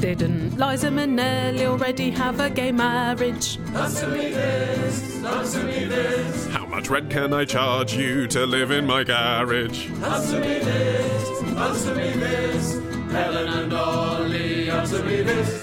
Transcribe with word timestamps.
Didn't 0.00 0.56
Liza 0.56 0.88
Minnelli 0.88 1.66
already 1.66 2.10
have 2.10 2.40
a 2.40 2.48
gay 2.48 2.72
marriage? 2.72 3.58
Answer 3.74 4.08
me 4.08 4.30
this, 4.30 5.22
answer 5.22 5.62
me 5.62 5.84
this. 5.84 6.46
How 6.46 6.64
much 6.64 6.88
rent 6.88 7.10
can 7.10 7.34
I 7.34 7.44
charge 7.44 7.92
you 7.92 8.26
to 8.28 8.46
live 8.46 8.70
in 8.70 8.86
my 8.86 9.04
garage? 9.04 9.90
Answer 10.02 10.40
me 10.40 10.58
this, 10.60 11.42
answer 11.42 11.94
me 11.94 12.10
this. 12.12 12.80
Ollie, 13.74 14.70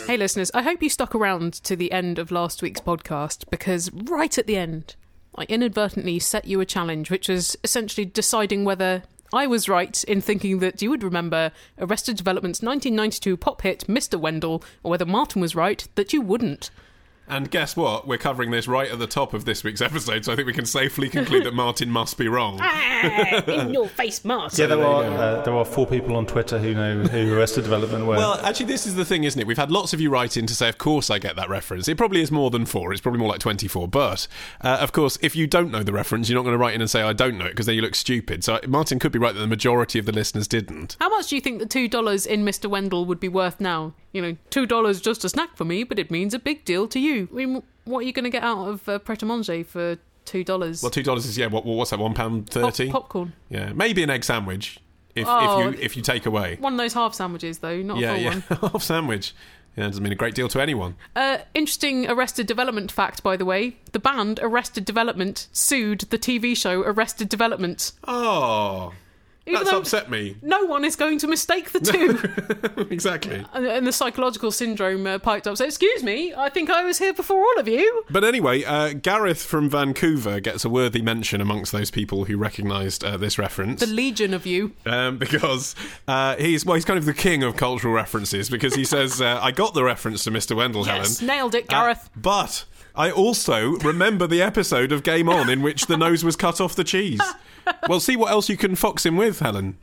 Hey, 0.06 0.18
listeners, 0.18 0.52
I 0.54 0.62
hope 0.62 0.84
you 0.84 0.90
stuck 0.90 1.16
around 1.16 1.54
to 1.64 1.76
the 1.76 1.92
end 1.92 2.20
of 2.20 2.30
last 2.30 2.62
week's 2.62 2.82
podcast 2.82 3.46
because 3.50 3.92
right 3.92 4.38
at 4.38 4.46
the 4.46 4.58
end, 4.58 4.96
I 5.36 5.46
inadvertently 5.46 6.20
set 6.20 6.46
you 6.46 6.60
a 6.60 6.66
challenge, 6.66 7.10
which 7.10 7.28
was 7.28 7.58
essentially 7.64 8.06
deciding 8.06 8.66
whether 8.66 9.02
I 9.34 9.46
was 9.46 9.68
right 9.68 10.02
in 10.06 10.22
thinking 10.22 10.60
that 10.60 10.82
you 10.82 10.90
would 10.90 11.04
remember 11.04 11.52
Arrested 11.78 12.16
Development's 12.16 12.62
1992 12.62 13.36
pop 13.36 13.62
hit 13.62 13.86
Mr. 13.88 14.20
Wendal, 14.20 14.64
or 14.84 14.92
whether 14.92 15.06
Martin 15.06 15.42
was 15.42 15.56
right 15.56 15.86
that 15.96 16.14
you 16.14 16.22
wouldn't. 16.22 16.70
And 17.30 17.52
guess 17.52 17.76
what? 17.76 18.08
We're 18.08 18.18
covering 18.18 18.52
this 18.52 18.68
right 18.68 18.90
at 18.90 19.00
the 19.00 19.08
top 19.08 19.34
of 19.34 19.44
this 19.44 19.64
week's 19.64 19.82
episode, 19.82 20.24
so 20.24 20.32
I 20.32 20.36
think 20.36 20.48
we 20.48 20.54
can 20.54 20.66
safely 20.66 21.10
conclude 21.10 21.46
that 21.46 21.54
Martin 21.54 21.90
must 21.90 22.18
be 22.18 22.28
wrong. 22.30 22.60
Ah, 22.62 23.44
in 23.48 23.74
your 23.74 23.88
face, 23.90 24.24
Martin. 24.24 24.60
Yeah, 24.60 24.68
there 24.76 24.86
are 24.86 25.04
uh, 25.04 25.42
there 25.42 25.54
are 25.54 25.66
four 25.66 25.86
people 25.86 26.16
on 26.16 26.26
Twitter 26.26 26.58
who 26.58 26.74
know 26.74 27.04
who 27.04 27.36
Arrested 27.36 27.64
Development 27.64 28.06
were. 28.06 28.16
Well, 28.16 28.40
actually, 28.44 28.68
this 28.68 28.86
is 28.88 28.96
the 28.96 29.06
thing, 29.06 29.26
isn't 29.26 29.40
it? 29.40 29.46
We've 29.46 29.58
had 29.58 29.72
lots 29.72 29.94
of 29.94 30.00
you 30.00 30.10
write 30.10 30.38
in 30.38 30.48
to 30.48 30.56
say, 30.56 30.70
of 30.70 30.78
course, 30.78 31.10
I 31.10 31.20
get 31.20 31.36
that 31.36 31.50
reference. 31.50 31.88
It 31.88 31.98
probably 31.98 32.22
is 32.22 32.32
more 32.32 32.50
than 32.50 32.66
four. 32.66 32.92
It's 32.94 33.02
probably 33.02 33.20
more 33.20 33.30
like 33.30 33.40
24. 33.40 33.88
But, 33.88 34.28
uh, 34.62 34.78
of 34.80 34.92
course, 34.94 35.18
if 35.22 35.36
you 35.36 35.48
don't 35.48 35.70
know 35.70 35.84
the 35.84 35.94
reference, 35.94 36.30
you're 36.30 36.40
not 36.40 36.44
going 36.44 36.54
to 36.54 36.58
write 36.58 36.76
in 36.76 36.82
and 36.82 36.90
say, 36.90 37.02
I 37.02 37.14
don't 37.14 37.38
know 37.38 37.46
it, 37.46 37.50
because 37.50 37.66
then 37.66 37.76
you 37.76 37.82
look 37.82 37.96
stupid. 37.96 38.44
So 38.44 38.60
Martin 38.68 39.00
could 39.00 39.12
be 39.12 39.20
right 39.20 39.34
that 39.34 39.40
the 39.40 39.48
majority 39.48 40.00
of 40.00 40.06
the 40.06 40.12
listeners 40.14 40.48
didn't. 40.48 40.96
How 41.00 41.10
much 41.10 41.28
do 41.28 41.36
you 41.36 41.42
think 41.42 41.60
the 41.60 41.66
two 41.66 41.88
dollars 41.88 42.26
in 42.26 42.44
Mr. 42.46 42.70
Wendal 42.70 43.06
would 43.06 43.20
be 43.20 43.30
worth 43.30 43.60
now? 43.60 43.94
You 44.18 44.24
know, 44.24 44.38
two 44.50 44.66
dollars 44.66 45.00
just 45.00 45.24
a 45.24 45.30
snack 45.30 45.56
for 45.56 45.64
me, 45.64 45.84
but 45.84 46.00
it 46.00 46.10
means 46.10 46.34
a 46.34 46.40
big 46.40 46.66
deal 46.66 46.88
to 46.88 47.00
you. 47.00 47.30
I 47.32 47.36
mean, 47.36 47.64
what 47.86 48.00
are 48.00 48.02
you 48.02 48.12
going 48.14 48.24
to 48.24 48.32
get 48.32 48.42
out 48.44 48.68
of 48.68 48.90
uh, 48.90 48.98
Pret 48.98 49.22
a 49.22 49.26
Manger 49.28 49.64
for 49.64 49.98
two 50.26 50.44
dollars? 50.44 50.82
Well, 50.82 50.90
$2 50.92 51.16
is, 51.18 51.38
yeah, 51.38 51.46
what, 51.46 51.66
what's 51.66 51.92
that, 51.92 52.00
£1.30? 52.00 52.92
popcorn. 52.92 53.34
Yeah, 53.50 53.74
maybe 53.74 54.02
an 54.02 54.10
egg 54.10 54.24
sandwich. 54.24 54.80
If, 55.14 55.28
Oh. 55.28 55.70
if 55.70 55.76
you 55.76 55.82
if 55.84 55.98
you 55.98 56.02
take 56.02 56.26
away, 56.26 56.58
One 56.60 56.74
of 56.74 56.78
those 56.80 56.94
half 56.94 57.14
sandwiches, 57.14 57.60
though, 57.60 57.82
not 57.84 57.98
yeah, 58.00 58.14
a 58.14 58.16
full 58.16 58.24
yeah, 58.24 58.58
one. 58.60 58.72
half 58.72 58.82
sandwich. 58.84 59.36
Yeah, 59.76 59.86
doesn't 59.86 60.02
mean 60.04 60.12
a 60.12 60.16
great 60.16 60.34
deal 60.34 60.48
to 60.48 60.60
anyone. 60.60 60.96
Uh, 61.16 61.38
interesting 61.54 62.10
Arrested 62.10 62.48
Development 62.48 62.92
fact, 62.92 63.22
by 63.22 63.38
the 63.38 63.46
way. 63.46 63.78
The 63.92 64.00
band 64.00 64.40
Arrested 64.42 64.86
Development 64.86 65.48
sued 65.52 66.00
the 66.10 66.18
TV 66.18 66.58
show 66.58 66.82
Arrested 66.82 67.30
Development. 67.30 67.92
Oh, 68.08 68.94
Even 69.48 69.64
that's 69.64 69.72
upset 69.72 70.10
me. 70.10 70.36
No 70.42 70.66
one 70.66 70.84
is 70.86 70.96
going 70.96 71.20
to 71.20 71.28
mistake 71.28 71.72
the 71.72 71.80
two. 71.80 72.86
exactly. 72.92 73.46
and, 73.54 73.66
and 73.66 73.88
the 73.88 73.92
psychological 73.92 74.52
syndrome 74.52 75.08
uh, 75.08 75.20
piped 75.20 75.48
up. 75.48 75.58
So, 75.58 75.66
excuse 75.66 76.04
me, 76.04 76.34
I 76.36 76.50
think 76.50 76.70
I 76.70 76.84
was 76.84 76.98
here 77.00 77.14
before 77.14 77.40
all 77.40 77.60
of 77.60 77.68
you. 77.68 78.04
But 78.10 78.24
anyway, 78.24 78.64
uh, 78.64 78.94
Gareth 78.94 79.42
from 79.44 79.70
Vancouver 79.70 80.40
gets 80.40 80.66
a 80.66 80.70
worthy 80.70 81.02
mention 81.02 81.40
amongst 81.42 81.72
those 81.72 81.90
people 81.92 82.26
who 82.26 82.38
recognised 82.38 83.04
uh, 83.04 83.16
this 83.18 83.38
reference. 83.40 83.80
The 83.80 83.88
legion 83.88 84.34
of 84.34 84.46
you. 84.46 84.74
um, 84.86 85.18
because 85.28 85.76
uh, 86.08 86.36
he's 86.36 86.66
well, 86.66 86.76
he's 86.76 86.86
kind 86.86 87.00
of 87.00 87.06
the 87.06 87.14
king 87.14 87.42
of 87.44 87.56
cultural 87.56 87.94
references. 87.94 88.50
Because 88.50 88.76
he 88.76 88.84
says, 88.84 89.22
uh, 89.22 89.40
"I 89.42 89.52
got 89.52 89.74
the 89.74 89.84
reference 89.84 90.24
to 90.26 90.32
Mr. 90.32 90.56
Wendal, 90.56 90.86
Yes, 90.86 91.20
Helen, 91.20 91.28
nailed 91.38 91.56
it, 91.56 91.66
Uh, 91.72 91.82
Gareth. 91.82 92.10
but 92.16 92.66
I 92.96 93.12
also 93.12 93.72
remember 93.78 94.28
the 94.28 94.42
episode 94.42 94.92
of 94.92 95.04
Game 95.04 95.30
On 95.30 95.50
in 95.50 95.62
which 95.62 95.86
the 95.86 95.96
nose 95.98 96.24
was 96.24 96.36
cut 96.36 96.60
off 96.60 96.76
the 96.76 96.84
cheese. 96.84 97.22
well, 97.90 98.00
see 98.00 98.16
what 98.16 98.32
else 98.32 98.50
you 98.50 98.58
can 98.58 98.76
fox 98.76 99.06
him 99.06 99.16
with, 99.18 99.40
Helen. 99.40 99.78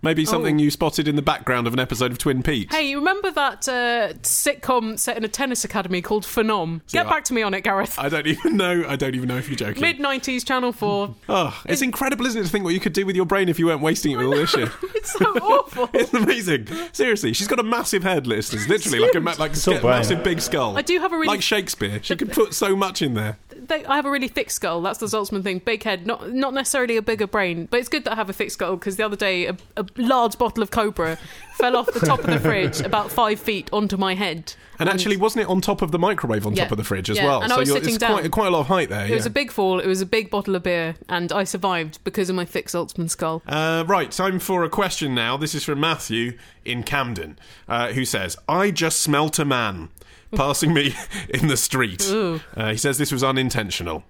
Maybe 0.00 0.24
something 0.24 0.58
Oh. 0.60 0.62
you 0.62 0.70
spotted 0.70 1.08
in 1.08 1.16
the 1.16 1.22
background 1.22 1.66
of 1.66 1.72
an 1.72 1.80
episode 1.80 2.12
of 2.12 2.18
Twin 2.18 2.40
Peaks. 2.44 2.72
Hey, 2.72 2.88
you 2.88 2.98
remember 3.00 3.32
that 3.32 3.68
uh, 3.68 4.12
sitcom 4.22 4.96
set 4.96 5.16
in 5.16 5.24
a 5.24 5.28
tennis 5.28 5.64
academy 5.64 6.00
called 6.00 6.22
Phenom? 6.24 6.82
Get 6.92 7.06
I- 7.06 7.10
back 7.10 7.24
to 7.24 7.34
me 7.34 7.42
on 7.42 7.52
it, 7.52 7.62
Gareth. 7.62 7.98
I 7.98 8.08
don't 8.08 8.28
even 8.28 8.56
know. 8.56 8.84
I 8.86 8.94
don't 8.94 9.16
even 9.16 9.28
know 9.28 9.38
if 9.38 9.48
you're 9.48 9.56
joking. 9.56 9.80
Mid 9.80 9.98
90s, 9.98 10.46
Channel 10.46 10.70
4. 10.70 11.16
oh, 11.30 11.62
it's 11.66 11.82
incredible, 11.82 12.26
isn't 12.26 12.40
it, 12.40 12.44
to 12.44 12.48
think 12.48 12.64
what 12.64 12.74
you 12.74 12.78
could 12.80 12.92
do 12.92 13.04
with 13.06 13.16
your 13.16 13.26
brain 13.26 13.48
if 13.48 13.58
you 13.58 13.66
weren't 13.66 13.80
wasting 13.80 14.12
it 14.12 14.18
with 14.18 14.26
all 14.26 14.36
this 14.36 14.50
shit. 14.50 14.68
It's 14.94 15.12
so 15.14 15.24
awful. 15.38 15.90
It's 15.94 16.14
amazing. 16.14 16.68
Seriously, 16.92 17.32
she's 17.32 17.48
got 17.48 17.58
a 17.58 17.64
massive 17.64 18.04
head, 18.04 18.28
listeners. 18.28 18.68
Literally, 18.68 19.00
like 19.00 19.14
a 19.16 19.20
ma- 19.20 19.34
like 19.36 19.52
a 19.54 19.56
So 19.56 19.72
ske- 19.74 19.80
brain. 19.80 19.90
massive 19.96 20.22
big 20.22 20.40
skull. 20.40 20.78
I 20.78 20.82
do 20.82 21.00
have 21.00 21.12
a 21.12 21.16
really- 21.16 21.26
like 21.26 21.42
Shakespeare. 21.42 21.98
She 22.04 22.14
could 22.14 22.30
put 22.30 22.54
so 22.54 22.76
much 22.76 23.02
in 23.02 23.14
there. 23.14 23.38
They, 23.68 23.84
I 23.84 23.96
have 23.96 24.06
a 24.06 24.10
really 24.10 24.28
thick 24.28 24.50
skull. 24.50 24.80
That's 24.82 24.98
the 24.98 25.06
Zaltzman 25.06 25.42
thing. 25.42 25.58
Big 25.60 25.82
head, 25.82 26.06
not 26.06 26.32
not 26.32 26.54
necessarily 26.54 26.96
a 26.96 27.02
bigger 27.02 27.26
brain, 27.26 27.66
but 27.70 27.78
it's 27.80 27.88
good 27.88 28.04
that 28.04 28.12
I 28.12 28.16
have 28.16 28.30
a 28.30 28.32
thick 28.32 28.50
skull 28.50 28.76
because 28.76 28.96
the 28.96 29.04
other 29.04 29.16
day 29.16 29.46
a, 29.46 29.56
a 29.76 29.84
large 29.96 30.38
bottle 30.38 30.62
of 30.62 30.70
Cobra 30.70 31.18
fell 31.56 31.76
off 31.76 31.86
the 31.92 32.00
top 32.00 32.20
of 32.20 32.26
the 32.26 32.38
fridge 32.40 32.80
about 32.80 33.10
five 33.10 33.38
feet 33.38 33.68
onto 33.72 33.96
my 33.96 34.14
head. 34.14 34.54
And 34.80 34.88
actually, 34.88 35.16
wasn't 35.16 35.42
it 35.42 35.48
on 35.48 35.60
top 35.60 35.82
of 35.82 35.90
the 35.90 35.98
microwave 35.98 36.46
on 36.46 36.54
Yeah. 36.54 36.62
top 36.64 36.72
of 36.72 36.78
the 36.78 36.84
fridge 36.84 37.10
as 37.10 37.16
Yeah, 37.16 37.26
well? 37.26 37.42
and 37.42 37.52
I 37.52 37.56
so 37.56 37.60
was 37.60 37.68
you're- 37.68 37.80
sitting 37.80 37.94
it's 37.96 38.04
quite, 38.04 38.22
down. 38.22 38.30
quite 38.30 38.46
a 38.46 38.50
lot 38.50 38.60
of 38.60 38.66
height 38.68 38.88
there. 38.88 39.06
It 39.06 39.14
was 39.14 39.26
a 39.26 39.30
big 39.30 39.50
fall. 39.50 39.80
It 39.80 39.86
was 39.88 40.00
a 40.00 40.06
big 40.06 40.30
bottle 40.30 40.54
of 40.54 40.62
beer, 40.62 40.94
and 41.08 41.32
I 41.32 41.42
survived 41.44 41.98
because 42.04 42.30
of 42.30 42.36
my 42.36 42.44
thick 42.44 42.68
Zaltzman 42.68 43.10
skull. 43.10 43.42
Uh, 43.46 43.84
right, 43.88 44.10
time 44.12 44.38
for 44.38 44.62
a 44.62 44.68
question 44.70 45.14
now. 45.16 45.36
This 45.36 45.54
is 45.54 45.64
from 45.64 45.80
Matthew 45.80 46.38
in 46.64 46.84
Camden, 46.84 47.38
uh, 47.68 47.88
who 47.92 48.04
says, 48.04 48.36
I 48.48 48.70
just 48.70 49.00
smelt 49.00 49.38
a 49.40 49.44
man 49.44 49.88
passing 50.34 50.72
me 50.74 50.94
in 51.30 51.48
the 51.48 51.56
street. 51.56 52.08
Uh, 52.10 52.38
he 52.70 52.76
says 52.76 52.98
this 52.98 53.12
was 53.12 53.22
unintentional. 53.24 54.04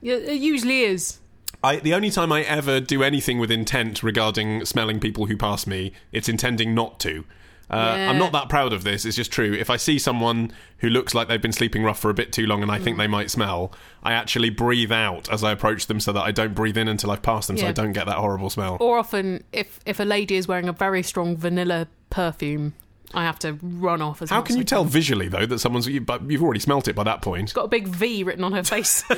Yeah, 0.00 0.14
it 0.16 0.40
usually 0.40 0.82
is. 0.82 1.18
I, 1.64 1.76
the 1.76 1.94
only 1.94 2.10
time 2.10 2.32
I 2.32 2.42
ever 2.42 2.80
do 2.80 3.02
anything 3.04 3.38
with 3.38 3.50
intent 3.50 4.02
regarding 4.02 4.64
smelling 4.64 4.98
people 4.98 5.26
who 5.26 5.36
pass 5.36 5.66
me, 5.66 5.92
it's 6.10 6.28
intending 6.28 6.74
not 6.74 6.98
to. 7.00 7.24
Uh, 7.70 7.94
Yeah. 7.96 8.10
I'm 8.10 8.18
not 8.18 8.32
that 8.32 8.48
proud 8.48 8.72
of 8.72 8.82
this. 8.82 9.04
It's 9.04 9.16
just 9.16 9.30
true. 9.30 9.52
If 9.54 9.70
I 9.70 9.76
see 9.76 9.98
someone 9.98 10.52
who 10.78 10.88
looks 10.90 11.14
like 11.14 11.28
they've 11.28 11.40
been 11.40 11.52
sleeping 11.52 11.84
rough 11.84 12.00
for 12.00 12.10
a 12.10 12.14
bit 12.14 12.32
too 12.32 12.46
long 12.46 12.62
and 12.62 12.70
I 12.70 12.78
Mm. 12.80 12.82
think 12.84 12.98
they 12.98 13.06
might 13.06 13.30
smell, 13.30 13.72
I 14.02 14.12
actually 14.12 14.50
breathe 14.50 14.90
out 14.90 15.30
as 15.32 15.44
I 15.44 15.52
approach 15.52 15.86
them 15.86 16.00
so 16.00 16.12
that 16.12 16.20
I 16.22 16.32
don't 16.32 16.52
breathe 16.54 16.76
in 16.76 16.88
until 16.88 17.12
I've 17.12 17.22
passed 17.22 17.46
them 17.46 17.56
so 17.56 17.62
Yeah. 17.62 17.68
I 17.70 17.72
don't 17.72 17.92
get 17.92 18.06
that 18.06 18.16
horrible 18.16 18.50
smell. 18.50 18.76
Or 18.80 18.98
often, 18.98 19.44
if 19.52 19.78
if 19.86 20.00
a 20.00 20.04
lady 20.04 20.34
is 20.34 20.48
wearing 20.48 20.68
a 20.68 20.72
very 20.72 21.02
strong 21.04 21.36
vanilla 21.36 21.86
perfume, 22.10 22.74
I 23.14 23.24
have 23.24 23.38
to 23.40 23.58
run 23.62 24.02
off. 24.02 24.22
As 24.22 24.30
How 24.30 24.42
can 24.42 24.56
you 24.56 24.64
tell 24.64 24.84
visually, 24.84 25.28
though, 25.28 25.46
that 25.46 25.58
someone's. 25.58 25.86
You, 25.86 26.00
but 26.00 26.28
you've 26.30 26.42
already 26.42 26.60
smelt 26.60 26.88
it 26.88 26.94
by 26.94 27.04
that 27.04 27.22
point. 27.22 27.52
Got 27.54 27.66
a 27.66 27.68
big 27.68 27.88
V 27.88 28.24
written 28.24 28.44
on 28.44 28.52
her 28.52 28.62
face. 28.62 29.04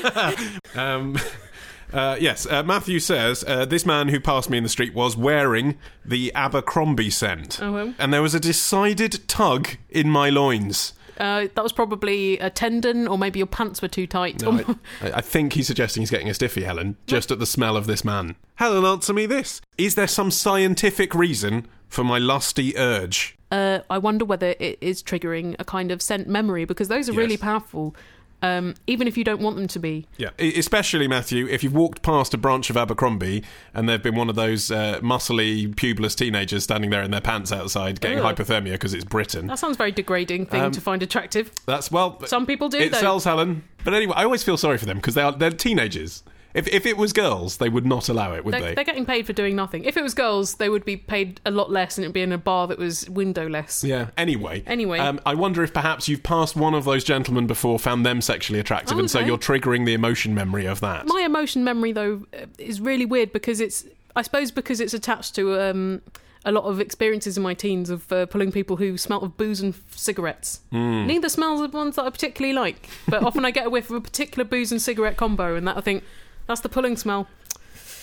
Um, 0.75 1.17
uh, 1.93 2.17
yes, 2.19 2.47
uh, 2.47 2.63
Matthew 2.65 2.99
says 2.99 3.45
uh, 3.47 3.65
this 3.65 3.87
man 3.87 4.09
who 4.09 4.19
passed 4.19 4.51
me 4.51 4.59
in 4.59 4.65
the 4.65 4.69
street 4.69 4.93
was 4.93 5.17
wearing 5.17 5.79
the 6.05 6.33
Abercrombie 6.35 7.11
scent. 7.11 7.61
Oh, 7.63 7.73
well. 7.73 7.95
And 7.99 8.13
there 8.13 8.23
was 8.23 8.35
a 8.35 8.41
decided 8.41 9.29
tug 9.29 9.69
in 9.89 10.11
my 10.11 10.31
loins. 10.31 10.95
Uh, 11.19 11.49
that 11.55 11.63
was 11.63 11.73
probably 11.73 12.39
a 12.39 12.51
tendon, 12.51 13.07
or 13.09 13.17
maybe 13.19 13.39
your 13.39 13.47
pants 13.47 13.81
were 13.83 13.89
too 13.89 14.07
tight. 14.07 14.43
No, 14.43 14.51
I, 15.03 15.13
I 15.13 15.21
think 15.21 15.53
he's 15.55 15.67
suggesting 15.67 16.01
he's 16.03 16.11
getting 16.11 16.29
a 16.29 16.35
stiffy, 16.35 16.63
Helen, 16.65 16.97
just 17.07 17.31
at 17.31 17.39
the 17.39 17.47
smell 17.47 17.77
of 17.77 17.87
this 17.87 18.05
man. 18.05 18.37
Helen, 18.57 18.85
answer 18.85 19.13
me 19.13 19.27
this. 19.27 19.61
Is 19.79 19.95
there 19.95 20.07
some 20.09 20.31
scientific 20.31 21.15
reason 21.15 21.67
for 21.89 22.05
my 22.05 22.19
lusty 22.19 22.77
urge? 22.77 23.37
uh, 23.53 23.81
I 23.89 23.99
wonder 23.99 24.25
whether 24.25 24.55
it 24.59 24.79
is 24.81 25.01
triggering 25.03 25.55
a 25.61 25.65
kind 25.65 25.93
of 25.93 26.03
scent 26.03 26.27
memory 26.27 26.65
because 26.65 26.89
those 26.89 27.09
are 27.09 27.13
really 27.13 27.35
Yes. 27.35 27.41
powerful, 27.41 27.95
um, 28.45 28.75
even 28.87 29.09
if 29.09 29.17
you 29.17 29.25
don't 29.25 29.41
want 29.41 29.57
them 29.57 29.67
to 29.69 29.79
be. 29.79 30.07
Yeah, 30.19 30.31
especially 30.39 31.09
Matthew, 31.09 31.47
if 31.49 31.65
you've 31.65 31.75
walked 31.75 32.03
past 32.03 32.35
a 32.35 32.39
branch 32.39 32.69
of 32.69 32.77
Abercrombie 32.77 33.43
and 33.73 33.89
there've 33.89 34.03
been 34.03 34.17
one 34.17 34.29
of 34.29 34.37
those 34.37 34.71
uh, 34.71 35.01
muscly, 35.01 35.75
pubeless 35.75 36.15
teenagers 36.15 36.65
standing 36.65 36.91
there 36.91 37.03
in 37.03 37.11
their 37.11 37.23
pants 37.23 37.51
outside 37.53 38.01
getting 38.01 38.19
Ugh. 38.21 38.37
hypothermia 38.37 38.73
because 38.73 38.93
it's 38.93 39.05
Britain. 39.05 39.47
That 39.47 39.59
sounds 39.59 39.77
very 39.79 39.93
degrading 39.93 40.47
thing 40.47 40.61
Um, 40.61 40.73
to 40.73 40.81
find 40.81 41.03
attractive. 41.03 41.51
That's 41.65 41.91
well, 41.91 42.21
Some 42.27 42.45
people 42.45 42.69
do, 42.69 42.79
It 42.79 42.93
though. 42.93 42.99
sells, 43.01 43.25
Helen. 43.25 43.65
But 43.83 43.95
anyway, 43.95 44.13
I 44.17 44.25
always 44.25 44.43
feel 44.43 44.57
sorry 44.59 44.77
for 44.79 44.85
them 44.87 44.97
because 44.99 45.15
they 45.15 45.23
are 45.23 45.33
they're 45.33 45.51
teenagers. 45.51 46.23
If 46.55 46.69
if 46.69 46.87
it 46.87 46.97
was 46.97 47.13
girls, 47.13 47.57
they 47.57 47.69
would 47.69 47.85
not 47.85 48.09
allow 48.09 48.33
it, 48.35 48.45
would 48.45 48.55
They're, 48.55 48.61
they? 48.61 48.75
they're 48.75 48.85
getting 48.85 49.05
paid 49.05 49.27
for 49.27 49.33
doing 49.33 49.57
nothing. 49.57 49.85
If 49.85 49.97
it 49.97 50.03
was 50.03 50.15
girls, 50.15 50.55
they 50.55 50.69
would 50.69 50.85
be 50.85 50.97
paid 50.97 51.41
a 51.45 51.51
lot 51.51 51.71
less, 51.71 51.99
and 51.99 52.05
it'd 52.05 52.15
be 52.15 52.23
in 52.23 52.31
a 52.31 52.39
bar 52.39 52.69
that 52.69 52.79
was 52.79 53.11
windowless. 53.11 53.83
Yeah. 53.83 54.11
Anyway. 54.17 54.63
Anyway. 54.67 55.01
Um, 55.01 55.21
I 55.27 55.35
wonder 55.35 55.65
if 55.65 55.75
perhaps 55.75 56.09
you've 56.09 56.23
passed 56.23 56.55
one 56.55 56.75
of 56.75 56.85
those 56.85 57.03
gentlemen 57.03 57.49
before, 57.49 57.79
found 57.81 58.07
them 58.07 58.21
sexually 58.21 58.61
attractive, 58.61 58.99
and 58.99 59.11
so 59.11 59.19
you're 59.19 59.37
triggering 59.37 59.85
the 59.85 59.95
emotion 59.95 60.35
memory 60.35 60.67
of 60.67 60.81
that. 60.81 61.07
My 61.07 61.23
emotion 61.23 61.65
memory, 61.65 61.91
though, 61.93 62.25
uh, 62.33 62.47
is 62.59 62.81
really 62.81 63.05
weird 63.05 63.33
because 63.33 63.61
it's, 63.61 63.85
I 64.15 64.23
suppose, 64.23 64.53
because 64.53 64.81
it's 64.81 64.95
attached 64.95 65.35
to 65.35 65.61
um, 65.61 66.03
a 66.45 66.53
lot 66.53 66.65
of 66.65 66.81
experiences 66.81 67.37
in 67.37 67.43
my 67.43 67.55
teens 67.55 67.91
of 67.91 68.13
uh, 68.13 68.27
pulling 68.27 68.53
people 68.53 68.77
who 68.77 68.97
smelt 68.97 69.23
of 69.25 69.37
booze 69.37 69.61
and 69.61 69.75
f- 69.75 69.83
cigarettes. 69.97 70.61
Hmm. 70.71 71.07
Neither 71.07 71.29
smells 71.29 71.61
of 71.63 71.75
ones 71.75 71.97
that 71.97 72.05
I 72.05 72.11
particularly 72.11 72.55
like, 72.55 72.89
but 73.09 73.25
often 73.25 73.45
I 73.45 73.51
get 73.51 73.67
a 73.67 73.71
whiff 73.71 73.91
of 73.91 73.97
a 73.97 74.01
particular 74.01 74.45
booze 74.45 74.71
and 74.71 74.81
cigarette 74.81 75.17
combo, 75.17 75.57
and 75.57 75.67
that 75.67 75.77
I 75.77 75.81
think 75.81 76.05
that's 76.47 76.61
the 76.61 76.69
pulling 76.69 76.97
smell. 76.97 77.29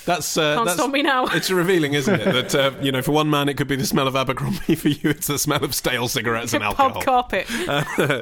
That's 0.06 0.36
uh, 0.36 0.56
Can't 0.56 0.66
that's, 0.66 0.78
stop 0.78 0.92
me 0.92 1.04
now. 1.04 1.26
It's 1.28 1.52
revealing, 1.52 1.94
isn't 1.94 2.22
it? 2.22 2.26
That 2.34 2.56
uh, 2.56 2.72
you 2.82 2.92
know, 2.92 3.02
for 3.02 3.12
one 3.12 3.30
man, 3.30 3.50
it 3.50 3.56
could 3.56 3.68
be 3.68 3.76
the 3.76 3.86
smell 3.86 4.08
of 4.08 4.16
Abercrombie. 4.16 4.76
For 4.76 4.88
you, 4.88 5.10
it's 5.12 5.28
the 5.28 5.38
smell 5.38 5.64
of 5.64 5.76
stale 5.76 6.08
cigarettes 6.08 6.54
and 6.54 6.64
alcohol. 6.64 6.92
Pub 6.92 7.04
carpet. 7.04 7.48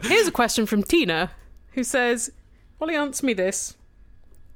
Here's 0.06 0.28
a 0.28 0.32
question 0.32 0.66
from 0.66 0.84
Tina, 0.84 1.32
who 1.72 1.84
says, 1.84 2.32
"Ollie, 2.82 2.96
answer 2.96 3.26
me 3.26 3.34
this: 3.34 3.78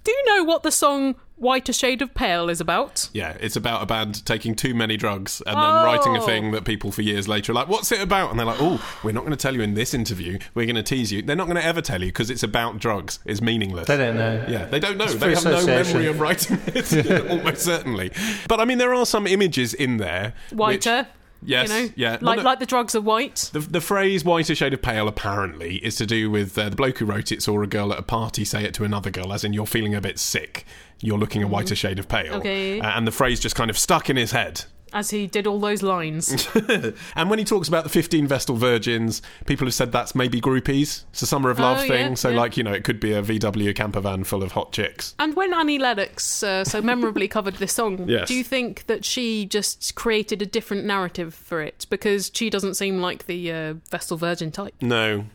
Do 0.03 0.11
you 0.11 0.25
know 0.25 0.43
what 0.43 0.63
the 0.63 0.71
song 0.71 1.15
Whiter 1.37 1.73
Shade 1.73 2.01
of 2.01 2.13
Pale 2.13 2.47
is 2.49 2.61
about. 2.61 3.09
Yeah, 3.13 3.35
it's 3.39 3.55
about 3.55 3.81
a 3.81 3.85
band 3.85 4.25
taking 4.25 4.55
too 4.55 4.73
many 4.73 4.95
drugs 4.97 5.41
and 5.45 5.55
then 5.57 5.63
writing 5.83 6.15
a 6.15 6.21
Oh. 6.21 6.25
thing 6.25 6.51
that 6.51 6.63
people 6.63 6.91
for 6.91 7.01
years 7.01 7.27
later 7.27 7.51
are 7.51 7.55
like, 7.55 7.67
"What's 7.67 7.91
it 7.91 8.01
about?" 8.01 8.29
And 8.29 8.39
they're 8.39 8.45
like, 8.45 8.61
"Oh, 8.61 8.81
we're 9.03 9.11
not 9.13 9.21
going 9.21 9.31
to 9.31 9.37
tell 9.37 9.53
you 9.55 9.61
in 9.61 9.73
this 9.73 9.93
interview. 9.93 10.39
We're 10.53 10.65
going 10.67 10.75
to 10.77 10.83
tease 10.83 11.11
you." 11.11 11.21
They're 11.21 11.35
not 11.35 11.47
going 11.47 11.57
to 11.57 11.65
ever 11.65 11.81
tell 11.81 12.01
you 12.01 12.07
because 12.09 12.29
it's 12.29 12.43
about 12.43 12.79
drugs. 12.79 13.19
It's 13.25 13.41
meaningless. 13.41 13.87
They 13.87 13.97
don't 13.97 14.15
know. 14.15 14.45
Yeah, 14.47 14.65
they 14.65 14.79
don't 14.79 14.97
know. 14.97 15.05
It's 15.05 15.15
They 15.15 15.33
have 15.33 15.43
no 15.43 15.65
memory 15.65 16.05
of 16.07 16.19
writing 16.21 16.59
it, 16.67 17.27
almost 17.29 17.61
certainly. 17.61 18.11
But 18.47 18.59
I 18.61 18.65
mean, 18.65 18.77
there 18.77 18.93
are 18.93 19.05
some 19.05 19.25
images 19.27 19.73
in 19.73 19.97
there. 19.97 20.33
which- 20.51 20.57
Whiter. 20.59 21.07
Yes, 21.45 21.69
you 21.69 21.75
know? 21.75 21.89
yeah. 21.95 22.11
Well, 22.11 22.19
Like, 22.21 22.37
no- 22.37 22.43
like 22.43 22.59
the 22.59 22.65
drugs 22.65 22.95
are 22.95 23.01
white. 23.01 23.49
the, 23.53 23.59
the 23.59 23.81
phrase 23.81 24.23
whiter 24.25 24.55
shade 24.55 24.73
of 24.73 24.81
pale 24.81 25.07
apparently 25.07 25.77
is 25.77 25.95
to 25.97 26.05
do 26.05 26.29
with 26.31 26.57
uh, 26.57 26.69
the 26.69 26.75
bloke 26.75 26.97
who 26.99 27.05
wrote 27.05 27.31
it 27.31 27.41
saw 27.43 27.61
a 27.61 27.67
girl 27.67 27.91
at 27.93 27.99
a 27.99 28.03
party 28.03 28.43
say 28.45 28.63
it 28.63 28.73
to 28.75 28.83
another 28.83 29.09
girl, 29.11 29.33
as 29.33 29.43
in 29.43 29.53
you're 29.53 29.65
feeling 29.65 29.93
a 29.95 30.01
bit 30.01 30.19
sick, 30.19 30.65
you're 31.01 31.17
looking 31.17 31.43
a 31.43 31.47
whiter 31.47 31.75
shade 31.75 31.99
of 31.99 32.07
pale. 32.07 32.35
Okay. 32.35 32.79
Uh, 32.79 32.87
and 32.97 33.05
the 33.07 33.11
phrase 33.11 33.39
just 33.39 33.55
kind 33.55 33.69
of 33.69 33.77
stuck 33.77 34.09
in 34.09 34.15
his 34.17 34.31
head. 34.31 34.63
As 34.93 35.09
he 35.09 35.25
did 35.27 35.47
all 35.47 35.59
those 35.59 35.81
lines. 35.83 36.47
And 37.15 37.29
when 37.29 37.39
he 37.39 37.45
talks 37.45 37.67
about 37.67 37.83
the 37.83 37.89
15 37.89 38.27
Vestal 38.27 38.55
Virgins, 38.55 39.21
people 39.45 39.65
have 39.67 39.73
said 39.73 39.91
that's 39.91 40.13
maybe 40.15 40.39
groupies. 40.39 41.03
It's 41.11 41.21
a 41.21 41.25
Summer 41.27 41.49
of 41.49 41.59
Love 41.59 41.79
Oh, 41.79 41.87
thing. 41.87 42.09
yeah, 42.09 42.13
so, 42.15 42.29
yeah. 42.29 42.37
like, 42.39 42.57
you 42.57 42.63
know, 42.63 42.71
it 42.73 42.83
could 42.83 42.99
be 42.99 43.11
a 43.13 43.21
VW 43.21 43.75
camper 43.75 43.99
van 44.01 44.23
full 44.23 44.43
of 44.43 44.51
hot 44.53 44.71
chicks. 44.71 45.15
And 45.19 45.35
when 45.35 45.53
Annie 45.53 45.79
Lennox 45.79 46.43
uh, 46.43 46.63
so 46.63 46.81
memorably 46.81 47.27
covered 47.37 47.55
this 47.55 47.73
song, 47.73 48.07
Yes. 48.07 48.27
do 48.27 48.35
you 48.35 48.43
think 48.43 48.85
that 48.87 49.03
she 49.03 49.45
just 49.45 49.95
created 49.95 50.41
a 50.41 50.45
different 50.45 50.85
narrative 50.85 51.33
for 51.33 51.61
it? 51.61 51.85
Because 51.89 52.29
she 52.33 52.49
doesn't 52.49 52.75
seem 52.75 52.99
like 52.99 53.25
the 53.25 53.51
uh, 53.51 53.73
Vestal 53.89 54.17
Virgin 54.17 54.51
type. 54.51 54.73
No. 54.81 55.25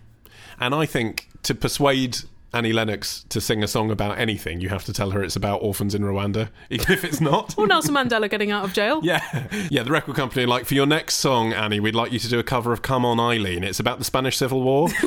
And 0.61 0.75
I 0.75 0.87
think 0.87 1.29
to 1.45 1.55
persuade 1.55 2.19
Annie 2.53 2.73
Lennox 2.73 3.25
to 3.29 3.41
sing 3.41 3.63
a 3.63 3.69
song 3.69 3.91
about 3.91 4.19
anything, 4.19 4.61
you 4.61 4.69
have 4.71 4.85
to 4.85 4.93
tell 4.93 5.11
her 5.11 5.23
it's 5.23 5.37
about 5.37 5.63
orphans 5.63 5.95
in 5.95 6.03
Rwanda, 6.03 6.49
even 6.71 6.93
if 6.93 7.05
it's 7.05 7.21
not. 7.21 7.57
Or 7.59 7.67
Nelson 7.67 7.95
Mandela 7.95 8.31
getting 8.31 8.51
out 8.51 8.65
of 8.65 8.73
jail. 8.73 9.01
Yeah, 9.03 9.21
yeah. 9.71 9.83
The 9.83 9.91
record 9.91 10.17
company, 10.17 10.45
are 10.45 10.49
like, 10.49 10.65
for 10.65 10.75
your 10.75 10.87
next 10.87 11.17
song, 11.17 11.53
Annie, 11.53 11.81
we'd 11.81 11.95
like 11.95 12.13
you 12.13 12.19
to 12.19 12.29
do 12.29 12.39
a 12.39 12.43
cover 12.43 12.73
of 12.73 12.81
"Come 12.83 13.05
On, 13.05 13.21
Eileen." 13.21 13.65
It's 13.65 13.81
about 13.81 13.99
the 13.99 14.05
Spanish 14.05 14.37
Civil 14.37 14.63
War. 14.63 14.89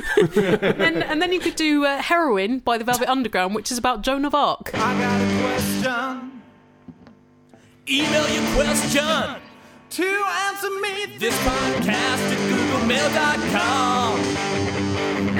And, 0.82 1.04
and 1.04 1.22
then 1.22 1.32
you 1.32 1.40
could 1.40 1.56
do 1.56 1.86
uh, 1.86 2.02
Heroin 2.02 2.60
by 2.60 2.78
the 2.78 2.84
Velvet 2.84 3.08
Underground, 3.10 3.56
which 3.56 3.72
is 3.72 3.78
about 3.78 4.02
Joan 4.02 4.26
of 4.26 4.36
Arc. 4.36 4.72
I 4.74 5.00
got 5.00 5.22
a 5.22 5.26
question. 5.42 6.42
Email 7.88 8.28
your 8.30 8.44
question 8.56 9.36
to 9.92 10.26
answer 10.48 10.70
me 10.80 11.06
this 11.18 11.38
podcast 11.40 12.32
at 12.32 12.38
googlemail.com. 12.50 14.51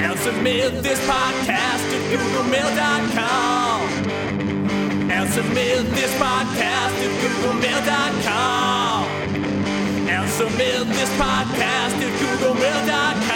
Answer 0.02 0.32
submit 0.32 0.82
this 0.82 0.98
podcast 1.06 1.84
at 1.94 2.02
googlemail.com. 2.10 3.80
Answer 5.10 5.42
submit 5.42 5.86
this 5.94 6.12
podcast 6.14 6.94
at 7.06 7.12
googlemail.com. 7.22 9.04
Answer 10.08 10.50
me 10.50 10.70
this 10.96 11.10
podcast 11.10 11.94
at 12.02 12.12
googlemail.com. 12.20 13.31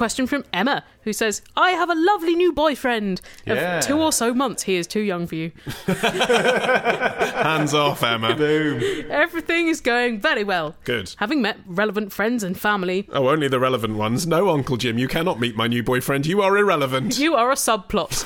question 0.00 0.26
from 0.26 0.42
Emma, 0.54 0.82
who 1.02 1.12
says, 1.12 1.42
I 1.58 1.72
have 1.72 1.90
a 1.90 1.94
lovely 1.94 2.34
new 2.34 2.54
boyfriend 2.54 3.20
of 3.46 3.58
Yeah. 3.58 3.80
two 3.80 4.00
or 4.00 4.12
so 4.12 4.32
months. 4.32 4.62
He 4.62 4.76
is 4.76 4.86
too 4.86 5.00
young 5.00 5.26
for 5.26 5.34
you. 5.34 5.52
Hands 5.88 7.74
off, 7.74 8.02
Emma. 8.02 8.34
Boom. 8.34 8.80
Everything 9.10 9.68
is 9.68 9.82
going 9.82 10.18
very 10.18 10.42
well. 10.42 10.74
Good. 10.84 11.12
Having 11.18 11.42
met 11.42 11.58
relevant 11.66 12.12
friends 12.14 12.42
and 12.42 12.58
family, 12.58 13.06
Oh, 13.12 13.28
only 13.28 13.46
the 13.48 13.60
relevant 13.60 13.96
ones. 13.98 14.26
No, 14.26 14.48
Uncle 14.48 14.78
Jim, 14.78 14.96
you 14.96 15.06
cannot 15.06 15.38
meet 15.38 15.54
my 15.54 15.66
new 15.66 15.82
boyfriend. 15.82 16.24
You 16.24 16.40
are 16.40 16.56
irrelevant. 16.56 17.18
you 17.18 17.34
are 17.34 17.50
a 17.50 17.54
subplot. 17.56 18.24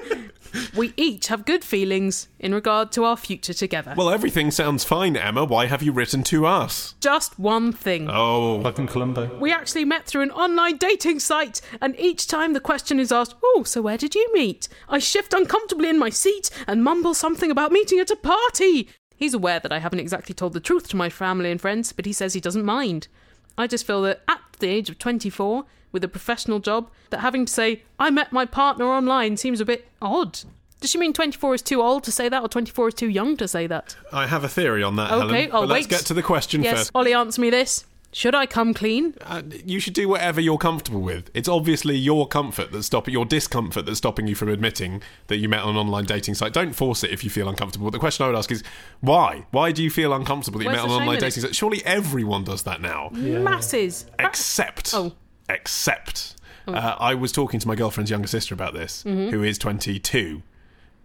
we 0.80 0.94
each 0.96 1.26
have 1.26 1.44
good 1.44 1.62
feelings 1.62 2.28
in 2.38 2.54
regard 2.54 2.90
to 2.90 3.04
our 3.04 3.14
future 3.14 3.52
together. 3.52 3.92
Well, 3.98 4.08
everything 4.08 4.50
sounds 4.50 4.82
fine, 4.82 5.14
Emma. 5.14 5.44
Why 5.44 5.66
have 5.66 5.82
you 5.82 5.92
written 5.92 6.22
to 6.24 6.46
us? 6.46 6.94
Just 7.00 7.38
one 7.38 7.70
thing. 7.70 8.08
Oh, 8.10 8.62
Fucking 8.62 8.86
Columbo. 8.86 9.36
We 9.38 9.52
actually 9.52 9.84
met 9.84 10.06
through 10.06 10.22
an 10.22 10.30
online 10.30 10.78
dating 10.78 11.20
site, 11.20 11.60
and 11.82 11.94
each 12.00 12.26
time 12.26 12.54
the 12.54 12.60
question 12.60 12.98
is 12.98 13.12
asked, 13.12 13.34
Oh, 13.44 13.62
so 13.62 13.82
where 13.82 13.98
did 13.98 14.14
you 14.14 14.26
meet? 14.32 14.70
I 14.88 15.00
shift 15.00 15.34
uncomfortably 15.34 15.90
in 15.90 15.98
my 15.98 16.08
seat 16.08 16.48
and 16.66 16.82
mumble 16.82 17.12
something 17.12 17.50
about 17.50 17.72
meeting 17.72 17.98
at 17.98 18.10
a 18.10 18.16
party. 18.16 18.88
He's 19.14 19.34
aware 19.34 19.60
that 19.60 19.72
I 19.72 19.80
haven't 19.80 20.00
exactly 20.00 20.34
told 20.34 20.54
the 20.54 20.60
truth 20.60 20.88
to 20.88 20.96
my 20.96 21.10
family 21.10 21.50
and 21.50 21.60
friends, 21.60 21.92
but 21.92 22.06
he 22.06 22.14
says 22.14 22.32
he 22.32 22.40
doesn't 22.40 22.64
mind. 22.64 23.06
I 23.58 23.66
just 23.66 23.86
feel 23.86 24.00
that 24.04 24.22
at 24.28 24.40
the 24.60 24.68
age 24.68 24.88
of 24.88 24.98
24, 24.98 25.66
with 25.92 26.04
a 26.04 26.08
professional 26.08 26.58
job, 26.58 26.90
that 27.10 27.20
having 27.20 27.44
to 27.44 27.52
say, 27.52 27.82
I 27.98 28.08
met 28.08 28.32
my 28.32 28.46
partner 28.46 28.86
online 28.86 29.36
seems 29.36 29.60
a 29.60 29.66
bit 29.66 29.86
odd. 30.00 30.40
Does 30.80 30.90
she 30.90 30.98
mean 30.98 31.12
24 31.12 31.54
is 31.56 31.62
too 31.62 31.82
old 31.82 32.04
to 32.04 32.12
say 32.12 32.28
that, 32.28 32.42
or 32.42 32.48
24 32.48 32.88
is 32.88 32.94
too 32.94 33.08
young 33.08 33.36
to 33.36 33.46
say 33.46 33.66
that? 33.66 33.96
I 34.12 34.26
have 34.26 34.44
a 34.44 34.48
theory 34.48 34.82
on 34.82 34.96
that, 34.96 35.12
Okay, 35.12 35.42
Helen. 35.42 35.48
oh, 35.52 35.60
but 35.62 35.68
let's 35.68 35.84
wait. 35.86 35.90
get 35.90 36.06
to 36.06 36.14
the 36.14 36.22
question 36.22 36.62
yes, 36.62 36.76
first. 36.78 36.90
Ollie, 36.94 37.12
answer 37.14 37.40
me 37.40 37.50
this. 37.50 37.84
Should 38.12 38.34
I 38.34 38.46
come 38.46 38.74
clean? 38.74 39.14
Uh, 39.22 39.42
you 39.64 39.78
should 39.78 39.92
do 39.94 40.08
whatever 40.08 40.40
you're 40.40 40.58
comfortable 40.58 41.00
with. 41.00 41.30
It's 41.32 41.48
obviously 41.48 41.94
your 41.96 42.26
comfort 42.26 42.72
that's 42.72 42.86
stopping 42.86 43.12
your 43.12 43.24
discomfort 43.24 43.86
that's 43.86 43.98
stopping 43.98 44.26
you 44.26 44.34
from 44.34 44.48
admitting 44.48 45.00
that 45.28 45.36
you 45.36 45.48
met 45.48 45.60
on 45.60 45.68
an 45.70 45.76
online 45.76 46.06
dating 46.06 46.34
site. 46.34 46.52
Don't 46.52 46.72
force 46.72 47.04
it 47.04 47.10
if 47.12 47.22
you 47.22 47.30
feel 47.30 47.48
uncomfortable. 47.48 47.86
But 47.86 47.92
The 47.92 48.00
question 48.00 48.24
I 48.24 48.28
would 48.30 48.36
ask 48.36 48.50
is 48.50 48.64
why? 49.00 49.46
Why 49.52 49.70
do 49.70 49.84
you 49.84 49.90
feel 49.90 50.12
uncomfortable 50.12 50.58
that 50.58 50.64
you 50.64 50.70
met 50.72 50.80
on 50.80 50.90
an 50.90 50.96
online 51.02 51.20
dating 51.20 51.40
site? 51.44 51.54
Surely 51.54 51.84
everyone 51.84 52.42
does 52.42 52.64
that 52.64 52.80
now. 52.80 53.10
Masses. 53.12 54.06
Except, 54.18 54.92
Oh. 54.92 55.12
except, 55.48 56.34
uh, 56.66 56.96
I 56.98 57.14
was 57.14 57.30
talking 57.30 57.60
to 57.60 57.68
my 57.68 57.76
girlfriend's 57.76 58.10
younger 58.10 58.26
sister 58.28 58.54
about 58.54 58.74
this, 58.74 59.04
Mm-hmm. 59.06 59.30
who 59.30 59.44
is 59.44 59.56
22, 59.56 60.42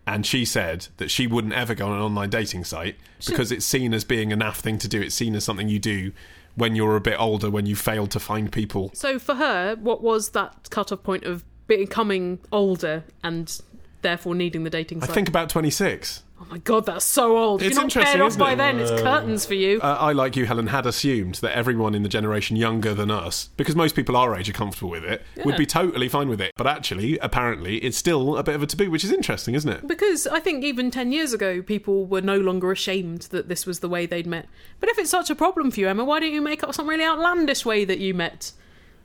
and 0.07 0.25
she 0.25 0.45
said 0.45 0.87
that 0.97 1.09
she 1.09 1.27
wouldn't 1.27 1.53
ever 1.53 1.73
go 1.73 1.87
on 1.87 1.93
an 1.93 2.01
online 2.01 2.29
dating 2.29 2.63
site 2.63 2.95
because 3.25 3.51
it's 3.51 3.65
seen 3.65 3.93
as 3.93 4.03
being 4.03 4.31
a 4.31 4.37
naff 4.37 4.57
thing 4.57 4.77
to 4.79 4.87
do. 4.87 5.01
It's 5.01 5.15
seen 5.15 5.35
as 5.35 5.43
something 5.43 5.67
you 5.67 5.79
do 5.79 6.11
when 6.55 6.75
you're 6.75 6.95
a 6.95 7.01
bit 7.01 7.19
older, 7.19 7.49
when 7.49 7.65
you 7.65 7.75
failed 7.75 8.11
to 8.11 8.19
find 8.19 8.51
people. 8.51 8.91
So 8.93 9.19
for 9.19 9.35
her, 9.35 9.75
what 9.75 10.01
was 10.01 10.29
that 10.29 10.69
cut-off 10.69 11.03
point 11.03 11.23
of 11.23 11.43
becoming 11.67 12.39
older 12.51 13.03
and 13.23 13.61
therefore 14.05 14.35
needing 14.35 14.63
the 14.63 14.69
dating 14.69 15.01
I 15.03 15.07
site? 15.07 15.15
think 15.15 15.27
about 15.27 15.49
26. 15.49 16.23
oh 16.39 16.45
my 16.51 16.57
god, 16.59 16.85
that's 16.85 17.03
so 17.05 17.37
old. 17.37 17.61
If 17.61 17.67
It's 17.67 17.75
you're 17.75 17.83
not 17.83 17.85
interesting, 17.95 18.19
paired 18.19 18.21
off 18.21 18.37
by 18.37 18.53
it? 18.53 18.57
then, 18.57 18.79
it's 18.79 18.91
curtains 19.01 19.45
for 19.45 19.53
you. 19.55 19.79
Uh, 19.81 19.97
I, 19.99 20.11
like 20.11 20.35
you, 20.35 20.45
Helen, 20.45 20.67
had 20.67 20.85
assumed 20.85 21.35
that 21.35 21.55
everyone 21.57 21.95
in 21.95 22.03
the 22.03 22.09
generation 22.09 22.55
younger 22.57 22.93
than 22.93 23.09
us, 23.09 23.49
because 23.57 23.75
most 23.75 23.95
people 23.95 24.15
our 24.15 24.35
age 24.35 24.49
are 24.49 24.53
comfortable 24.53 24.91
with 24.91 25.03
it, 25.03 25.23
would 25.43 25.57
be 25.57 25.65
totally 25.65 26.07
fine 26.07 26.29
with 26.29 26.39
it. 26.41 26.51
But 26.57 26.67
actually, 26.67 27.17
apparently, 27.19 27.77
it's 27.77 27.97
still 27.97 28.37
a 28.37 28.43
bit 28.43 28.53
of 28.55 28.61
a 28.63 28.67
taboo, 28.67 28.91
which 28.91 29.03
is 29.03 29.11
interesting, 29.11 29.55
isn't 29.55 29.71
it? 29.71 29.87
because 29.87 30.27
I 30.27 30.39
think 30.39 30.63
even 30.63 30.91
10 30.91 31.11
years 31.11 31.33
ago, 31.33 31.61
people 31.61 32.05
were 32.05 32.21
no 32.21 32.37
longer 32.37 32.71
ashamed 32.71 33.21
that 33.31 33.47
this 33.49 33.65
was 33.65 33.79
the 33.79 33.89
way 33.89 34.05
they'd 34.05 34.27
met. 34.27 34.47
But 34.79 34.89
if 34.89 34.97
it's 34.99 35.09
such 35.09 35.29
a 35.29 35.35
problem 35.35 35.71
for 35.71 35.79
you, 35.79 35.87
Emma, 35.87 36.03
why 36.05 36.19
don't 36.19 36.31
you 36.33 36.41
make 36.41 36.63
up 36.63 36.73
some 36.75 36.87
really 36.87 37.03
outlandish 37.05 37.65
way 37.65 37.85
that 37.85 37.99
you 37.99 38.13
met? 38.13 38.51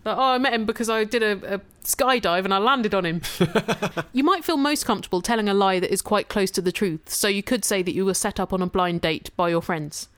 Like, 0.04 0.16
oh, 0.16 0.22
I 0.22 0.38
met 0.38 0.54
him 0.54 0.64
because 0.64 0.88
I 0.88 1.04
did 1.04 1.22
a, 1.22 1.56
a 1.56 1.60
skydive 1.84 2.44
and 2.44 2.54
I 2.54 2.58
landed 2.58 2.94
on 2.94 3.04
him. 3.04 3.22
you 4.12 4.24
might 4.24 4.44
feel 4.44 4.56
most 4.56 4.86
comfortable 4.86 5.20
telling 5.20 5.48
a 5.48 5.54
lie 5.54 5.78
that 5.80 5.92
is 5.92 6.02
quite 6.02 6.28
close 6.28 6.50
to 6.52 6.62
the 6.62 6.72
truth. 6.72 7.10
So 7.10 7.28
you 7.28 7.42
could 7.42 7.64
say 7.64 7.82
that 7.82 7.94
you 7.94 8.04
were 8.04 8.14
set 8.14 8.40
up 8.40 8.52
on 8.52 8.62
a 8.62 8.66
blind 8.66 9.02
date 9.02 9.30
by 9.36 9.50
your 9.50 9.62
friends, 9.62 10.08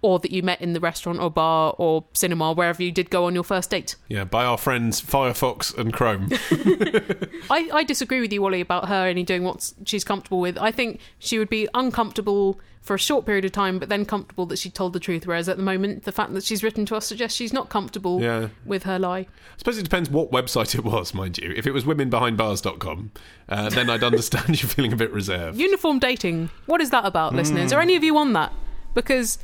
or 0.00 0.18
that 0.20 0.30
you 0.30 0.42
met 0.42 0.60
in 0.60 0.72
the 0.74 0.80
restaurant 0.80 1.18
or 1.20 1.30
bar 1.30 1.74
or 1.78 2.04
cinema, 2.12 2.52
wherever 2.52 2.82
you 2.82 2.92
did 2.92 3.10
go 3.10 3.24
on 3.24 3.34
your 3.34 3.42
first 3.44 3.70
date. 3.70 3.96
Yeah, 4.08 4.24
by 4.24 4.44
our 4.44 4.56
friends 4.58 5.00
Firefox 5.02 5.76
and 5.76 5.92
Chrome. 5.92 6.28
I, 7.50 7.68
I 7.72 7.84
disagree 7.84 8.20
with 8.20 8.32
you, 8.32 8.42
Wally, 8.42 8.60
about 8.60 8.88
her 8.88 9.06
only 9.08 9.24
doing 9.24 9.44
what 9.44 9.72
she's 9.84 10.04
comfortable 10.04 10.40
with. 10.40 10.56
I 10.58 10.70
think 10.70 11.00
she 11.18 11.38
would 11.38 11.48
be 11.48 11.68
uncomfortable 11.74 12.60
for 12.80 12.94
a 12.94 12.98
short 12.98 13.26
period 13.26 13.44
of 13.44 13.52
time, 13.52 13.78
but 13.78 13.88
then 13.88 14.04
comfortable 14.06 14.46
that 14.46 14.56
she 14.58 14.70
told 14.70 14.92
the 14.94 15.00
truth. 15.00 15.26
Whereas 15.26 15.48
at 15.48 15.56
the 15.58 15.62
moment, 15.62 16.04
the 16.04 16.12
fact 16.12 16.32
that 16.34 16.44
she's 16.44 16.62
written 16.62 16.86
to 16.86 16.96
us 16.96 17.06
suggests 17.06 17.36
she's 17.36 17.52
not 17.52 17.68
comfortable 17.68 18.20
Yeah. 18.22 18.48
with 18.64 18.84
her 18.84 18.98
lie. 18.98 19.18
I 19.20 19.26
suppose 19.58 19.78
it 19.78 19.82
depends 19.82 20.08
what 20.08 20.30
website 20.30 20.74
it 20.74 20.84
was, 20.84 21.12
mind 21.12 21.38
you. 21.38 21.52
If 21.56 21.66
it 21.66 21.72
was 21.72 21.84
womenbehindbars.com, 21.84 23.10
uh, 23.48 23.68
then 23.70 23.90
I'd 23.90 24.04
understand 24.04 24.48
you 24.62 24.68
feeling 24.68 24.92
a 24.92 24.96
bit 24.96 25.12
reserved. 25.12 25.58
Uniform 25.58 25.98
dating. 25.98 26.50
What 26.66 26.80
is 26.80 26.90
that 26.90 27.04
about, 27.04 27.34
listeners? 27.34 27.72
Are 27.72 27.80
any 27.80 27.96
of 27.96 28.04
you 28.04 28.16
on 28.16 28.32
that? 28.34 28.52
Because 28.94 29.38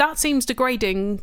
that 0.00 0.18
seems 0.18 0.46
degrading 0.46 1.20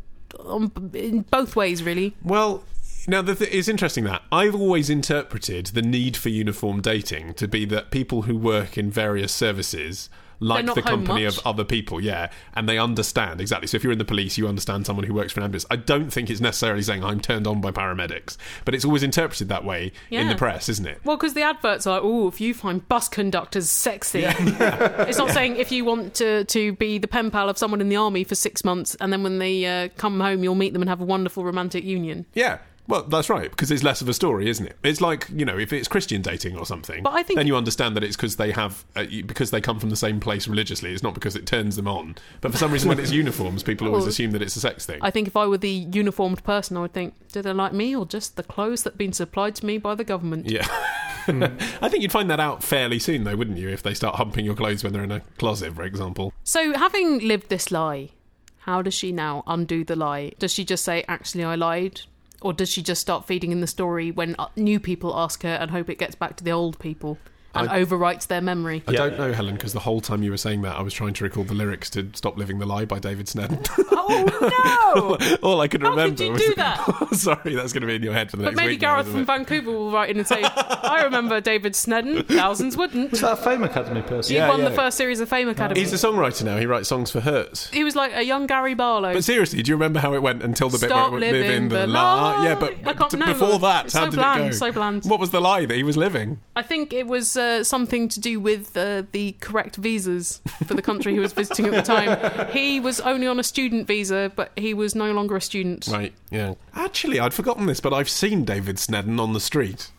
in 0.93 1.25
both 1.31 1.55
ways, 1.55 1.81
really. 1.81 2.15
Well, 2.23 2.63
now 3.07 3.23
th- 3.23 3.41
it's 3.41 3.67
interesting 3.67 4.03
that 4.03 4.21
I've 4.31 4.53
always 4.53 4.89
interpreted 4.89 5.67
the 5.67 5.81
need 5.81 6.15
for 6.15 6.29
uniform 6.29 6.81
dating 6.81 7.33
to 7.35 7.47
be 7.47 7.65
that 7.65 7.89
people 7.89 8.23
who 8.23 8.37
work 8.37 8.77
in 8.77 8.91
various 8.91 9.33
services 9.33 10.11
like 10.39 10.65
the 10.73 10.81
company 10.81 11.25
of 11.25 11.39
other 11.45 11.63
people, 11.63 12.01
yeah, 12.01 12.29
and 12.55 12.67
they 12.67 12.77
understand 12.77 13.41
exactly. 13.41 13.67
So 13.67 13.77
if 13.77 13.83
you're 13.83 13.93
in 13.93 13.99
the 13.99 14.05
police, 14.05 14.37
you 14.37 14.47
understand 14.47 14.85
someone 14.85 15.05
who 15.05 15.13
works 15.13 15.33
for 15.33 15.39
an 15.39 15.45
ambulance. 15.45 15.65
I 15.69 15.75
don't 15.75 16.11
think 16.11 16.29
it's 16.29 16.41
necessarily 16.41 16.81
saying 16.81 17.03
I'm 17.03 17.19
turned 17.19 17.47
on 17.47 17.61
by 17.61 17.71
paramedics, 17.71 18.37
but 18.65 18.75
it's 18.75 18.85
always 18.85 19.03
interpreted 19.03 19.49
that 19.49 19.63
way 19.63 19.91
in 20.09 20.27
the 20.27 20.35
press, 20.35 20.69
isn't 20.69 20.85
it? 20.85 20.99
Well, 21.03 21.17
because 21.17 21.33
the 21.33 21.43
adverts 21.43 21.87
are, 21.87 21.99
oh, 22.01 22.27
if 22.27 22.41
you 22.41 22.53
find 22.53 22.87
bus 22.87 23.07
conductors 23.07 23.69
sexy. 23.69 24.23
it's 24.27 25.17
not 25.17 25.31
saying 25.31 25.57
if 25.57 25.71
you 25.71 25.85
want 25.85 26.13
to, 26.15 26.43
to 26.45 26.73
be 26.73 26.97
the 26.97 27.07
pen 27.07 27.31
pal 27.31 27.49
of 27.49 27.57
someone 27.57 27.81
in 27.81 27.89
the 27.89 27.95
army 27.95 28.23
for 28.23 28.35
six 28.35 28.63
months 28.63 28.95
and 28.95 29.11
then 29.11 29.23
when 29.23 29.39
they 29.39 29.65
uh, 29.65 29.89
come 29.97 30.19
home, 30.19 30.43
you'll 30.43 30.55
meet 30.55 30.73
them 30.73 30.81
and 30.81 30.89
have 30.89 31.01
a 31.01 31.05
wonderful 31.05 31.43
romantic 31.43 31.83
union. 31.83 32.25
Yeah. 32.33 32.59
Well, 32.87 33.03
that's 33.03 33.29
right, 33.29 33.49
because 33.49 33.69
it's 33.69 33.83
less 33.83 34.01
of 34.01 34.07
a 34.07 34.13
story, 34.13 34.49
isn't 34.49 34.65
it? 34.65 34.77
It's 34.83 35.01
like 35.01 35.27
you 35.29 35.43
know, 35.45 35.57
if 35.57 35.73
it's 35.73 35.87
Christian 35.87 36.21
dating 36.21 36.57
or 36.57 36.65
something, 36.65 37.03
But 37.03 37.13
I 37.13 37.23
think- 37.23 37.37
then 37.37 37.45
you 37.47 37.55
understand 37.57 37.95
that 37.97 38.03
it's 38.03 38.15
because 38.15 38.37
they 38.37 38.51
have 38.51 38.85
uh, 38.95 39.05
because 39.25 39.51
they 39.51 39.59
come 39.61 39.79
from 39.79 39.89
the 39.89 39.95
same 39.95 40.19
place 40.19 40.47
religiously. 40.47 40.93
It's 40.93 41.03
not 41.03 41.13
because 41.13 41.35
it 41.35 41.45
turns 41.45 41.75
them 41.75 41.87
on. 41.87 42.15
But 42.41 42.51
for 42.51 42.57
some 42.57 42.71
reason, 42.71 42.89
when 42.89 42.99
it's 42.99 43.11
uniforms, 43.23 43.63
people 43.63 43.87
always 43.87 44.05
assume 44.07 44.31
that 44.31 44.41
it's 44.41 44.55
a 44.55 44.59
sex 44.61 44.85
thing. 44.85 44.99
I 45.01 45.11
think 45.11 45.27
if 45.27 45.35
I 45.35 45.45
were 45.47 45.57
the 45.57 45.69
uniformed 45.69 46.43
person, 46.43 46.77
I 46.77 46.81
would 46.81 46.93
think, 46.93 47.13
do 47.31 47.41
they 47.41 47.51
like 47.53 47.73
me 47.73 47.95
or 47.95 48.05
just 48.05 48.35
the 48.37 48.43
clothes 48.43 48.83
that 48.83 48.93
have 48.93 48.97
been 48.97 49.13
supplied 49.13 49.55
to 49.55 49.65
me 49.65 49.77
by 49.77 49.93
the 49.95 50.03
government? 50.05 50.49
yeah, 50.49 50.65
I 51.27 51.89
think 51.89 52.03
you'd 52.03 52.11
find 52.11 52.29
that 52.29 52.39
out 52.39 52.63
fairly 52.63 52.99
soon, 52.99 53.25
though, 53.25 53.35
wouldn't 53.35 53.57
you? 53.57 53.67
If 53.69 53.83
they 53.83 53.93
start 53.93 54.15
humping 54.15 54.45
your 54.45 54.55
clothes 54.55 54.83
when 54.83 54.93
they're 54.93 55.03
in 55.03 55.11
a 55.11 55.19
closet, 55.37 55.73
for 55.75 55.83
example. 55.83 56.31
So, 56.43 56.73
having 56.77 57.19
lived 57.19 57.49
this 57.49 57.69
lie, 57.69 58.11
how 58.59 58.81
does 58.81 58.93
she 58.93 59.11
now 59.11 59.43
undo 59.45 59.83
the 59.83 59.95
lie? 59.97 60.31
Does 60.39 60.53
she 60.53 60.63
just 60.63 60.85
say, 60.85 61.03
actually, 61.07 61.43
I 61.43 61.55
lied? 61.55 62.01
Or 62.41 62.53
does 62.53 62.69
she 62.69 62.83
just 62.83 63.01
start 63.01 63.25
feeding 63.25 63.51
in 63.51 63.61
the 63.61 63.67
story 63.67 64.11
when 64.11 64.35
uh, 64.37 64.47
new 64.55 64.79
people 64.79 65.17
ask 65.17 65.43
her 65.43 65.49
and 65.49 65.71
hope 65.71 65.89
it 65.89 65.97
gets 65.97 66.15
back 66.15 66.37
to 66.37 66.43
the 66.43 66.51
old 66.51 66.79
people 66.79 67.17
and 67.61 67.69
I- 67.69 67.83
overwrites 67.83 68.27
their 68.27 68.41
memory? 68.41 68.83
I 68.87 68.93
don't 68.93 69.17
know, 69.17 69.33
Helen, 69.33 69.55
because 69.55 69.73
the 69.73 69.79
whole 69.79 70.01
time 70.01 70.23
you 70.23 70.31
were 70.31 70.37
saying 70.37 70.61
that, 70.63 70.75
I 70.77 70.81
was 70.81 70.93
trying 70.93 71.13
to 71.15 71.23
recall 71.23 71.43
the 71.43 71.53
lyrics 71.53 71.89
to 71.91 72.09
"Stop 72.13 72.37
Living 72.37 72.59
the 72.59 72.65
Lie" 72.65 72.85
by 72.85 72.99
David 72.99 73.27
Sneddon. 73.27 73.67
Oh, 74.09 75.17
no! 75.21 75.37
All 75.43 75.59
I 75.59 75.67
could 75.67 75.81
How 75.81 75.89
could 75.89 75.97
remember 75.97 76.23
you 76.23 76.31
was 76.31 76.41
do 76.41 76.53
that? 76.57 77.09
Sorry, 77.11 77.55
that's 77.55 77.73
going 77.73 77.81
to 77.81 77.87
be 77.87 77.95
in 77.95 78.03
your 78.03 78.13
head 78.13 78.31
for 78.31 78.37
the 78.37 78.43
But 78.43 78.51
next 78.51 78.57
maybe 78.57 78.69
week. 78.73 78.79
Gareth 78.79 79.07
isn't 79.07 79.11
from 79.11 79.21
it? 79.23 79.25
Vancouver 79.25 79.71
will 79.71 79.91
write 79.91 80.09
in 80.09 80.17
and 80.17 80.25
say, 80.25 80.41
I 80.43 81.01
remember 81.03 81.41
David 81.41 81.73
Sneddon, 81.73 82.25
thousands 82.25 82.77
wouldn't. 82.77 83.11
Was 83.11 83.19
that 83.19 83.33
a 83.33 83.35
Fame 83.35 83.63
Academy 83.63 84.01
person? 84.03 84.31
He 84.33 84.37
Yeah, 84.37 84.47
won 84.47 84.63
the 84.63 84.71
first 84.71 84.95
series 84.97 85.19
of 85.19 85.27
Fame 85.27 85.49
Academy. 85.49 85.79
He's 85.81 85.91
a 85.91 85.97
songwriter 86.07 86.43
now. 86.45 86.57
He 86.57 86.65
writes 86.65 86.87
songs 86.87 87.11
for 87.11 87.19
Hurts. 87.19 87.69
he 87.71 87.83
was 87.83 87.97
like 87.97 88.13
a 88.15 88.23
young 88.23 88.47
Gary 88.47 88.75
Barlow. 88.75 89.11
But 89.13 89.25
seriously, 89.25 89.61
do 89.61 89.71
you 89.71 89.75
remember 89.75 89.99
how 89.99 90.13
it 90.13 90.21
went 90.21 90.41
until 90.41 90.69
the 90.69 90.77
Stop 90.77 91.11
bit 91.11 91.19
where 91.19 91.23
it 91.29 91.33
went, 91.33 91.33
living 91.33 91.49
live 91.49 91.61
in 91.63 91.69
the 91.69 91.87
lie? 91.87 92.37
lie. 92.37 92.45
Yeah, 92.47 92.55
but, 92.55 92.81
but 92.83 92.97
can't- 92.97 93.13
no, 93.19 93.25
before 93.25 93.59
that, 93.59 93.85
it's 93.85 93.93
how 93.93 94.05
so 94.05 94.11
did 94.11 94.15
bland, 94.17 94.41
it 94.45 94.49
go? 94.51 94.55
so 94.55 94.71
bland. 94.71 95.03
What 95.03 95.19
was 95.19 95.31
the 95.31 95.41
lie 95.41 95.65
that 95.65 95.75
he 95.75 95.83
was 95.83 95.97
living? 95.97 96.39
I 96.55 96.61
think 96.61 96.93
it 96.93 97.07
was 97.07 97.35
uh, 97.35 97.41
something 97.63 98.09
to 98.09 98.19
do 98.19 98.39
with 98.39 98.75
uh, 98.75 99.03
the 99.11 99.33
correct 99.39 99.75
visas 99.75 100.41
for 100.65 100.73
the 100.73 100.81
country 100.81 101.13
he 101.13 101.19
was 101.19 101.33
visiting 101.33 101.65
at 101.67 101.71
the 101.71 101.81
time. 101.81 102.49
He 102.51 102.79
was 102.79 102.99
only 103.01 103.27
on 103.27 103.39
a 103.39 103.43
student 103.43 103.87
visa, 103.87 104.31
but 104.35 104.51
he 104.55 104.73
was 104.73 104.95
no 104.95 105.11
longer 105.11 105.35
a 105.35 105.41
student. 105.41 105.87
Right. 105.91 106.13
Yeah. 106.31 106.55
Actually, 106.73 107.19
I'd 107.19 107.33
forgotten 107.33 107.65
this, 107.65 107.79
but 107.79 107.93
I've 107.93 108.09
seen 108.09 108.45
David 108.45 108.77
Sneddon 108.77 109.19
on 109.19 109.33
the 109.33 109.39
street. 109.39 109.91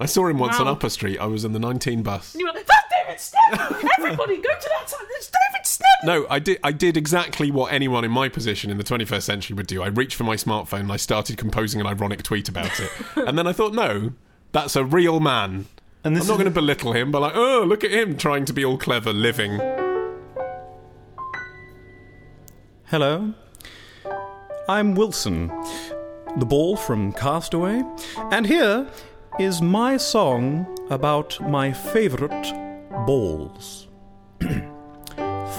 I 0.00 0.06
saw 0.06 0.26
him 0.28 0.38
once 0.38 0.58
on 0.58 0.66
Upper 0.66 0.88
Street. 0.88 1.18
I 1.18 1.26
was 1.26 1.44
in 1.44 1.52
the 1.52 1.58
19 1.58 2.02
bus. 2.02 2.34
You 2.34 2.46
were 2.46 2.52
like, 2.52 2.66
that's 2.66 2.88
David 2.90 3.18
Sneddon! 3.18 3.88
Everybody 3.98 4.36
go 4.36 4.48
to 4.48 4.70
that 4.78 4.88
side, 4.88 5.00
it's 5.10 5.30
David 5.30 5.66
Sneddon! 5.66 6.06
No, 6.06 6.26
I 6.30 6.38
did. 6.38 6.58
I 6.64 6.72
did 6.72 6.96
exactly 6.96 7.50
what 7.50 7.70
anyone 7.70 8.02
in 8.04 8.10
my 8.10 8.30
position 8.30 8.70
in 8.70 8.78
the 8.78 8.84
21st 8.84 9.22
century 9.22 9.54
would 9.56 9.66
do. 9.66 9.82
I 9.82 9.88
reached 9.88 10.14
for 10.14 10.24
my 10.24 10.36
smartphone 10.36 10.80
and 10.80 10.92
I 10.92 10.96
started 10.96 11.36
composing 11.36 11.82
an 11.82 11.86
ironic 11.86 12.22
tweet 12.22 12.48
about 12.48 12.80
it. 12.80 12.90
and 13.16 13.36
then 13.36 13.46
I 13.46 13.52
thought, 13.52 13.74
no, 13.74 14.12
that's 14.52 14.74
a 14.74 14.84
real 14.84 15.20
man. 15.20 15.66
And 16.02 16.16
I'm 16.16 16.26
not 16.26 16.34
going 16.34 16.46
to 16.46 16.50
belittle 16.50 16.92
him, 16.94 17.10
but 17.10 17.20
like, 17.20 17.36
oh, 17.36 17.62
look 17.66 17.84
at 17.84 17.90
him 17.90 18.16
trying 18.16 18.46
to 18.46 18.54
be 18.54 18.64
all 18.64 18.78
clever, 18.78 19.12
living. 19.12 19.60
Hello. 22.86 23.34
I'm 24.66 24.94
Wilson, 24.94 25.48
the 26.38 26.46
ball 26.46 26.76
from 26.76 27.12
Castaway, 27.12 27.82
and 28.30 28.46
here 28.46 28.88
is 29.38 29.60
my 29.60 29.98
song 29.98 30.66
about 30.88 31.38
my 31.40 31.70
favourite 31.72 32.50
balls. 33.04 33.88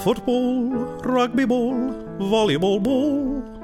Football, 0.03 0.69
rugby 1.03 1.45
ball, 1.45 1.75
volleyball 2.17 2.81
ball, 2.81 3.60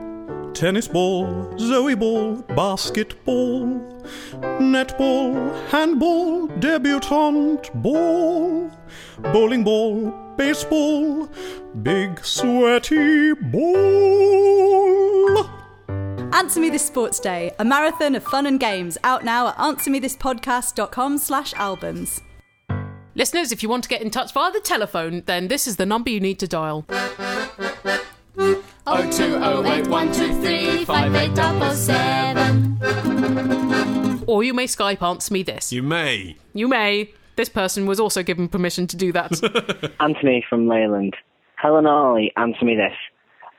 tennis 0.57 0.87
ball, 0.87 1.55
Zoe 1.59 1.93
ball, 1.93 2.37
basketball, 2.55 3.65
netball, 4.59 5.53
handball, 5.67 6.47
debutante 6.59 7.69
ball, 7.75 8.71
bowling 9.21 9.63
ball, 9.63 10.09
baseball, 10.35 11.29
big 11.83 12.25
sweaty 12.25 13.33
ball. 13.35 13.67
Answer 16.33 16.59
Me 16.59 16.71
This 16.71 16.85
Sports 16.85 17.19
Day, 17.19 17.51
a 17.59 17.65
marathon 17.65 18.15
of 18.15 18.23
fun 18.23 18.47
and 18.47 18.59
games, 18.59 18.97
out 19.03 19.23
now 19.23 19.49
at 19.49 19.57
answermethispodcast.com 19.57 21.19
slash 21.19 21.53
albums. 21.53 22.19
Listeners, 23.13 23.51
if 23.51 23.61
you 23.61 23.69
want 23.69 23.83
to 23.83 23.89
get 23.89 24.01
in 24.01 24.09
touch 24.09 24.33
via 24.33 24.51
the 24.51 24.59
telephone, 24.59 25.21
then 25.27 25.49
this 25.49 25.67
is 25.67 25.75
the 25.75 25.85
number 25.85 26.09
you 26.09 26.19
need 26.19 26.39
to 26.39 26.47
dial. 26.47 26.83
Oh 28.89 29.09
two 29.11 29.35
oh 29.41 29.65
eight 29.73 29.87
one 29.87 30.11
two 30.13 30.33
three 30.41 30.85
five 30.85 31.13
eight 31.15 31.35
double 31.35 31.71
seven. 31.73 32.77
Or 34.27 34.43
you 34.43 34.53
may 34.53 34.65
Skype 34.65 35.01
Answer 35.01 35.33
Me 35.33 35.43
This. 35.43 35.71
You 35.73 35.83
may. 35.83 36.37
You 36.53 36.67
may. 36.67 37.11
This 37.35 37.49
person 37.49 37.85
was 37.85 37.99
also 37.99 38.23
given 38.23 38.47
permission 38.47 38.87
to 38.87 38.95
do 38.97 39.11
that. 39.11 39.93
Anthony 39.99 40.43
from 40.49 40.67
Leyland. 40.67 41.15
Helen 41.55 41.85
Ollie, 41.85 42.31
answer 42.37 42.63
me 42.65 42.75
this. 42.75 42.93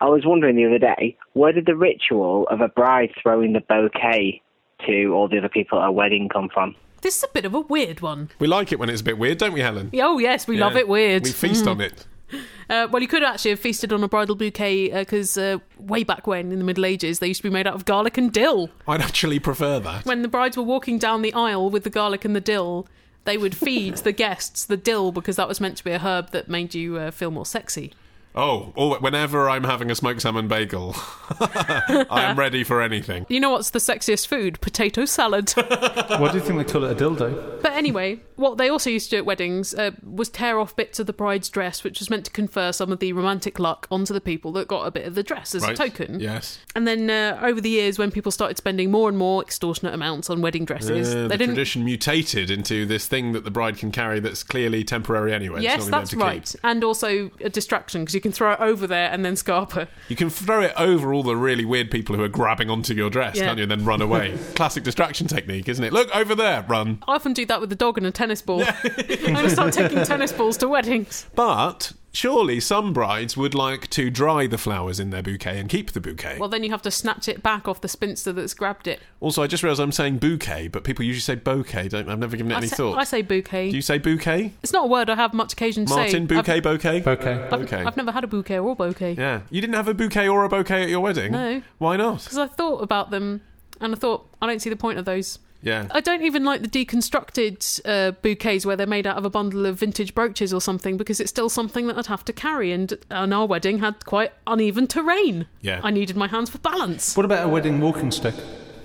I 0.01 0.07
was 0.07 0.23
wondering 0.25 0.57
the 0.57 0.65
other 0.67 0.79
day, 0.79 1.17
where 1.35 1.53
did 1.53 1.67
the 1.67 1.77
ritual 1.77 2.47
of 2.49 2.61
a 2.61 2.69
bride 2.69 3.11
throwing 3.23 3.53
the 3.53 3.61
bouquet 3.61 4.41
to 4.87 5.13
all 5.13 5.29
the 5.29 5.39
other 5.39 5.49
people 5.49 5.81
at 5.81 5.89
a 5.89 5.93
wedding 5.93 6.29
come 6.33 6.49
from? 6.53 6.75
this 7.01 7.17
is 7.19 7.23
a 7.23 7.29
bit 7.29 7.45
of 7.45 7.55
a 7.55 7.61
weird 7.61 8.01
one. 8.01 8.29
We 8.41 8.49
like 8.49 8.73
it 8.73 8.79
when 8.81 8.89
it's 8.91 9.01
a 9.03 9.05
bit 9.05 9.19
weird, 9.19 9.39
don't 9.39 9.53
we, 9.53 9.61
Helen? 9.61 9.91
Oh, 9.95 10.19
yes, 10.19 10.49
we 10.49 10.57
love 10.59 10.77
it 10.77 10.89
weird. 10.89 11.23
We 11.25 11.31
feast 11.31 11.65
Mm. 11.65 11.71
on 11.73 11.81
it. 11.81 12.07
Uh, 12.71 12.87
well, 12.91 13.01
you 13.01 13.09
could 13.09 13.23
actually 13.23 13.51
have 13.51 13.59
feasted 13.59 13.95
on 13.95 14.05
a 14.05 14.09
bridal 14.09 14.35
bouquet 14.35 14.91
because 14.91 15.39
uh, 15.39 15.57
way 15.79 16.05
back 16.05 16.27
when, 16.27 16.53
in 16.53 16.59
the 16.59 16.65
Middle 16.67 16.85
Ages, 16.85 17.19
they 17.19 17.29
used 17.29 17.41
to 17.41 17.49
be 17.49 17.51
made 17.51 17.67
out 17.67 17.73
of 17.73 17.87
garlic 17.87 18.19
and 18.19 18.31
dill. 18.31 18.69
I'd 18.87 19.01
actually 19.01 19.39
prefer 19.39 19.81
that. 19.81 20.05
When 20.05 20.21
the 20.21 20.29
brides 20.29 20.55
were 20.55 20.63
walking 20.63 20.99
down 20.99 21.23
the 21.23 21.33
aisle 21.33 21.71
with 21.71 21.85
the 21.85 21.89
garlic 21.91 22.27
and 22.27 22.37
the 22.37 22.43
dill, 22.43 22.87
they 23.25 23.39
would 23.39 23.57
feed 23.57 23.97
the 23.97 24.13
guests 24.25 24.67
the 24.67 24.77
dill 24.77 25.13
because 25.13 25.37
that 25.37 25.49
was 25.49 25.63
meant 25.63 25.79
to 25.79 25.85
be 25.85 25.93
a 25.93 25.99
herb 25.99 26.31
that 26.33 26.47
made 26.51 26.75
you 26.75 26.99
uh, 26.99 27.11
feel 27.11 27.31
more 27.31 27.47
sexy. 27.47 27.95
Oh, 28.35 28.73
oh, 28.77 28.97
whenever 29.01 29.49
I'm 29.51 29.65
having 29.65 29.91
a 29.91 29.95
smoked 29.97 30.23
salmon 30.23 30.47
bagel, 30.49 30.95
I 31.41 32.25
am 32.31 32.39
ready 32.39 32.63
for 32.63 32.81
anything. 32.81 33.27
You 33.29 33.41
know 33.41 33.51
what's 33.51 33.71
the 33.71 33.79
sexiest 33.81 34.27
food? 34.29 34.61
Potato 34.61 35.07
salad. 35.07 35.51
Why 35.57 36.29
do 36.31 36.39
you 36.39 36.45
think 36.45 36.59
they 36.65 36.73
call 36.73 36.85
it 36.85 36.93
a 36.93 36.95
dildo? 36.95 37.61
But 37.63 37.73
anyway, 37.73 38.21
what 38.37 38.59
they 38.59 38.69
also 38.69 38.91
used 38.91 39.11
to 39.11 39.17
do 39.17 39.19
at 39.19 39.27
weddings 39.27 39.75
uh, 39.75 39.91
was 40.05 40.29
tear 40.29 40.61
off 40.61 40.77
bits 40.77 41.01
of 41.01 41.07
the 41.07 41.13
bride's 41.13 41.49
dress, 41.49 41.83
which 41.83 41.99
was 41.99 42.11
meant 42.11 42.27
to 42.27 42.31
confer 42.31 42.71
some 42.71 42.93
of 42.93 43.01
the 43.01 43.13
romantic 43.13 43.59
luck 43.59 43.89
onto 43.91 44.15
the 44.15 44.21
people 44.21 44.53
that 44.53 44.69
got 44.69 44.87
a 44.87 44.91
bit 44.93 45.07
of 45.07 45.15
the 45.17 45.23
dress 45.25 45.55
as 45.55 45.63
Right? 45.63 45.73
a 45.73 45.77
token. 45.77 46.21
Yes. 46.21 46.61
And 46.77 46.87
then 46.87 47.11
uh, 47.11 47.41
over 47.43 47.61
the 47.61 47.71
years, 47.71 47.99
when 47.99 48.13
people 48.13 48.31
started 48.31 48.57
spending 48.57 48.91
more 48.93 49.09
and 49.09 49.19
more 49.19 49.43
extortionate 49.43 49.95
amounts 49.95 50.31
on 50.31 50.43
wedding 50.43 50.65
dresses, 50.65 51.09
Uh, 51.13 51.23
they 51.23 51.29
the 51.29 51.29
didn't. 51.39 51.47
tradition 51.55 51.85
mutated 51.85 52.51
into 52.51 52.87
this 52.87 53.09
thing 53.09 53.33
that 53.33 53.43
the 53.45 53.51
bride 53.51 53.79
can 53.79 53.91
carry 53.91 54.21
that's 54.21 54.45
clearly 54.45 54.85
temporary 54.85 55.33
anyway. 55.35 55.57
It's 55.57 55.65
Yes, 55.65 55.87
not 55.89 56.01
that's 56.03 56.13
able 56.13 56.21
to 56.21 56.27
right. 56.27 56.45
keep. 56.45 56.61
And 56.63 56.85
also 56.85 57.31
a 57.41 57.49
distraction 57.49 58.03
because 58.03 58.15
you 58.19 58.23
can 58.23 58.33
throw 58.33 58.51
it 58.53 58.59
over 58.59 58.85
there 58.89 59.11
and 59.13 59.25
then 59.25 59.37
scarp 59.37 59.71
her. 59.75 59.87
You 60.09 60.17
can 60.17 60.29
throw 60.29 60.61
it 60.61 60.73
over 60.77 61.15
all 61.15 61.23
the 61.23 61.37
really 61.37 61.65
weird 61.65 61.89
people 61.89 62.17
who 62.17 62.23
are 62.25 62.29
grabbing 62.29 62.69
onto 62.69 62.93
your 62.95 63.11
dress, 63.11 63.37
Yeah. 63.37 63.45
can't 63.45 63.59
you? 63.59 63.63
And 63.63 63.71
then 63.71 63.85
run 63.85 64.03
away. 64.03 64.37
Classic 64.57 64.83
distraction 64.83 65.29
technique, 65.29 65.69
isn't 65.69 65.85
it? 65.85 65.93
Look 65.93 66.15
over 66.17 66.35
there, 66.35 66.65
run. 66.69 66.99
I 67.07 67.15
often 67.15 67.33
do 67.33 67.47
that 67.47 67.61
with 67.61 67.71
a 67.71 67.77
dog 67.77 67.97
and 67.97 68.07
a 68.07 68.11
tennis 68.11 68.43
ball. 68.43 68.65
I'm 68.65 68.73
going 69.07 69.35
to 69.45 69.51
start 69.51 69.73
taking 69.73 70.03
tennis 70.05 70.33
balls 70.33 70.57
to 70.59 70.69
weddings. 70.69 71.27
But 71.37 71.93
surely 72.13 72.61
some 72.61 72.93
brides 72.93 73.37
would 73.37 73.55
like 73.55 73.89
to 73.91 74.11
dry 74.11 74.47
the 74.47 74.59
flowers 74.59 74.99
in 74.99 75.11
their 75.11 75.23
bouquet 75.23 75.59
and 75.59 75.69
keep 75.69 75.93
the 75.93 76.01
bouquet. 76.01 76.39
Well, 76.39 76.49
then 76.49 76.65
you 76.65 76.71
have 76.71 76.83
to 76.83 76.91
snatch 76.91 77.29
it 77.29 77.43
back 77.43 77.69
off 77.69 77.81
the 77.81 77.89
spinster 77.89 78.33
that's 78.33 78.55
grabbed 78.55 78.87
it. 78.87 79.01
also, 79.21 79.43
I 79.43 79.47
just 79.47 79.63
realised 79.63 79.81
I'm 79.81 79.93
saying 79.93 80.19
bouquet, 80.19 80.69
but 80.69 80.85
people 80.85 81.05
usually 81.05 81.21
say 81.21 81.35
bouquet. 81.37 81.89
Don't 81.89 82.09
I've 82.09 82.19
never 82.19 82.37
given 82.37 82.53
it 82.53 82.57
I 82.57 82.59
any 82.59 82.67
say, 82.69 82.77
thought. 82.77 82.99
I 82.99 83.05
say 83.05 83.23
bouquet. 83.23 83.71
Do 83.71 83.77
you 83.77 83.83
say 83.83 83.99
bouquet? 83.99 84.53
It's 84.63 84.73
not 84.73 84.85
a 84.85 84.89
word 84.89 85.11
I 85.11 85.17
have 85.17 85.35
much 85.35 85.53
occasion 85.53 85.87
to 85.87 85.93
say. 85.93 85.97
Martin, 85.97 86.27
bouquet, 86.27 86.57
I've, 86.57 86.63
bouquet? 86.63 87.03
Okay. 87.07 87.33
I've, 87.33 87.51
bouquet. 87.51 87.85
I've 87.85 87.97
never 87.97 88.13
had 88.13 88.25
a 88.25 88.29
bouquet 88.29 88.59
or 88.59 88.73
a 88.73 88.75
bouquet. 88.75 89.13
Yeah. 89.13 89.43
You 89.51 89.61
didn't 89.61 89.75
have 89.75 89.89
a 89.89 89.95
bouquet 89.95 90.29
or 90.29 90.45
a 90.45 90.49
bouquet 90.49 90.83
at 90.85 90.89
your 90.89 91.01
wedding? 91.01 91.33
No. 91.33 91.63
Why 91.79 91.97
not? 91.97 92.25
Because 92.25 92.39
I 92.39 92.47
thought 92.47 92.83
about 92.83 93.11
them 93.11 93.43
and 93.81 93.95
I 93.95 93.99
thought, 93.99 94.29
I 94.41 94.47
don't 94.47 94.61
see 94.61 94.71
the 94.71 94.77
point 94.77 94.99
of 94.99 95.05
those. 95.05 95.39
Yeah. 95.63 95.89
I 95.91 96.01
don't 96.01 96.23
even 96.23 96.45
like 96.45 96.63
the 96.63 96.69
deconstructed 96.69 97.81
uh, 97.85 98.13
bouquets 98.13 98.65
where 98.65 98.77
they're 98.77 98.87
made 98.87 99.07
out 99.07 99.17
of 99.17 99.25
a 99.25 99.31
bundle 99.31 99.67
of 99.67 99.81
vintage 99.81 100.15
brooches 100.15 100.53
or 100.53 100.61
something 100.61 100.97
because 100.97 101.21
it's 101.21 101.31
still 101.31 101.49
something 101.49 101.87
that 101.89 101.99
I'd 101.99 102.07
have 102.07 102.25
to 102.27 102.33
carry. 102.33 102.73
And 102.73 102.97
on 103.11 103.33
our 103.33 103.47
wedding 103.47 103.79
had 103.81 104.05
quite 104.05 104.33
uneven 104.47 104.87
terrain. 104.87 105.47
Yeah. 105.61 105.81
I 105.83 105.91
needed 105.91 106.17
my 106.17 106.29
hands 106.29 106.51
for 106.51 106.59
balance. 106.59 107.17
What 107.17 107.25
about 107.25 107.45
a 107.45 107.49
wedding 107.49 107.81
walking 107.81 108.11
stick? 108.11 108.35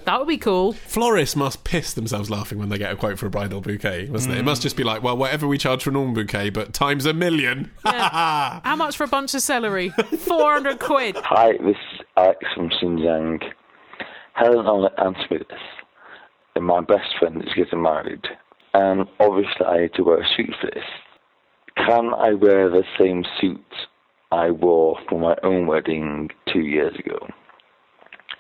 That 0.06 0.20
would 0.20 0.27
be 0.27 0.38
cool. 0.38 0.74
Florists 0.74 1.36
must 1.36 1.63
piss 1.63 1.94
themselves 1.94 2.30
laughing 2.30 2.58
when 2.58 2.68
they 2.68 2.77
get 2.77 2.92
a 2.92 2.96
quote 2.96 3.18
for 3.18 3.27
a 3.27 3.30
bridal 3.30 3.62
bouquet, 3.62 4.08
mustn't 4.10 4.34
it? 4.34 4.39
It 4.39 4.44
must 4.44 4.62
just 4.62 4.75
be 4.75 4.84
like, 4.84 5.01
well, 5.01 5.15
whatever 5.15 5.48
we 5.48 5.58
charge 5.58 5.84
for 5.84 5.92
a 5.92 5.94
normal 5.94 6.13
bouquet, 6.13 6.50
but 6.50 6.74
times 6.74 7.06
a 7.06 7.13
million. 7.13 7.72
How 7.86 8.75
much 8.75 8.98
for 8.98 9.06
a 9.06 9.08
bunch 9.08 9.34
of 9.34 9.42
celery? 9.42 9.89
400 9.89 10.80
quid. 10.80 11.15
Hi, 11.24 11.53
this 11.53 11.77
is 11.77 12.06
Alex 12.18 12.39
from 12.53 12.70
Xinjiang. 12.70 13.44
Helen, 14.34 14.68
I'll 14.68 14.89
answer 14.98 15.25
me 15.32 15.38
this. 15.38 15.60
And 16.55 16.65
my 16.65 16.81
best 16.81 17.17
friend 17.19 17.41
is 17.41 17.53
getting 17.55 17.81
married, 17.81 18.25
and 18.74 19.07
obviously 19.19 19.65
I 19.65 19.81
had 19.81 19.93
to 19.95 20.03
wear 20.03 20.22
a 20.22 20.27
suit 20.38 20.53
for 20.62 20.67
this. 20.67 20.83
Can 21.75 22.13
I 22.13 22.33
wear 22.33 22.69
the 22.69 22.83
same 23.00 23.25
suit 23.41 23.65
I 24.31 24.51
wore 24.51 24.98
for 25.10 25.19
my 25.19 25.36
own 25.41 25.65
wedding 25.65 26.29
two 26.51 26.62
years 26.62 26.95
ago? 27.00 27.27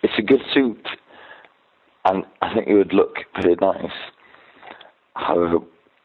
It's 0.03 0.13
a 0.17 0.21
good 0.21 0.41
suit, 0.53 0.85
and 2.05 2.23
I 2.41 2.53
think 2.53 2.67
it 2.67 2.75
would 2.75 2.93
look 2.93 3.15
pretty 3.33 3.55
nice. 3.59 3.91
However, 5.15 5.59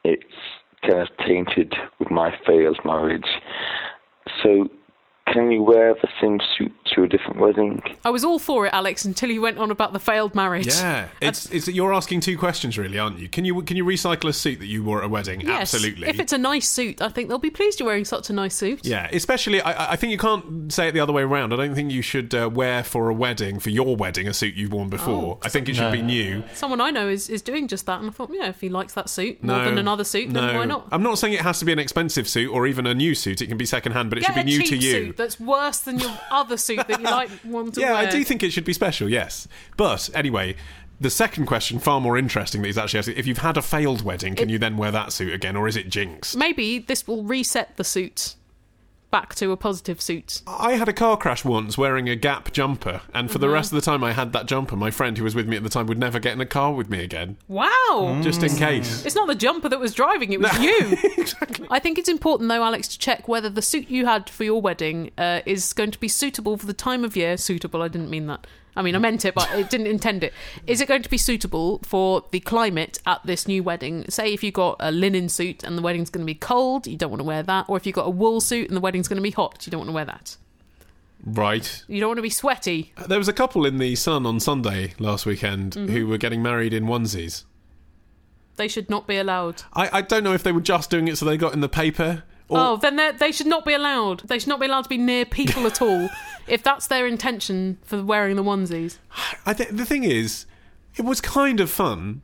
it's 0.04 0.22
kind 0.82 1.00
of 1.00 1.08
tainted 1.26 1.74
with 1.98 2.10
my 2.10 2.30
failed 2.46 2.78
marriage. 2.84 3.28
So, 4.42 4.68
can 5.32 5.50
you 5.50 5.62
wear 5.62 5.94
the 5.94 6.08
same 6.20 6.40
suit 6.56 6.72
to 6.94 7.02
a 7.04 7.08
different 7.08 7.38
wedding? 7.38 7.82
I 8.04 8.10
was 8.10 8.24
all 8.24 8.38
for 8.38 8.66
it, 8.66 8.72
Alex, 8.72 9.04
until 9.04 9.30
you 9.30 9.40
went 9.42 9.58
on 9.58 9.70
about 9.70 9.92
the 9.92 9.98
failed 9.98 10.34
marriage. 10.34 10.66
Yeah, 10.68 11.08
it's, 11.22 11.46
it's 11.50 11.66
that 11.66 11.72
you're 11.72 11.92
asking 11.92 12.20
two 12.20 12.38
questions 12.38 12.78
really, 12.78 12.98
aren't 12.98 13.18
you? 13.18 13.28
Can 13.28 13.44
you 13.44 13.62
can 13.62 13.76
you 13.76 13.84
recycle 13.84 14.28
a 14.28 14.32
suit 14.32 14.58
that 14.60 14.66
you 14.66 14.82
wore 14.84 14.98
at 14.98 15.04
a 15.04 15.08
wedding? 15.08 15.40
Yes. 15.40 15.74
Absolutely. 15.74 16.08
If 16.08 16.18
it's 16.20 16.32
a 16.32 16.38
nice 16.38 16.68
suit, 16.68 17.00
I 17.02 17.08
think 17.08 17.28
they'll 17.28 17.38
be 17.38 17.50
pleased 17.50 17.80
you're 17.80 17.86
wearing 17.86 18.04
such 18.04 18.30
a 18.30 18.32
nice 18.32 18.54
suit. 18.54 18.84
yeah, 18.86 19.08
especially 19.12 19.60
I, 19.60 19.92
I 19.92 19.96
think 19.96 20.10
you 20.12 20.18
can't 20.18 20.72
say 20.72 20.88
it 20.88 20.92
the 20.92 21.00
other 21.00 21.12
way 21.12 21.22
around. 21.22 21.52
I 21.52 21.56
don't 21.56 21.74
think 21.74 21.90
you 21.92 22.02
should 22.02 22.34
uh, 22.34 22.48
wear 22.52 22.82
for 22.84 23.08
a 23.08 23.14
wedding 23.14 23.58
for 23.58 23.70
your 23.70 23.96
wedding 23.96 24.26
a 24.28 24.34
suit 24.34 24.54
you've 24.54 24.72
worn 24.72 24.88
before. 24.88 25.36
Oh. 25.36 25.38
I 25.44 25.48
think 25.48 25.68
it 25.68 25.74
should 25.76 25.82
No. 25.82 25.92
be 25.92 26.02
new. 26.02 26.42
Someone 26.54 26.80
I 26.80 26.90
know 26.90 27.08
is, 27.08 27.28
is 27.28 27.42
doing 27.42 27.68
just 27.68 27.86
that, 27.86 28.00
and 28.00 28.08
I 28.08 28.12
thought, 28.12 28.30
yeah, 28.32 28.48
if 28.48 28.60
he 28.60 28.68
likes 28.68 28.94
that 28.94 29.08
suit 29.08 29.42
more 29.42 29.58
No, 29.58 29.64
than 29.64 29.78
another 29.78 30.04
suit, 30.04 30.30
no. 30.30 30.40
then 30.46 30.56
why 30.56 30.64
not? 30.64 30.88
I'm 30.92 31.02
not 31.02 31.18
saying 31.18 31.34
it 31.34 31.40
has 31.42 31.58
to 31.60 31.64
be 31.64 31.72
an 31.72 31.78
expensive 31.78 32.28
suit 32.28 32.50
or 32.52 32.66
even 32.66 32.86
a 32.86 32.94
new 32.94 33.14
suit. 33.14 33.40
It 33.42 33.46
can 33.46 33.56
be 33.58 33.66
secondhand, 33.66 34.10
but 34.10 34.18
it 34.18 34.22
Get 34.22 34.28
should 34.28 34.34
be 34.36 34.40
a 34.40 34.44
new 34.44 34.58
cheap 34.58 34.68
to 34.68 34.76
you. 34.76 34.92
suit 35.06 35.16
that's 35.18 35.38
worse 35.38 35.80
than 35.80 35.98
your 35.98 36.18
other 36.30 36.56
suit 36.56 36.88
that 36.88 36.98
you 37.00 37.04
like 37.04 37.28
want 37.44 37.74
to 37.74 37.80
yeah, 37.82 37.86
wear. 37.92 38.02
Yeah, 38.04 38.08
I 38.08 38.10
do 38.10 38.24
think 38.24 38.42
it 38.42 38.52
should 38.52 38.64
be 38.64 38.72
special, 38.72 39.08
yes. 39.10 39.46
But 39.76 40.08
anyway, 40.14 40.56
the 41.00 41.10
second 41.10 41.44
question, 41.46 41.78
far 41.78 42.00
more 42.00 42.16
interesting, 42.16 42.62
that 42.62 42.68
he's 42.68 42.78
actually 42.78 43.00
asking 43.00 43.16
if 43.16 43.26
you've 43.26 43.38
had 43.38 43.56
a 43.58 43.62
failed 43.62 44.02
wedding, 44.02 44.34
can 44.34 44.48
It- 44.48 44.52
you 44.52 44.58
then 44.58 44.78
wear 44.78 44.90
that 44.90 45.12
suit 45.12 45.34
again, 45.34 45.56
or 45.56 45.68
is 45.68 45.76
it 45.76 45.90
jinx? 45.90 46.34
Maybe 46.34 46.78
this 46.78 47.06
will 47.06 47.24
reset 47.24 47.76
the 47.76 47.84
suit 47.84 48.34
back 49.10 49.34
to 49.36 49.50
a 49.52 49.56
positive 49.56 50.00
suit. 50.00 50.42
I 50.46 50.72
had 50.72 50.88
a 50.88 50.92
car 50.92 51.16
crash 51.16 51.44
once 51.44 51.78
wearing 51.78 52.08
a 52.08 52.16
Gap 52.16 52.52
jumper, 52.52 53.00
and 53.14 53.30
for 53.30 53.38
the 53.38 53.46
Mhm. 53.46 53.52
rest 53.54 53.72
of 53.72 53.76
the 53.76 53.82
time 53.82 54.04
I 54.04 54.12
had 54.12 54.32
that 54.34 54.46
jumper, 54.46 54.76
my 54.76 54.90
friend 54.90 55.16
who 55.16 55.24
was 55.24 55.34
with 55.34 55.48
me 55.48 55.56
at 55.56 55.62
the 55.62 55.68
time 55.68 55.86
would 55.86 55.98
never 55.98 56.18
get 56.18 56.32
in 56.34 56.40
a 56.40 56.46
car 56.46 56.72
with 56.72 56.90
me 56.90 57.02
again. 57.02 57.36
Wow! 57.48 58.18
Just 58.22 58.42
in 58.42 58.54
case. 58.56 59.04
It's 59.06 59.14
not 59.14 59.26
the 59.26 59.34
jumper 59.34 59.68
that 59.68 59.80
was 59.80 59.94
driving, 59.94 60.32
it 60.32 60.40
was 60.40 60.58
you. 60.60 60.96
exactly. 61.16 61.66
I 61.70 61.78
think 61.78 61.98
it's 61.98 62.08
important, 62.08 62.48
though, 62.48 62.62
Alex, 62.62 62.88
to 62.88 62.98
check 62.98 63.28
whether 63.28 63.48
the 63.48 63.62
suit 63.62 63.88
you 63.90 64.06
had 64.06 64.28
for 64.28 64.44
your 64.44 64.60
wedding 64.60 65.10
uh, 65.16 65.40
is 65.46 65.72
going 65.72 65.90
to 65.92 65.98
be 66.00 66.08
suitable 66.08 66.56
for 66.56 66.66
the 66.66 66.72
time 66.74 67.04
of 67.04 67.16
year. 67.16 67.36
Suitable, 67.36 67.82
I 67.82 67.88
didn't 67.88 68.10
mean 68.10 68.26
that. 68.26 68.46
I 68.76 68.82
mean, 68.82 68.94
I 68.94 68.98
meant 68.98 69.24
it, 69.24 69.34
but 69.34 69.50
I 69.50 69.62
didn't 69.62 69.88
intend 69.88 70.22
it. 70.22 70.32
Is 70.66 70.80
it 70.80 70.86
going 70.86 71.02
to 71.02 71.08
be 71.10 71.18
suitable 71.18 71.80
for 71.82 72.24
the 72.30 72.38
climate 72.40 72.98
at 73.06 73.20
this 73.24 73.48
new 73.48 73.62
wedding? 73.62 74.04
Say 74.08 74.32
if 74.32 74.44
you 74.44 74.52
got 74.52 74.76
a 74.78 74.92
linen 74.92 75.28
suit 75.28 75.64
and 75.64 75.76
the 75.76 75.82
wedding's 75.82 76.10
going 76.10 76.24
to 76.24 76.30
be 76.32 76.34
cold, 76.38 76.86
you 76.86 76.96
don't 76.96 77.10
want 77.10 77.20
to 77.20 77.24
wear 77.24 77.42
that. 77.42 77.64
Or 77.68 77.76
if 77.76 77.86
you 77.86 77.92
got 77.92 78.06
a 78.06 78.10
wool 78.10 78.40
suit 78.40 78.68
and 78.68 78.76
the 78.76 78.80
wedding's 78.80 79.08
going 79.08 79.16
to 79.16 79.22
be 79.22 79.32
hot, 79.32 79.66
you 79.66 79.70
don't 79.72 79.80
want 79.80 79.88
to 79.88 79.94
wear 79.94 80.04
that. 80.04 80.36
Right. 81.24 81.82
You 81.88 81.98
don't 81.98 82.10
want 82.10 82.18
to 82.18 82.22
be 82.22 82.30
sweaty. 82.30 82.92
There 83.08 83.18
was 83.18 83.26
a 83.28 83.32
couple 83.32 83.66
in 83.66 83.78
the 83.78 83.96
Sun 83.96 84.24
on 84.24 84.38
Sunday 84.38 84.94
last 85.00 85.26
weekend 85.26 85.72
Mhm. 85.72 85.88
who 85.90 86.06
were 86.06 86.18
getting 86.18 86.40
married 86.42 86.72
in 86.72 86.84
onesies. 86.84 87.42
They 88.56 88.68
should 88.68 88.88
not 88.88 89.06
be 89.06 89.16
allowed. 89.16 89.62
I, 89.72 89.98
I 89.98 90.02
don't 90.02 90.22
know 90.24 90.32
if 90.32 90.42
they 90.44 90.52
were 90.52 90.60
just 90.60 90.90
doing 90.90 91.08
it 91.08 91.16
so 91.18 91.24
they 91.26 91.36
got 91.36 91.52
in 91.54 91.60
the 91.60 91.68
paper. 91.68 92.22
Or, 92.48 92.58
oh, 92.58 92.76
then 92.76 92.96
they're- 92.96 93.32
should 93.32 93.46
not 93.46 93.64
be 93.64 93.74
allowed. 93.74 94.20
They 94.28 94.38
should 94.38 94.48
not 94.48 94.58
be 94.60 94.66
allowed 94.66 94.82
to 94.82 94.88
be 94.88 94.96
near 94.98 95.24
people 95.24 95.66
at 95.66 95.82
all 95.82 96.08
if 96.46 96.62
that's 96.62 96.86
their 96.86 97.06
intention 97.06 97.78
for 97.82 98.02
wearing 98.02 98.36
the 98.36 98.42
onesies. 98.42 98.98
I 99.44 99.52
th- 99.54 99.68
the 99.70 99.84
thing 99.84 100.04
is, 100.04 100.46
it 100.96 101.04
was 101.04 101.20
kind 101.20 101.60
of 101.60 101.70
fun. 101.70 102.22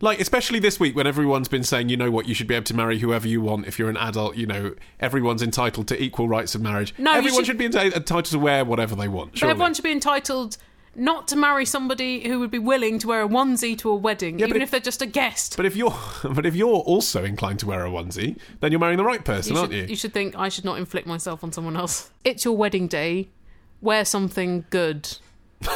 Like, 0.00 0.20
especially 0.20 0.58
this 0.58 0.80
week 0.80 0.96
when 0.96 1.06
everyone's 1.06 1.46
been 1.48 1.62
saying, 1.62 1.88
you 1.88 1.96
know 1.96 2.10
what, 2.10 2.26
you 2.26 2.34
should 2.34 2.48
be 2.48 2.56
able 2.56 2.64
to 2.64 2.74
marry 2.74 2.98
whoever 2.98 3.28
you 3.28 3.40
want 3.40 3.66
if 3.66 3.78
you're 3.78 3.88
an 3.88 3.96
adult, 3.96 4.36
you 4.36 4.46
know, 4.46 4.74
everyone's 4.98 5.42
entitled 5.42 5.86
to 5.88 6.02
equal 6.02 6.26
rights 6.26 6.56
of 6.56 6.60
marriage. 6.60 6.92
No, 6.98 7.12
Everyone 7.14 7.38
should- 7.44 7.46
should, 7.46 7.58
be 7.58 7.66
entitled 7.66 8.24
to 8.26 8.38
wear 8.38 8.64
whatever 8.64 8.96
they 8.96 9.06
want. 9.08 9.40
Everyone 9.42 9.72
should 9.74 9.84
be 9.84 9.92
entitled 9.92 10.56
not 10.94 11.26
to 11.28 11.36
marry 11.36 11.64
somebody 11.64 12.26
who 12.28 12.38
would 12.40 12.50
be 12.50 12.58
willing 12.58 12.98
to 12.98 13.06
wear 13.08 13.22
a 13.22 13.28
onesie 13.28 13.76
to 13.78 13.88
a 13.90 13.94
wedding, 13.94 14.38
Yeah, 14.38 14.46
even 14.46 14.58
if- 14.58 14.64
if 14.66 14.70
they're 14.72 14.80
just 14.80 15.00
a 15.02 15.06
guest. 15.06 15.56
But 15.56 15.66
if 15.66 15.74
you're, 15.76 15.94
but 16.34 16.44
if 16.46 16.54
you're 16.54 16.68
also 16.68 17.24
inclined 17.24 17.58
to 17.60 17.66
wear 17.66 17.84
a 17.86 17.90
onesie, 17.90 18.36
then 18.60 18.72
you're 18.72 18.78
marrying 18.80 18.98
the 18.98 19.04
right 19.04 19.24
person, 19.24 19.54
you 19.54 19.60
aren't 19.60 19.72
should, 19.72 19.90
you? 19.90 19.96
should 19.96 20.12
think 20.12 20.36
I 20.38 20.48
should 20.48 20.64
not 20.64 20.78
inflict 20.78 21.06
myself 21.06 21.42
on 21.42 21.52
someone 21.52 21.76
else. 21.76 22.10
It's 22.24 22.44
your 22.44 22.56
wedding 22.56 22.88
day. 22.88 23.28
Wear 23.80 24.04
something 24.04 24.64
good. 24.70 25.16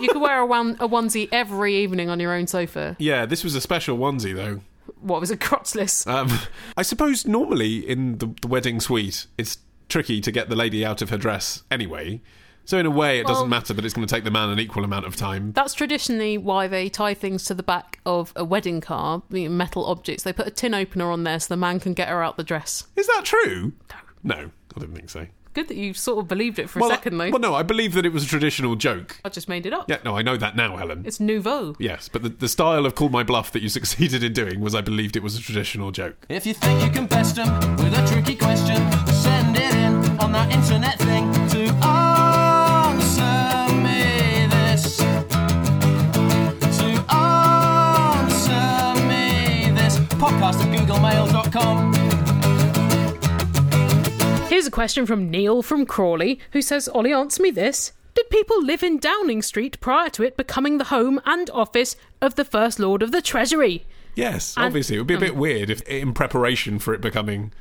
you 0.00 0.08
could 0.08 0.20
wear 0.20 0.40
a, 0.40 0.46
one, 0.46 0.76
a 0.80 0.88
onesie 0.88 1.28
every 1.32 1.76
evening 1.76 2.10
on 2.10 2.20
your 2.20 2.32
own 2.32 2.46
sofa. 2.46 2.96
Yeah, 2.98 3.26
this 3.26 3.44
was 3.44 3.54
a 3.54 3.60
special 3.60 3.96
onesie 3.96 4.34
though. 4.34 4.60
What 5.00 5.20
was 5.20 5.30
it, 5.30 5.40
crotchless? 5.40 6.06
Um, 6.06 6.28
I 6.76 6.82
suppose 6.82 7.26
normally 7.26 7.78
in 7.88 8.18
the, 8.18 8.34
the 8.42 8.48
wedding 8.48 8.80
suite, 8.80 9.26
it's 9.38 9.58
tricky 9.88 10.20
to 10.20 10.32
get 10.32 10.48
the 10.48 10.56
lady 10.56 10.84
out 10.84 11.00
of 11.02 11.10
her 11.10 11.16
dress 11.18 11.62
anyway. 11.70 12.20
So 12.66 12.78
in 12.78 12.84
a 12.84 12.90
way, 12.90 13.20
it 13.20 13.24
Well- 13.24 13.34
doesn't 13.34 13.48
matter, 13.48 13.72
but 13.74 13.84
it's 13.84 13.94
going 13.94 14.06
to 14.06 14.14
take 14.14 14.24
the 14.24 14.30
man 14.30 14.50
an 14.50 14.58
equal 14.60 14.84
amount 14.84 15.06
of 15.06 15.16
time. 15.16 15.52
That's 15.52 15.72
traditionally 15.72 16.36
why 16.36 16.66
they 16.66 16.88
tie 16.88 17.14
things 17.14 17.44
to 17.44 17.54
the 17.54 17.62
back 17.62 18.00
of 18.04 18.32
a 18.36 18.44
wedding 18.44 18.80
car, 18.80 19.22
metal 19.30 19.86
objects. 19.86 20.24
They 20.24 20.32
put 20.32 20.46
a 20.46 20.50
tin 20.50 20.74
opener 20.74 21.10
on 21.10 21.24
there 21.24 21.38
so 21.40 21.46
the 21.48 21.56
man 21.56 21.80
can 21.80 21.94
get 21.94 22.08
her 22.08 22.22
out 22.22 22.36
the 22.36 22.44
dress. 22.44 22.84
Is 22.96 23.06
that 23.06 23.22
true? 23.24 23.72
No. 24.24 24.34
No, 24.36 24.50
I 24.76 24.80
don't 24.80 24.94
think 24.94 25.08
so. 25.08 25.28
Good 25.54 25.68
that 25.68 25.76
you 25.76 25.94
sort 25.94 26.18
of 26.18 26.28
believed 26.28 26.58
it 26.58 26.68
for 26.68 26.80
well, 26.80 26.90
a 26.90 26.94
second, 26.94 27.16
though. 27.16 27.30
Well, 27.30 27.38
no, 27.38 27.54
I 27.54 27.62
believe 27.62 27.94
that 27.94 28.04
it 28.04 28.12
was 28.12 28.24
a 28.24 28.26
traditional 28.26 28.74
joke. 28.74 29.18
I 29.24 29.30
just 29.30 29.48
made 29.48 29.64
it 29.64 29.72
up. 29.72 29.88
Yeah, 29.88 29.98
no, 30.04 30.14
I 30.14 30.20
know 30.20 30.36
that 30.36 30.54
now, 30.54 30.76
Helen. 30.76 31.04
It's 31.06 31.18
nouveau. 31.18 31.74
Yes, 31.78 32.10
but 32.10 32.22
the, 32.22 32.28
the 32.28 32.48
style 32.48 32.84
of 32.84 32.94
Call 32.94 33.08
My 33.08 33.22
Bluff 33.22 33.52
that 33.52 33.62
you 33.62 33.68
succeeded 33.78 34.22
in 34.22 34.32
doing 34.34 34.60
was 34.60 34.74
I 34.74 34.80
believed 34.82 35.16
it 35.16 35.22
was 35.22 35.38
a 35.38 35.40
traditional 35.40 35.92
joke. 35.92 36.26
If 36.28 36.44
you 36.44 36.52
think 36.52 36.82
you 36.84 36.90
can 36.90 37.06
best 37.06 37.36
them 37.36 37.48
with 37.76 37.96
a 37.96 38.06
tricky 38.06 38.34
question, 38.36 38.76
send 39.06 39.56
it 39.56 39.72
in 39.74 39.94
on 40.20 40.32
that 40.32 40.52
internet 40.52 40.98
thing 40.98 41.32
to 41.50 41.65
Podcast 50.26 50.58
at 50.60 50.74
googlemail.com. 50.74 51.94
Here's 54.48 54.66
a 54.66 54.72
question 54.72 55.06
from 55.06 55.30
Neil 55.30 55.62
from 55.62 55.86
Crawley, 55.86 56.40
who 56.50 56.60
says, 56.62 56.88
Ollie, 56.88 57.12
answer 57.12 57.40
me 57.40 57.52
this. 57.52 57.92
Did 58.14 58.28
people 58.28 58.60
live 58.60 58.82
in 58.82 58.98
Downing 58.98 59.40
Street 59.40 59.80
prior 59.80 60.10
to 60.10 60.24
it 60.24 60.36
becoming 60.36 60.78
the 60.78 60.84
home 60.86 61.20
and 61.26 61.48
office 61.50 61.94
of 62.20 62.34
the 62.34 62.44
First 62.44 62.80
Lord 62.80 63.04
of 63.04 63.12
the 63.12 63.22
Treasury? 63.22 63.86
Yes, 64.16 64.56
And- 64.56 64.66
obviously. 64.66 64.96
It 64.96 64.98
would 64.98 65.06
be 65.06 65.14
a 65.14 65.20
bit 65.20 65.30
um, 65.34 65.38
weird 65.38 65.70
if, 65.70 65.80
in 65.82 66.12
preparation 66.12 66.80
for 66.80 66.92
it 66.92 67.00
becoming 67.00 67.52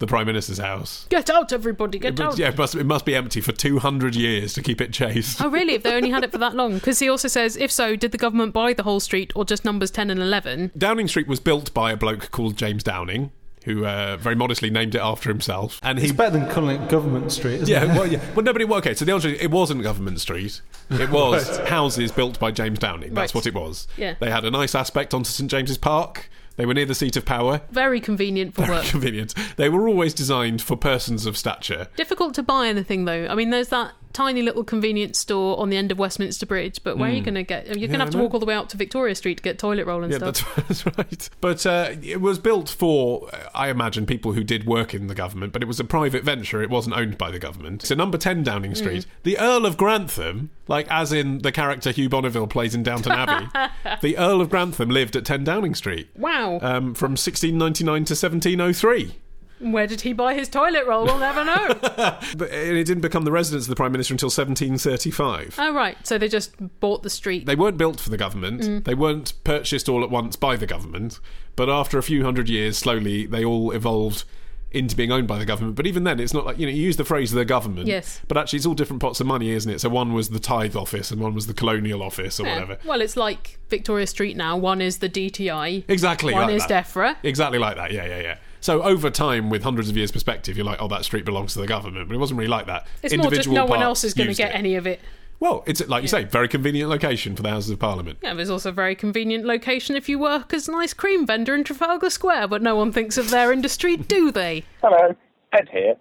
the 0.00 0.06
Prime 0.06 0.26
Minister's 0.26 0.58
house. 0.58 1.06
Get 1.10 1.30
out, 1.30 1.52
everybody, 1.52 1.98
get 2.00 2.18
must- 2.18 2.32
out. 2.34 2.38
yeah, 2.38 2.48
it 2.48 2.58
must, 2.58 2.74
it 2.74 2.84
must 2.84 3.04
be 3.04 3.14
empty 3.14 3.40
for 3.40 3.52
200 3.52 4.16
years 4.16 4.52
to 4.54 4.62
keep 4.62 4.80
it 4.80 4.92
chaste. 4.92 5.40
Oh, 5.40 5.48
really? 5.48 5.74
If 5.74 5.82
they 5.84 5.94
only 5.94 6.10
had 6.10 6.24
it 6.24 6.32
for 6.32 6.38
that 6.38 6.54
long? 6.56 6.74
Because 6.74 6.98
he 6.98 7.08
also 7.08 7.28
says, 7.28 7.56
if 7.56 7.70
so, 7.70 7.94
did 7.96 8.10
the 8.12 8.18
government 8.18 8.52
buy 8.52 8.72
the 8.72 8.82
whole 8.82 8.98
street 9.00 9.30
or 9.36 9.44
just 9.44 9.64
numbers 9.64 9.90
10 9.92 10.10
and 10.10 10.20
11? 10.20 10.72
Downing 10.76 11.06
Street 11.06 11.28
was 11.28 11.38
built 11.38 11.72
by 11.72 11.92
a 11.92 11.96
bloke 11.96 12.30
called 12.30 12.56
James 12.56 12.82
Downing, 12.82 13.30
who 13.66 13.84
uh, 13.84 14.16
very 14.16 14.34
modestly 14.34 14.70
named 14.70 14.94
it 14.94 15.00
after 15.02 15.28
himself. 15.28 15.78
And 15.82 15.98
he 15.98 16.06
It's 16.06 16.14
better 16.14 16.30
than 16.38 16.48
calling 16.48 16.80
it 16.80 16.88
Government 16.88 17.30
Street, 17.30 17.56
isn't 17.60 17.68
yeah, 17.68 17.84
it? 17.84 17.88
well, 17.88 18.06
yeah. 18.06 18.20
Well, 18.34 18.42
nobody. 18.44 18.64
Well, 18.64 18.78
okay, 18.78 18.94
so 18.94 19.04
the 19.04 19.12
answer 19.12 19.28
is 19.28 19.38
it 19.40 19.50
wasn't 19.50 19.82
Government 19.82 20.18
Street. 20.20 20.62
It 20.88 21.10
was 21.12 21.58
Right. 21.58 21.68
houses 21.68 22.10
built 22.10 22.40
by 22.40 22.52
James 22.52 22.78
Downing. 22.78 23.12
That's 23.12 23.34
Right. 23.34 23.38
what 23.38 23.46
it 23.46 23.52
was. 23.52 23.86
Yeah. 23.98 24.14
They 24.18 24.30
had 24.30 24.46
a 24.46 24.50
nice 24.50 24.74
aspect 24.74 25.12
onto 25.12 25.28
St 25.28 25.50
James's 25.50 25.76
Park. 25.76 26.30
They 26.60 26.66
were 26.66 26.74
near 26.74 26.84
the 26.84 26.94
seat 26.94 27.16
of 27.16 27.24
power. 27.24 27.62
Very 27.70 28.02
convenient 28.02 28.54
for 28.54 28.66
Very 28.66 28.74
work. 28.76 28.84
convenient. 28.84 29.34
They 29.56 29.70
were 29.70 29.88
always 29.88 30.12
designed 30.12 30.60
for 30.60 30.76
persons 30.76 31.24
of 31.24 31.38
stature. 31.38 31.88
Difficult 31.96 32.34
to 32.34 32.42
buy 32.42 32.68
anything, 32.68 33.06
though. 33.06 33.26
I 33.30 33.34
mean, 33.34 33.48
there's 33.48 33.70
that 33.70 33.92
tiny 34.12 34.42
little 34.42 34.64
convenience 34.64 35.18
store 35.18 35.58
on 35.60 35.70
the 35.70 35.76
end 35.76 35.92
of 35.92 35.98
Westminster 35.98 36.44
Bridge, 36.46 36.80
but 36.82 36.98
where 36.98 37.08
are 37.08 37.12
you 37.12 37.20
Mm. 37.22 37.24
going 37.26 37.34
to 37.36 37.42
get... 37.44 37.66
You're 37.66 37.74
going 37.74 37.90
Yeah, 37.90 37.96
to 37.98 38.04
have 38.04 38.10
to 38.10 38.18
walk 38.18 38.34
all 38.34 38.40
the 38.40 38.46
way 38.46 38.54
out 38.54 38.68
to 38.70 38.76
Victoria 38.76 39.14
Street 39.14 39.36
to 39.36 39.42
get 39.42 39.58
toilet 39.58 39.86
roll 39.86 40.02
and 40.02 40.10
Yeah, 40.12 40.18
stuff. 40.18 40.54
that's, 40.56 40.82
that's 40.82 40.98
right. 40.98 41.30
But 41.40 41.64
uh, 41.66 41.90
it 42.02 42.20
was 42.20 42.38
built 42.38 42.68
for, 42.68 43.30
I 43.54 43.70
imagine, 43.70 44.06
people 44.06 44.32
who 44.32 44.42
did 44.42 44.66
work 44.66 44.94
in 44.94 45.06
the 45.06 45.14
government, 45.14 45.52
but 45.52 45.62
it 45.62 45.66
was 45.66 45.78
a 45.78 45.84
private 45.84 46.24
venture. 46.24 46.60
It 46.62 46.70
wasn't 46.70 46.96
owned 46.96 47.18
by 47.18 47.30
the 47.30 47.38
government. 47.38 47.82
So, 47.86 47.94
number 47.94 48.18
10 48.18 48.42
Downing 48.42 48.74
Street, 48.74 49.06
the 49.22 49.38
Earl 49.38 49.64
of 49.66 49.76
Grantham, 49.76 50.50
like 50.66 50.86
as 50.90 51.12
in 51.12 51.38
the 51.38 51.52
character 51.52 51.90
Hugh 51.90 52.08
Bonneville 52.08 52.46
plays 52.46 52.74
in 52.74 52.82
Downton 52.82 53.12
Abbey, 53.12 53.46
the 54.02 54.18
Earl 54.18 54.40
of 54.40 54.50
Grantham 54.50 54.90
lived 54.90 55.14
at 55.16 55.24
10 55.24 55.44
Downing 55.44 55.74
Street 55.74 56.08
Wow. 56.16 56.58
um, 56.62 56.94
from 56.94 57.12
1699 57.12 58.04
to 58.06 58.14
1703. 58.14 59.14
Where 59.60 59.86
did 59.86 60.00
he 60.00 60.12
buy 60.12 60.34
his 60.34 60.48
toilet 60.48 60.86
roll? 60.86 61.04
We'll 61.04 61.18
never 61.18 61.44
know. 61.44 61.68
But 62.36 62.50
it 62.52 62.84
didn't 62.84 63.02
become 63.02 63.24
the 63.24 63.32
residence 63.32 63.64
of 63.64 63.68
the 63.70 63.76
Prime 63.76 63.92
Minister 63.92 64.14
until 64.14 64.28
1735. 64.28 65.56
oh, 65.58 65.74
right. 65.74 65.96
So 66.06 66.18
they 66.18 66.28
just 66.28 66.54
bought 66.80 67.02
the 67.02 67.10
street. 67.10 67.46
They 67.46 67.56
weren't 67.56 67.76
built 67.76 68.00
for 68.00 68.10
the 68.10 68.16
government. 68.16 68.62
Mm. 68.62 68.84
They 68.84 68.94
weren't 68.94 69.32
purchased 69.44 69.88
all 69.88 70.02
at 70.02 70.10
once 70.10 70.36
by 70.36 70.56
the 70.56 70.66
government. 70.66 71.20
But 71.56 71.68
after 71.68 71.98
a 71.98 72.02
few 72.02 72.24
hundred 72.24 72.48
years, 72.48 72.78
slowly, 72.78 73.26
they 73.26 73.44
all 73.44 73.72
evolved 73.72 74.24
into 74.72 74.94
being 74.94 75.10
owned 75.10 75.26
by 75.26 75.36
the 75.36 75.44
government. 75.44 75.74
But 75.74 75.86
even 75.88 76.04
then, 76.04 76.20
it's 76.20 76.32
not 76.32 76.46
like, 76.46 76.56
you 76.58 76.64
know, 76.66 76.72
you 76.72 76.82
use 76.82 76.96
the 76.96 77.04
phrase 77.04 77.32
the 77.32 77.44
government. 77.44 77.88
Yes. 77.88 78.20
But 78.28 78.36
actually, 78.36 78.58
it's 78.58 78.66
all 78.66 78.74
different 78.74 79.02
pots 79.02 79.20
of 79.20 79.26
money, 79.26 79.50
isn't 79.50 79.70
it? 79.70 79.80
So 79.80 79.88
one 79.88 80.12
was 80.12 80.30
the 80.30 80.38
tithe 80.38 80.76
office 80.76 81.10
and 81.10 81.20
one 81.20 81.34
was 81.34 81.48
the 81.48 81.54
colonial 81.54 82.02
office 82.02 82.38
or 82.38 82.46
Yeah. 82.46 82.54
whatever. 82.54 82.78
Well, 82.84 83.00
it's 83.00 83.16
like 83.16 83.58
Victoria 83.68 84.06
Street 84.06 84.36
now. 84.36 84.56
One 84.56 84.80
is 84.80 84.98
the 84.98 85.08
DTI. 85.08 85.84
Exactly 85.88 86.32
One 86.32 86.44
like 86.46 86.54
is 86.54 86.66
that. 86.68 86.86
DEFRA. 86.86 87.16
Exactly 87.24 87.58
like 87.58 87.76
that, 87.76 87.92
yeah, 87.92 88.06
yeah, 88.06 88.20
yeah. 88.20 88.36
So 88.60 88.82
over 88.82 89.10
time, 89.10 89.50
with 89.50 89.62
hundreds 89.62 89.88
of 89.88 89.96
years' 89.96 90.12
perspective, 90.12 90.56
you're 90.56 90.66
like, 90.66 90.80
oh, 90.80 90.88
that 90.88 91.04
street 91.04 91.24
belongs 91.24 91.54
to 91.54 91.60
the 91.60 91.66
government. 91.66 92.08
But 92.08 92.14
it 92.14 92.18
wasn't 92.18 92.38
really 92.38 92.50
like 92.50 92.66
that. 92.66 92.86
It's 93.02 93.16
more 93.16 93.30
just 93.30 93.48
no 93.48 93.66
one 93.66 93.82
else 93.82 94.04
is 94.04 94.14
going 94.14 94.28
to 94.28 94.34
get 94.34 94.50
it. 94.50 94.54
any 94.54 94.76
of 94.76 94.86
it. 94.86 95.00
Well, 95.40 95.64
it's 95.66 95.86
like 95.88 96.02
you 96.02 96.08
say, 96.08 96.24
very 96.24 96.48
convenient 96.48 96.90
location 96.90 97.34
for 97.34 97.42
the 97.42 97.48
Houses 97.48 97.70
of 97.70 97.78
Parliament. 97.78 98.18
Yeah, 98.22 98.34
there's 98.34 98.50
also 98.50 98.68
a 98.68 98.72
very 98.72 98.94
convenient 98.94 99.46
location 99.46 99.96
if 99.96 100.06
you 100.06 100.18
work 100.18 100.52
as 100.52 100.68
an 100.68 100.74
ice 100.74 100.92
cream 100.92 101.26
vendor 101.26 101.54
in 101.54 101.64
Trafalgar 101.64 102.10
Square, 102.10 102.48
but 102.48 102.60
no 102.60 102.76
one 102.76 102.92
thinks 102.92 103.16
of 103.16 103.30
their 103.30 103.50
industry, 103.50 103.96
do 103.96 104.30
they? 104.30 104.64
Hello, 104.82 105.16
Ed 105.54 105.68
here. 105.72 105.94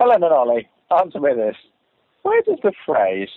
Helen 0.00 0.22
and 0.22 0.32
Ollie, 0.32 0.66
answer 0.98 1.20
me 1.20 1.34
this. 1.34 1.56
Where 2.22 2.40
does 2.40 2.58
the 2.62 2.72
phrase, 2.86 3.28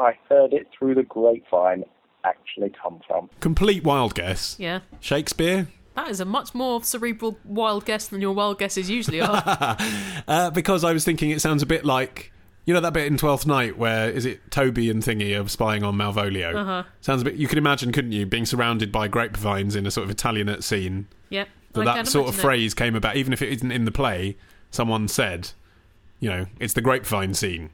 I 0.00 0.18
heard 0.28 0.52
it 0.54 0.66
through 0.76 0.96
the 0.96 1.04
grapevine, 1.04 1.84
actually 2.24 2.72
come 2.82 3.00
from? 3.06 3.30
Complete 3.38 3.84
wild 3.84 4.16
guess. 4.16 4.56
Yeah. 4.58 4.80
Shakespeare? 4.98 5.68
That 6.00 6.10
is 6.10 6.20
a 6.20 6.24
much 6.24 6.54
more 6.54 6.82
cerebral 6.82 7.36
wild 7.44 7.84
guess 7.84 8.06
than 8.06 8.22
your 8.22 8.32
wild 8.32 8.58
guesses 8.58 8.88
usually 8.88 9.20
are. 9.20 9.76
Uh, 10.28 10.50
because 10.50 10.84
I 10.84 10.92
was 10.92 11.04
thinking 11.04 11.30
it 11.30 11.40
sounds 11.40 11.62
a 11.62 11.66
bit 11.66 11.84
like. 11.84 12.32
You 12.64 12.74
know 12.74 12.80
that 12.80 12.92
bit 12.92 13.06
in 13.06 13.16
Twelfth 13.16 13.46
Night 13.46 13.76
where 13.76 14.08
is 14.08 14.24
it 14.24 14.50
Toby 14.50 14.90
and 14.90 15.02
Thingy 15.02 15.38
are 15.38 15.48
spying 15.48 15.82
on 15.82 15.96
Malvolio? 15.96 16.54
Uh-huh. 16.54 16.82
Sounds 17.00 17.22
a 17.22 17.24
bit. 17.24 17.34
You 17.34 17.48
could 17.48 17.58
imagine, 17.58 17.90
couldn't 17.90 18.12
you, 18.12 18.26
being 18.26 18.46
surrounded 18.46 18.92
by 18.92 19.08
grapevines 19.08 19.76
in 19.76 19.86
a 19.86 19.90
sort 19.90 20.04
of 20.04 20.10
Italianate 20.10 20.62
scene. 20.62 21.08
yeah. 21.28 21.44
That 21.72 21.84
that 21.84 22.06
sort 22.06 22.28
of 22.28 22.38
it. 22.38 22.40
phrase 22.40 22.74
came 22.74 22.94
about, 22.94 23.16
even 23.16 23.32
if 23.32 23.42
it 23.42 23.50
isn't 23.50 23.72
in 23.72 23.84
the 23.84 23.92
play. 23.92 24.36
Someone 24.70 25.08
said, 25.08 25.50
you 26.18 26.30
know, 26.30 26.46
it's 26.58 26.74
the 26.74 26.80
grapevine 26.80 27.34
scene. 27.34 27.70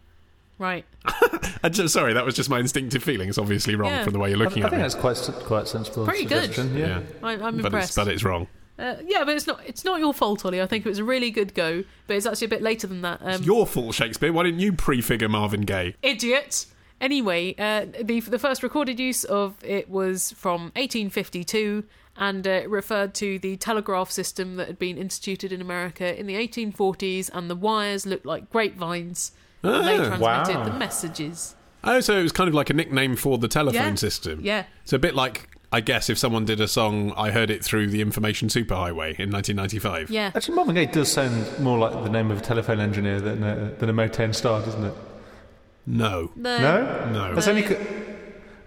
Right. 0.58 0.84
I'm 1.62 1.72
just, 1.72 1.92
sorry, 1.92 2.14
that 2.14 2.24
was 2.24 2.34
just 2.34 2.48
my 2.48 2.60
instinctive 2.60 3.02
feeling. 3.02 3.28
It's 3.28 3.38
obviously 3.38 3.74
wrong 3.76 3.90
Yeah. 3.90 4.04
from 4.04 4.12
the 4.14 4.18
way 4.18 4.30
you're 4.30 4.38
I, 4.40 4.44
looking 4.44 4.62
I 4.62 4.66
at 4.66 4.70
think 4.70 4.78
me. 4.80 4.82
that's 4.88 4.94
quite 4.94 5.44
quite 5.44 5.68
sensible. 5.68 6.04
Pretty 6.06 6.24
good. 6.24 6.44
suggestion, 6.54 6.76
Yeah. 6.76 7.00
I, 7.22 7.32
I'm 7.32 7.38
but 7.40 7.48
it's, 7.56 7.64
impressed. 7.66 7.96
but 7.96 8.08
it's 8.08 8.24
wrong. 8.24 8.46
Uh, 8.78 8.96
yeah, 9.06 9.24
but 9.24 9.34
it's 9.36 9.46
not. 9.46 9.60
It's 9.66 9.84
not 9.84 10.00
your 10.00 10.12
fault, 10.12 10.44
Ollie. 10.44 10.60
I 10.60 10.66
think 10.66 10.84
it 10.84 10.88
was 10.88 10.98
a 10.98 11.04
really 11.04 11.30
good 11.30 11.54
go, 11.54 11.82
but 12.06 12.16
it's 12.16 12.26
actually 12.26 12.46
a 12.46 12.50
bit 12.50 12.62
later 12.62 12.86
than 12.86 13.00
that. 13.02 13.22
Um, 13.22 13.28
It's 13.28 13.46
your 13.46 13.66
fault, 13.66 13.94
Shakespeare. 13.94 14.32
Why 14.32 14.42
didn't 14.42 14.60
you 14.60 14.72
prefigure 14.74 15.28
Marvin 15.30 15.62
Gaye? 15.62 15.94
idiot. 16.02 16.66
Anyway, 17.00 17.54
uh, 17.58 17.86
the 18.02 18.20
the 18.20 18.38
first 18.38 18.62
recorded 18.62 18.98
use 19.00 19.24
of 19.24 19.62
it 19.64 19.88
was 19.90 20.32
from 20.32 20.72
1852 20.76 21.84
and 22.18 22.46
uh, 22.46 22.50
it 22.50 22.70
referred 22.70 23.12
to 23.14 23.38
the 23.38 23.56
telegraph 23.58 24.10
system 24.10 24.56
that 24.56 24.66
had 24.66 24.78
been 24.78 24.96
instituted 24.96 25.52
in 25.52 25.60
America 25.60 26.18
in 26.18 26.26
the 26.26 26.34
1840s, 26.34 27.28
and 27.34 27.50
the 27.50 27.54
wires 27.56 28.06
looked 28.06 28.24
like 28.24 28.50
grapevines. 28.50 29.32
And 29.62 29.86
they 29.86 29.94
Ah, 29.98 30.16
transmitted 30.16 30.58
wow. 30.58 30.64
the 30.64 30.72
messages. 30.78 31.54
Oh, 31.84 32.00
so 32.00 32.18
it 32.18 32.22
was 32.22 32.32
kind 32.32 32.48
of 32.48 32.54
like 32.54 32.70
a 32.70 32.74
nickname 32.74 33.16
for 33.16 33.38
the 33.38 33.48
telephone 33.48 33.82
Yeah. 33.90 33.94
system. 33.94 34.40
Yeah. 34.42 34.64
So 34.84 34.96
a 34.96 34.98
bit 34.98 35.14
like, 35.14 35.48
I 35.72 35.80
guess, 35.80 36.08
if 36.10 36.18
someone 36.18 36.44
did 36.44 36.60
a 36.60 36.66
song, 36.68 37.12
I 37.16 37.30
heard 37.30 37.50
it 37.50 37.62
through 37.64 37.88
the 37.88 38.00
information 38.00 38.48
superhighway 38.48 39.18
in 39.20 39.30
1995. 39.30 40.10
Yeah. 40.10 40.30
Actually, 40.34 40.56
Marvin 40.56 40.74
Gaye 40.74 40.86
does 40.86 41.12
sound 41.12 41.46
more 41.60 41.78
like 41.78 41.92
the 42.04 42.10
name 42.10 42.30
of 42.30 42.38
a 42.38 42.40
telephone 42.40 42.80
engineer 42.80 43.20
than 43.20 43.42
a, 43.42 43.70
than 43.78 43.88
a 43.88 43.92
Motown 43.94 44.34
star, 44.34 44.60
doesn't 44.62 44.84
it? 44.84 44.94
No. 45.86 46.32
No. 46.34 46.58
No, 46.58 47.10
No. 47.12 47.34
That's 47.34 47.46
only. 47.48 47.62
co- 47.62 47.76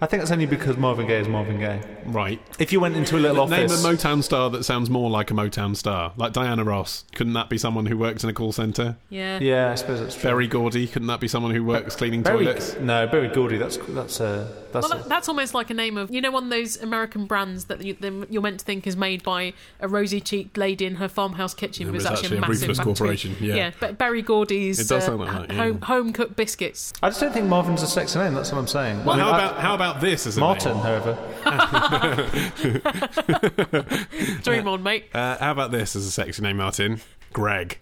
I 0.01 0.05
think 0.05 0.21
that's 0.21 0.31
only 0.31 0.45
because 0.45 0.77
Marvin 0.77 1.07
Gaye 1.07 1.19
is 1.19 1.27
Marvin 1.27 1.59
Gaye. 1.59 1.81
Right. 2.05 2.41
If 2.57 2.71
you 2.71 2.79
went 2.79 2.95
into 2.95 3.17
a 3.17 3.19
little 3.19 3.41
office 3.41 3.83
Name 3.83 3.93
a 3.93 3.95
Motown 3.97 4.23
star 4.23 4.49
that 4.51 4.63
sounds 4.63 4.89
more 4.89 5.09
like 5.09 5.29
a 5.29 5.33
Motown 5.33 5.75
star, 5.75 6.13
like 6.15 6.31
Diana 6.31 6.63
Ross. 6.63 7.03
Couldn't 7.15 7.33
that 7.33 7.49
be 7.49 7.57
someone 7.57 7.85
who 7.85 7.97
works 7.97 8.23
in 8.23 8.29
a 8.29 8.33
call 8.33 8.53
centre? 8.53 8.95
Yeah. 9.09 9.39
yeah, 9.39 9.71
I 9.71 9.75
suppose 9.75 9.99
that's 9.99 10.15
true. 10.15 10.23
Berry 10.29 10.47
Gordy. 10.47 10.87
Couldn't 10.87 11.09
that 11.09 11.19
be 11.19 11.27
someone 11.27 11.53
who 11.53 11.63
works 11.65 11.95
cleaning 11.97 12.23
Berry- 12.23 12.45
toilets? 12.45 12.77
No, 12.79 13.07
Berry 13.07 13.27
Gordy. 13.27 13.57
That's 13.57 13.77
that's 13.89 14.21
uh, 14.21 14.47
that's. 14.71 14.89
Well, 14.89 14.99
that, 14.99 15.09
that's 15.09 15.29
almost 15.29 15.53
like 15.53 15.69
a 15.69 15.73
name 15.73 15.97
of 15.97 16.11
you 16.11 16.21
know 16.21 16.31
one 16.31 16.45
of 16.45 16.49
those 16.49 16.77
American 16.77 17.25
brands 17.25 17.65
that 17.65 17.83
you, 17.83 17.95
you're 18.29 18.41
meant 18.41 18.59
to 18.59 18.65
think 18.65 18.87
is 18.87 18.95
made 18.97 19.23
by 19.23 19.53
a 19.79 19.87
rosy-cheeked 19.87 20.57
lady 20.57 20.85
in 20.85 20.95
her 20.95 21.07
farmhouse 21.07 21.53
kitchen, 21.53 21.85
Yeah, 21.87 21.91
but 21.91 21.95
it's 21.95 22.03
it's 22.05 22.11
actually, 22.11 22.37
actually 22.37 22.37
a 22.37 22.65
a 22.65 22.67
massive 22.69 22.83
corporation, 22.85 23.35
yeah. 23.39 23.71
but 23.79 23.97
Berry 23.97 24.21
Gordy's 24.21 24.79
It 24.79 24.87
does 24.87 25.03
uh, 25.03 25.07
sound 25.07 25.19
like 25.21 25.47
that, 25.47 25.55
yeah. 25.55 25.63
home 25.63 25.81
home 25.81 26.13
cooked 26.13 26.35
biscuits. 26.35 26.93
I 27.03 27.09
just 27.09 27.21
don't 27.21 27.33
think 27.33 27.47
Marvin's 27.47 27.83
a 27.83 27.87
sexy 27.87 28.19
name. 28.19 28.33
That's 28.33 28.51
what 28.51 28.57
I'm 28.59 28.67
saying. 28.67 29.05
Well, 29.05 29.11
I 29.11 29.15
mean, 29.17 29.25
how 29.25 29.31
I- 29.31 29.37
about 29.45 29.57
how 29.59 29.75
about 29.75 30.01
this 30.01 30.25
as 30.27 30.37
a 30.37 30.39
Martin? 30.39 30.73
name? 30.73 30.83
However, 30.83 31.17
Dream 34.43 34.67
on, 34.67 34.83
mate. 34.83 35.05
Uh, 35.13 35.37
how 35.37 35.51
about 35.51 35.71
this 35.71 35.95
as 35.95 36.05
a 36.05 36.11
sexy 36.11 36.41
name, 36.41 36.57
Martin? 36.57 36.99
Greg. 37.33 37.79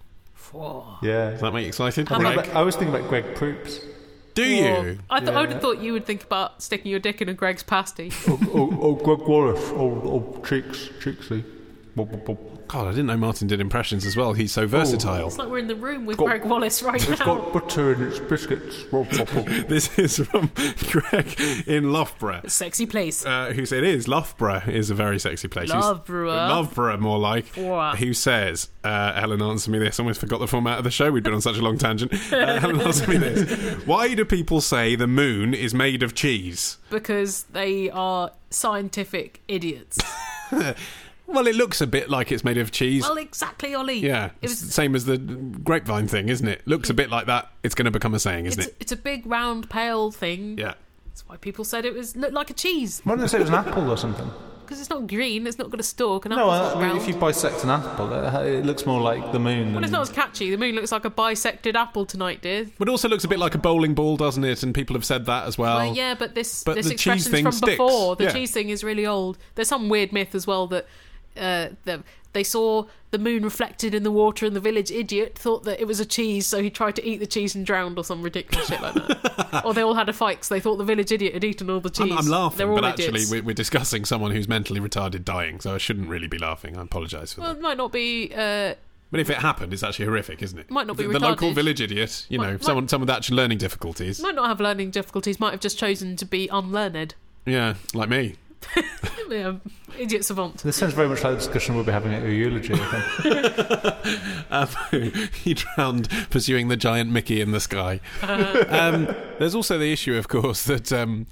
yeah. 1.01 1.31
Does 1.31 1.41
that 1.41 1.53
make 1.53 1.63
you 1.63 1.67
excited? 1.69 2.07
I, 2.11 2.17
think 2.17 2.21
Greg. 2.21 2.37
about- 2.47 2.55
I 2.55 2.61
was 2.61 2.75
thinking 2.75 2.95
about 2.95 3.09
Greg 3.09 3.35
Proops. 3.35 3.81
Do 4.37 4.45
you? 4.45 4.99
I, 5.09 5.19
th- 5.19 5.31
I 5.31 5.41
would 5.41 5.51
have 5.51 5.61
thought 5.61 5.79
you 5.79 5.93
would 5.93 6.05
think 6.05 6.23
about 6.23 6.61
sticking 6.61 6.91
your 6.91 6.99
dick 6.99 7.23
in 7.23 7.27
a 7.27 7.33
Greg's 7.33 7.63
pasty. 7.63 8.11
oh, 8.27 8.39
oh, 8.53 8.79
oh, 8.83 8.93
Gregg 8.93 9.27
Wallace. 9.27 9.71
Oh, 9.71 10.35
oh, 10.35 10.43
cheeks, 10.47 10.89
cheeksy. 10.99 11.43
Boop, 11.95 12.11
boop, 12.11 12.23
boop. 12.23 12.56
God, 12.67 12.87
I 12.87 12.91
didn't 12.91 13.05
know 13.07 13.17
Martin 13.17 13.47
did 13.47 13.59
impressions 13.61 14.05
as 14.05 14.15
well. 14.17 14.33
He's 14.33 14.51
so 14.51 14.67
versatile. 14.67 15.27
It's 15.27 15.37
like 15.37 15.47
we're 15.47 15.59
in 15.59 15.67
the 15.67 15.75
room 15.75 16.05
with 16.05 16.17
Got- 16.17 16.25
Gregg 16.27 16.45
Wallace 16.45 16.83
right 16.83 17.01
now. 17.05 17.11
It's 17.11 17.19
now. 17.19 17.25
got 17.37 17.53
butter 17.53 17.93
in 17.93 18.03
its 18.07 18.19
biscuits. 18.19 18.85
This 19.67 19.97
is 19.97 20.17
from 20.27 20.51
Greg 20.91 21.39
in 21.67 21.91
Loughborough. 21.91 22.41
Sexy 22.47 22.85
place. 22.85 23.25
Uh, 23.25 23.51
who 23.53 23.65
said 23.65 23.83
it 23.83 23.95
is 23.95 24.07
Loughborough 24.07 24.63
is 24.67 24.89
a 24.89 24.95
very 24.95 25.19
sexy 25.19 25.47
place. 25.47 25.71
Who's- 25.71 25.83
Loughborough. 25.83 26.27
Loughborough, 26.31 26.97
more 26.97 27.19
like. 27.19 27.45
Wow. 27.55 27.95
Who 27.95 28.13
says, 28.13 28.69
uh, 28.83 29.13
Helen, 29.13 29.41
answer 29.41 29.71
me 29.71 29.79
this. 29.79 29.99
I 29.99 30.03
almost 30.03 30.19
forgot 30.19 30.39
the 30.39 30.47
format 30.47 30.77
of 30.77 30.83
the 30.83 30.91
show. 30.91 31.11
We'd 31.11 31.23
been 31.23 31.33
on 31.33 31.41
such 31.41 31.57
a 31.57 31.61
long 31.61 31.77
tangent. 31.77 32.13
Uh, 32.31 32.59
Helen, 32.59 32.81
answer 32.81 33.07
me 33.07 33.17
this. 33.17 33.85
Why 33.85 34.13
do 34.13 34.25
people 34.25 34.61
say 34.61 34.95
the 34.95 35.07
moon 35.07 35.53
is 35.53 35.73
made 35.73 36.03
of 36.03 36.13
cheese? 36.15 36.77
because 36.89 37.43
they 37.51 37.89
are 37.89 38.31
scientific 38.49 39.41
idiots. 39.49 39.97
Well, 41.27 41.45
it 41.47 41.55
looks 41.55 41.81
a 41.81 41.87
bit 41.87 42.09
like 42.09 42.31
it's 42.31 42.43
made 42.43 42.57
of 42.57 42.71
cheese. 42.71 43.03
well, 43.03 43.17
exactly, 43.17 43.75
Ollie. 43.75 43.99
yeah, 43.99 44.25
It 44.27 44.31
it's 44.43 44.51
was 44.53 44.61
the 44.67 44.71
same 44.71 44.95
as 44.95 45.05
the 45.05 45.17
grapevine 45.17 46.07
thing, 46.07 46.29
isn't 46.29 46.47
it? 46.47 46.65
Looks 46.65 46.89
a 46.89 46.93
bit 46.93 47.09
like 47.09 47.25
that. 47.27 47.51
It's 47.63 47.75
going 47.75 47.85
to 47.85 47.91
become 47.91 48.13
a 48.13 48.19
saying, 48.19 48.45
isn't 48.45 48.59
it's, 48.59 48.69
it? 48.69 48.77
it's 48.79 48.91
a 48.91 48.97
big 48.97 49.25
round 49.25 49.69
pale 49.69 50.09
thing. 50.11 50.57
Yeah. 50.57 50.73
That's 51.07 51.27
why 51.27 51.35
people 51.37 51.65
said 51.65 51.83
it 51.85 51.93
was 51.93 52.15
looked 52.15 52.33
like 52.33 52.49
a 52.49 52.53
cheese 52.53 53.01
Why 53.03 53.13
didn't 53.13 53.21
they 53.23 53.27
say 53.27 53.37
it 53.37 53.41
was 53.41 53.49
an 53.49 53.55
apple 53.55 53.89
or 53.91 53.97
something? 53.97 54.29
because 54.61 54.81
it's 54.81 54.89
not 54.89 55.07
green. 55.07 55.47
It's 55.47 55.57
not 55.57 55.69
got 55.69 55.79
a 55.79 55.83
stalk. 55.83 56.25
And 56.25 56.35
No, 56.35 56.51
apple's 56.51 56.53
I 56.53 56.63
not 56.73 56.73
mean, 56.81 56.83
round. 56.89 56.97
if 57.01 57.07
you 57.07 57.13
bisect 57.15 57.63
an 57.63 57.69
apple, 57.69 58.11
it, 58.11 58.47
it 58.57 58.65
looks 58.65 58.85
more 58.85 58.99
like 58.99 59.31
the 59.31 59.39
moon. 59.39 59.67
Well, 59.67 59.75
than- 59.75 59.83
it's 59.85 59.93
not 59.93 60.01
as 60.01 60.09
catchy. 60.09 60.51
The 60.51 60.57
moon 60.57 60.75
looks 60.75 60.91
like 60.91 61.05
a 61.05 61.09
bisected 61.09 61.77
apple 61.77 62.05
tonight, 62.05 62.41
dear. 62.41 62.67
But 62.77 62.89
it 62.89 62.91
also 62.91 63.07
looks 63.07 63.23
a 63.23 63.29
bit 63.29 63.39
like 63.39 63.55
a 63.55 63.59
bowling 63.59 63.93
ball, 63.93 64.17
doesn't 64.17 64.43
it? 64.43 64.63
And 64.63 64.75
people 64.75 64.93
have 64.97 65.05
said 65.05 65.25
that 65.27 65.47
as 65.47 65.57
well. 65.57 65.77
Well, 65.77 65.95
yeah, 65.95 66.15
but 66.15 66.35
this 66.35 66.65
but 66.65 66.75
this 66.75 66.87
the 66.87 66.95
cheese 66.95 67.25
expression's 67.27 67.27
thing 67.29 67.43
from 67.45 67.51
sticks. 67.53 67.71
before. 67.77 68.17
The 68.17 68.25
Yeah. 68.25 68.33
cheese 68.33 68.51
thing 68.51 68.67
is 68.67 68.83
really 68.83 69.05
old. 69.05 69.37
There's 69.55 69.69
some 69.69 69.87
weird 69.87 70.11
myth 70.11 70.35
as 70.35 70.45
well 70.45 70.67
that 70.67 70.85
uh, 71.37 71.69
the, 71.85 72.03
they 72.33 72.43
saw 72.43 72.85
the 73.11 73.17
moon 73.17 73.43
reflected 73.43 73.95
in 73.95 74.03
the 74.03 74.11
water, 74.11 74.45
and 74.45 74.55
the 74.55 74.59
village 74.59 74.91
idiot 74.91 75.37
thought 75.37 75.63
that 75.63 75.79
it 75.79 75.85
was 75.85 75.99
a 75.99 76.05
cheese, 76.05 76.45
so 76.45 76.61
he 76.61 76.69
tried 76.69 76.95
to 76.97 77.07
eat 77.07 77.17
the 77.17 77.25
cheese 77.25 77.55
and 77.55 77.65
drowned, 77.65 77.97
or 77.97 78.03
some 78.03 78.21
ridiculous 78.21 78.67
shit 78.67 78.81
like 78.81 78.93
that. 78.93 79.61
or 79.65 79.73
they 79.73 79.81
all 79.81 79.95
had 79.95 80.09
a 80.09 80.13
fight 80.13 80.37
because 80.37 80.49
they 80.49 80.59
thought 80.59 80.75
the 80.77 80.83
village 80.83 81.11
idiot 81.11 81.33
had 81.33 81.43
eaten 81.43 81.69
all 81.69 81.79
the 81.79 81.89
cheese. 81.89 82.11
I'm, 82.11 82.17
I'm 82.19 82.27
laughing, 82.27 82.57
They're 82.57 82.69
all 82.69 82.75
but 82.81 82.85
actually, 82.85 83.23
we're, 83.31 83.43
we're 83.43 83.53
discussing 83.53 84.05
someone 84.05 84.31
who's 84.31 84.47
mentally 84.47 84.79
retarded 84.79 85.23
dying, 85.23 85.59
so 85.61 85.73
I 85.73 85.77
shouldn't 85.77 86.09
really 86.09 86.27
be 86.27 86.37
laughing. 86.37 86.77
I 86.77 86.81
apologise 86.81 87.33
for 87.33 87.41
well, 87.41 87.53
that. 87.53 87.61
Well, 87.61 87.71
it 87.71 87.75
might 87.75 87.77
not 87.77 87.91
be. 87.91 88.31
Uh, 88.35 88.75
But 89.09 89.19
if 89.21 89.29
it 89.29 89.37
happened, 89.37 89.73
it's 89.73 89.83
actually 89.83 90.05
horrific, 90.05 90.43
isn't 90.43 90.59
it? 90.59 90.69
Might 90.69 90.85
not 90.85 90.97
be 90.97 91.07
the, 91.07 91.13
the 91.13 91.19
local 91.19 91.53
village 91.53 91.81
idiot, 91.81 92.25
you 92.29 92.37
Might- 92.37 92.45
know, 92.45 92.51
might- 92.53 92.63
someone, 92.63 92.87
someone 92.87 93.07
with 93.07 93.15
actual 93.15 93.37
learning 93.37 93.57
difficulties. 93.57 94.19
might 94.21 94.35
not 94.35 94.47
have 94.47 94.59
learning 94.59 94.91
difficulties. 94.91 95.39
Might 95.39 95.51
have 95.51 95.61
just 95.61 95.79
chosen 95.79 96.17
to 96.17 96.25
be 96.25 96.49
unlearned. 96.49 97.15
Yeah, 97.45 97.75
like 97.93 98.09
me. 98.09 98.35
Yeah, 99.29 99.55
idiot 99.97 100.25
savant. 100.25 100.57
This 100.59 100.75
sounds 100.75 100.93
very 100.93 101.09
much 101.09 101.23
like 101.23 101.33
the 101.33 101.39
discussion 101.39 101.75
we'll 101.75 101.83
be 101.83 101.91
having 101.91 102.13
at 102.13 102.21
your 102.23 102.31
eulogy. 102.31 102.73
I 102.73 103.01
think. 103.21 103.93
Um, 104.49 104.69
he 105.43 105.53
drowned 105.53 106.09
pursuing 106.29 106.69
the 106.69 106.77
giant 106.77 107.11
Mickey 107.11 107.41
in 107.41 107.51
the 107.51 107.59
sky. 107.59 107.99
um, 108.21 109.13
there's 109.39 109.53
also 109.53 109.77
the 109.77 109.91
issue, 109.91 110.15
of 110.15 110.29
course, 110.29 110.63
that 110.63 110.93
um, 110.93 111.27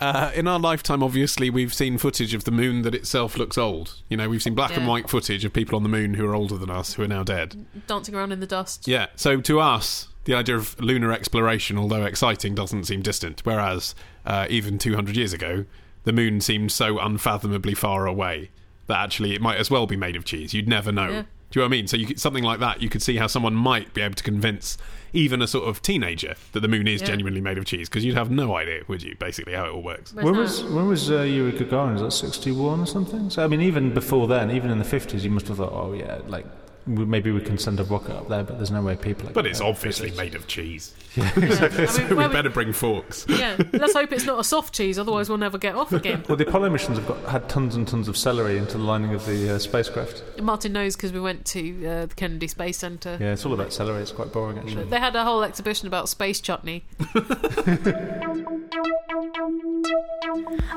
uh, 0.00 0.32
in 0.34 0.48
our 0.48 0.58
lifetime, 0.58 1.02
obviously, 1.02 1.50
we've 1.50 1.74
seen 1.74 1.98
footage 1.98 2.32
of 2.34 2.44
the 2.44 2.50
moon 2.50 2.82
that 2.82 2.94
itself 2.94 3.36
looks 3.36 3.58
old. 3.58 3.98
You 4.08 4.16
know, 4.16 4.28
we've 4.28 4.42
seen 4.42 4.54
black 4.54 4.76
and 4.76 4.88
white 4.88 5.10
footage 5.10 5.44
of 5.44 5.52
people 5.52 5.76
on 5.76 5.82
the 5.82 5.88
moon 5.88 6.14
who 6.14 6.26
are 6.26 6.34
older 6.34 6.56
than 6.56 6.70
us, 6.70 6.94
who 6.94 7.02
are 7.02 7.08
now 7.08 7.22
dead. 7.22 7.66
Dancing 7.86 8.14
around 8.14 8.32
in 8.32 8.40
the 8.40 8.46
dust. 8.46 8.88
Yeah, 8.88 9.06
so 9.14 9.40
to 9.42 9.60
us, 9.60 10.08
the 10.24 10.34
idea 10.34 10.56
of 10.56 10.78
lunar 10.80 11.12
exploration, 11.12 11.76
although 11.76 12.04
exciting, 12.04 12.54
doesn't 12.54 12.84
seem 12.84 13.02
distant. 13.02 13.42
Whereas, 13.44 13.94
uh, 14.24 14.46
even 14.48 14.78
200 14.78 15.16
years 15.16 15.32
ago, 15.34 15.66
the 16.04 16.12
moon 16.12 16.40
seemed 16.40 16.72
so 16.72 16.98
unfathomably 16.98 17.74
far 17.74 18.06
away 18.06 18.50
that 18.86 18.98
actually 18.98 19.34
it 19.34 19.40
might 19.40 19.58
as 19.58 19.70
well 19.70 19.86
be 19.86 19.96
made 19.96 20.16
of 20.16 20.24
cheese. 20.24 20.52
You'd 20.54 20.68
never 20.68 20.90
know. 20.92 21.08
Yeah. 21.08 21.22
Do 21.50 21.58
you 21.58 21.64
know 21.64 21.66
what 21.66 21.74
I 21.74 21.76
mean? 21.78 21.86
So 21.88 21.96
you 21.96 22.06
could, 22.06 22.20
something 22.20 22.44
like 22.44 22.60
that, 22.60 22.80
you 22.80 22.88
could 22.88 23.02
see 23.02 23.16
how 23.16 23.26
someone 23.26 23.54
might 23.54 23.92
be 23.92 24.00
able 24.02 24.14
to 24.14 24.22
convince 24.22 24.78
even 25.12 25.42
a 25.42 25.48
sort 25.48 25.68
of 25.68 25.82
teenager 25.82 26.34
that 26.52 26.60
the 26.60 26.68
moon 26.68 26.86
is 26.86 27.00
Yeah. 27.00 27.08
genuinely 27.08 27.40
made 27.40 27.58
of 27.58 27.64
cheese, 27.64 27.88
because 27.88 28.04
you'd 28.04 28.14
have 28.16 28.30
no 28.30 28.54
idea, 28.54 28.82
would 28.86 29.02
you? 29.02 29.16
Basically, 29.18 29.54
how 29.54 29.64
it 29.66 29.70
all 29.72 29.82
works. 29.82 30.12
Where's 30.14 30.24
when 30.24 30.34
that? 30.34 30.40
was 30.40 30.64
when 30.64 30.86
was 30.86 31.10
uh, 31.10 31.22
Yuri 31.22 31.50
Gagarin? 31.52 31.94
Was 31.94 32.02
that 32.02 32.12
sixty 32.12 32.52
one 32.52 32.80
or 32.80 32.86
something? 32.86 33.30
So 33.30 33.42
I 33.44 33.48
mean, 33.48 33.60
even 33.62 33.92
before 33.92 34.28
then, 34.28 34.52
even 34.52 34.70
in 34.70 34.78
the 34.78 34.84
fifties, 34.84 35.24
you 35.24 35.30
must 35.30 35.48
have 35.48 35.56
thought, 35.56 35.72
oh 35.72 35.92
yeah, 35.92 36.20
like 36.28 36.44
we- 36.44 36.50
maybe 36.86 37.30
we 37.30 37.40
can 37.40 37.58
send 37.58 37.78
a 37.80 37.84
rocket 37.84 38.14
up 38.16 38.28
there, 38.28 38.42
but 38.42 38.56
there's 38.58 38.70
no 38.70 38.82
way 38.82 38.96
people. 38.96 39.28
Are 39.28 39.32
But 39.32 39.46
it's 39.46 39.60
obviously 39.60 40.10
visit. 40.10 40.22
made 40.22 40.34
of 40.34 40.46
cheese. 40.46 40.94
Yeah, 41.16 41.28
exactly. 41.38 41.88
I 41.88 41.98
mean, 41.98 42.08
we 42.10 42.14
where 42.14 42.28
we- 42.28 42.32
better 42.34 42.50
bring 42.50 42.72
forks. 42.72 43.26
Yeah, 43.28 43.60
let's 43.72 43.94
hope 43.94 44.12
it's 44.12 44.26
not 44.26 44.38
a 44.38 44.44
soft 44.44 44.72
cheese, 44.72 44.96
otherwise 44.96 45.28
we'll 45.28 45.38
never 45.38 45.58
get 45.58 45.74
off 45.74 45.92
again. 45.92 46.22
Well, 46.28 46.36
the 46.36 46.46
Apollo 46.46 46.70
missions 46.70 46.98
have 46.98 47.08
got 47.08 47.18
had 47.28 47.48
tons 47.48 47.74
and 47.74 47.86
tons 47.88 48.06
of 48.06 48.16
celery 48.16 48.56
into 48.58 48.78
the 48.78 48.84
lining 48.84 49.12
of 49.12 49.26
the 49.26 49.56
uh, 49.56 49.58
spacecraft. 49.58 50.22
Martin 50.40 50.72
knows 50.72 50.94
because 50.94 51.12
we 51.12 51.18
went 51.20 51.44
to 51.46 51.84
uh, 51.84 52.06
the 52.06 52.14
Kennedy 52.14 52.46
Space 52.46 52.78
Center. 52.78 53.16
Yeah, 53.20 53.32
it's 53.32 53.44
all 53.44 53.52
about 53.52 53.72
celery. 53.72 54.00
It's 54.02 54.12
quite 54.12 54.32
boring 54.32 54.58
actually. 54.58 54.84
They 54.84 55.00
had 55.00 55.16
a 55.16 55.24
whole 55.24 55.42
exhibition 55.42 55.88
about 55.88 56.08
space 56.08 56.40
chutney. 56.40 56.84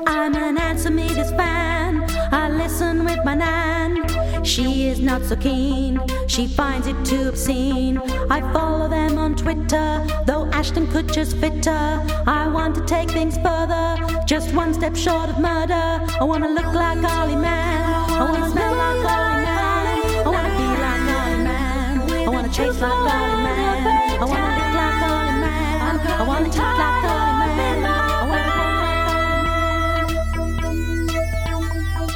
I'm 0.06 0.34
an 0.34 0.58
answer 0.58 0.90
me 0.90 1.06
this 1.08 1.30
fan. 1.30 2.04
I 2.32 2.48
listen 2.50 3.04
with 3.04 3.24
my 3.24 3.34
nan. 3.34 4.44
She 4.44 4.88
is 4.88 4.98
not 5.00 5.22
so 5.24 5.36
keen. 5.36 5.93
She 6.26 6.46
finds 6.46 6.86
it 6.86 6.96
too 7.04 7.28
obscene. 7.28 7.98
I 8.30 8.40
follow 8.52 8.88
them 8.88 9.18
on 9.18 9.34
Twitter, 9.36 10.06
though 10.26 10.46
Ashton 10.52 10.86
Kutcher's 10.88 11.32
fitter. 11.34 12.02
I 12.26 12.48
want 12.48 12.74
to 12.76 12.84
take 12.86 13.10
things 13.10 13.36
further, 13.36 13.96
just 14.26 14.52
one 14.54 14.74
step 14.74 14.96
short 14.96 15.28
of 15.30 15.38
murder. 15.38 16.00
I 16.20 16.24
wanna 16.24 16.48
look 16.48 16.72
like 16.72 17.02
Ollie 17.04 17.36
Man. 17.36 18.10
I 18.10 18.24
wanna 18.30 18.50
smell 18.50 18.74
like 18.74 19.04
Ollie 19.16 19.44
Man. 19.44 19.86
I 20.26 20.30
wanna 20.34 20.52
be 20.60 20.66
like 20.84 21.04
Ollie 21.18 21.42
Man. 21.44 22.28
I 22.28 22.30
wanna 22.30 22.48
chase 22.48 22.80
like 22.80 22.92
Ollie 22.92 23.42
Man. 23.46 24.20
I 24.22 24.24
wanna 24.24 24.50
look 24.60 24.74
like 24.82 25.02
Ollie 25.10 25.38
Man. 25.44 26.00
I 26.20 26.22
wanna 26.26 26.50
talk 26.50 26.78
like 26.78 27.04
Ollie 27.04 27.23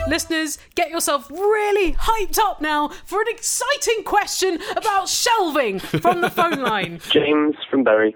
Listeners, 0.08 0.56
get 0.74 0.90
yourself 0.90 1.30
really 1.30 1.92
hyped 1.92 2.38
up 2.38 2.62
now 2.62 2.88
for 3.04 3.20
an 3.20 3.28
exciting 3.28 4.04
question 4.04 4.58
about 4.74 5.06
shelving 5.06 5.78
from 5.78 6.22
the 6.22 6.30
phone 6.30 6.62
line. 6.62 6.98
James 7.10 7.56
from 7.70 7.84
Bury. 7.84 8.14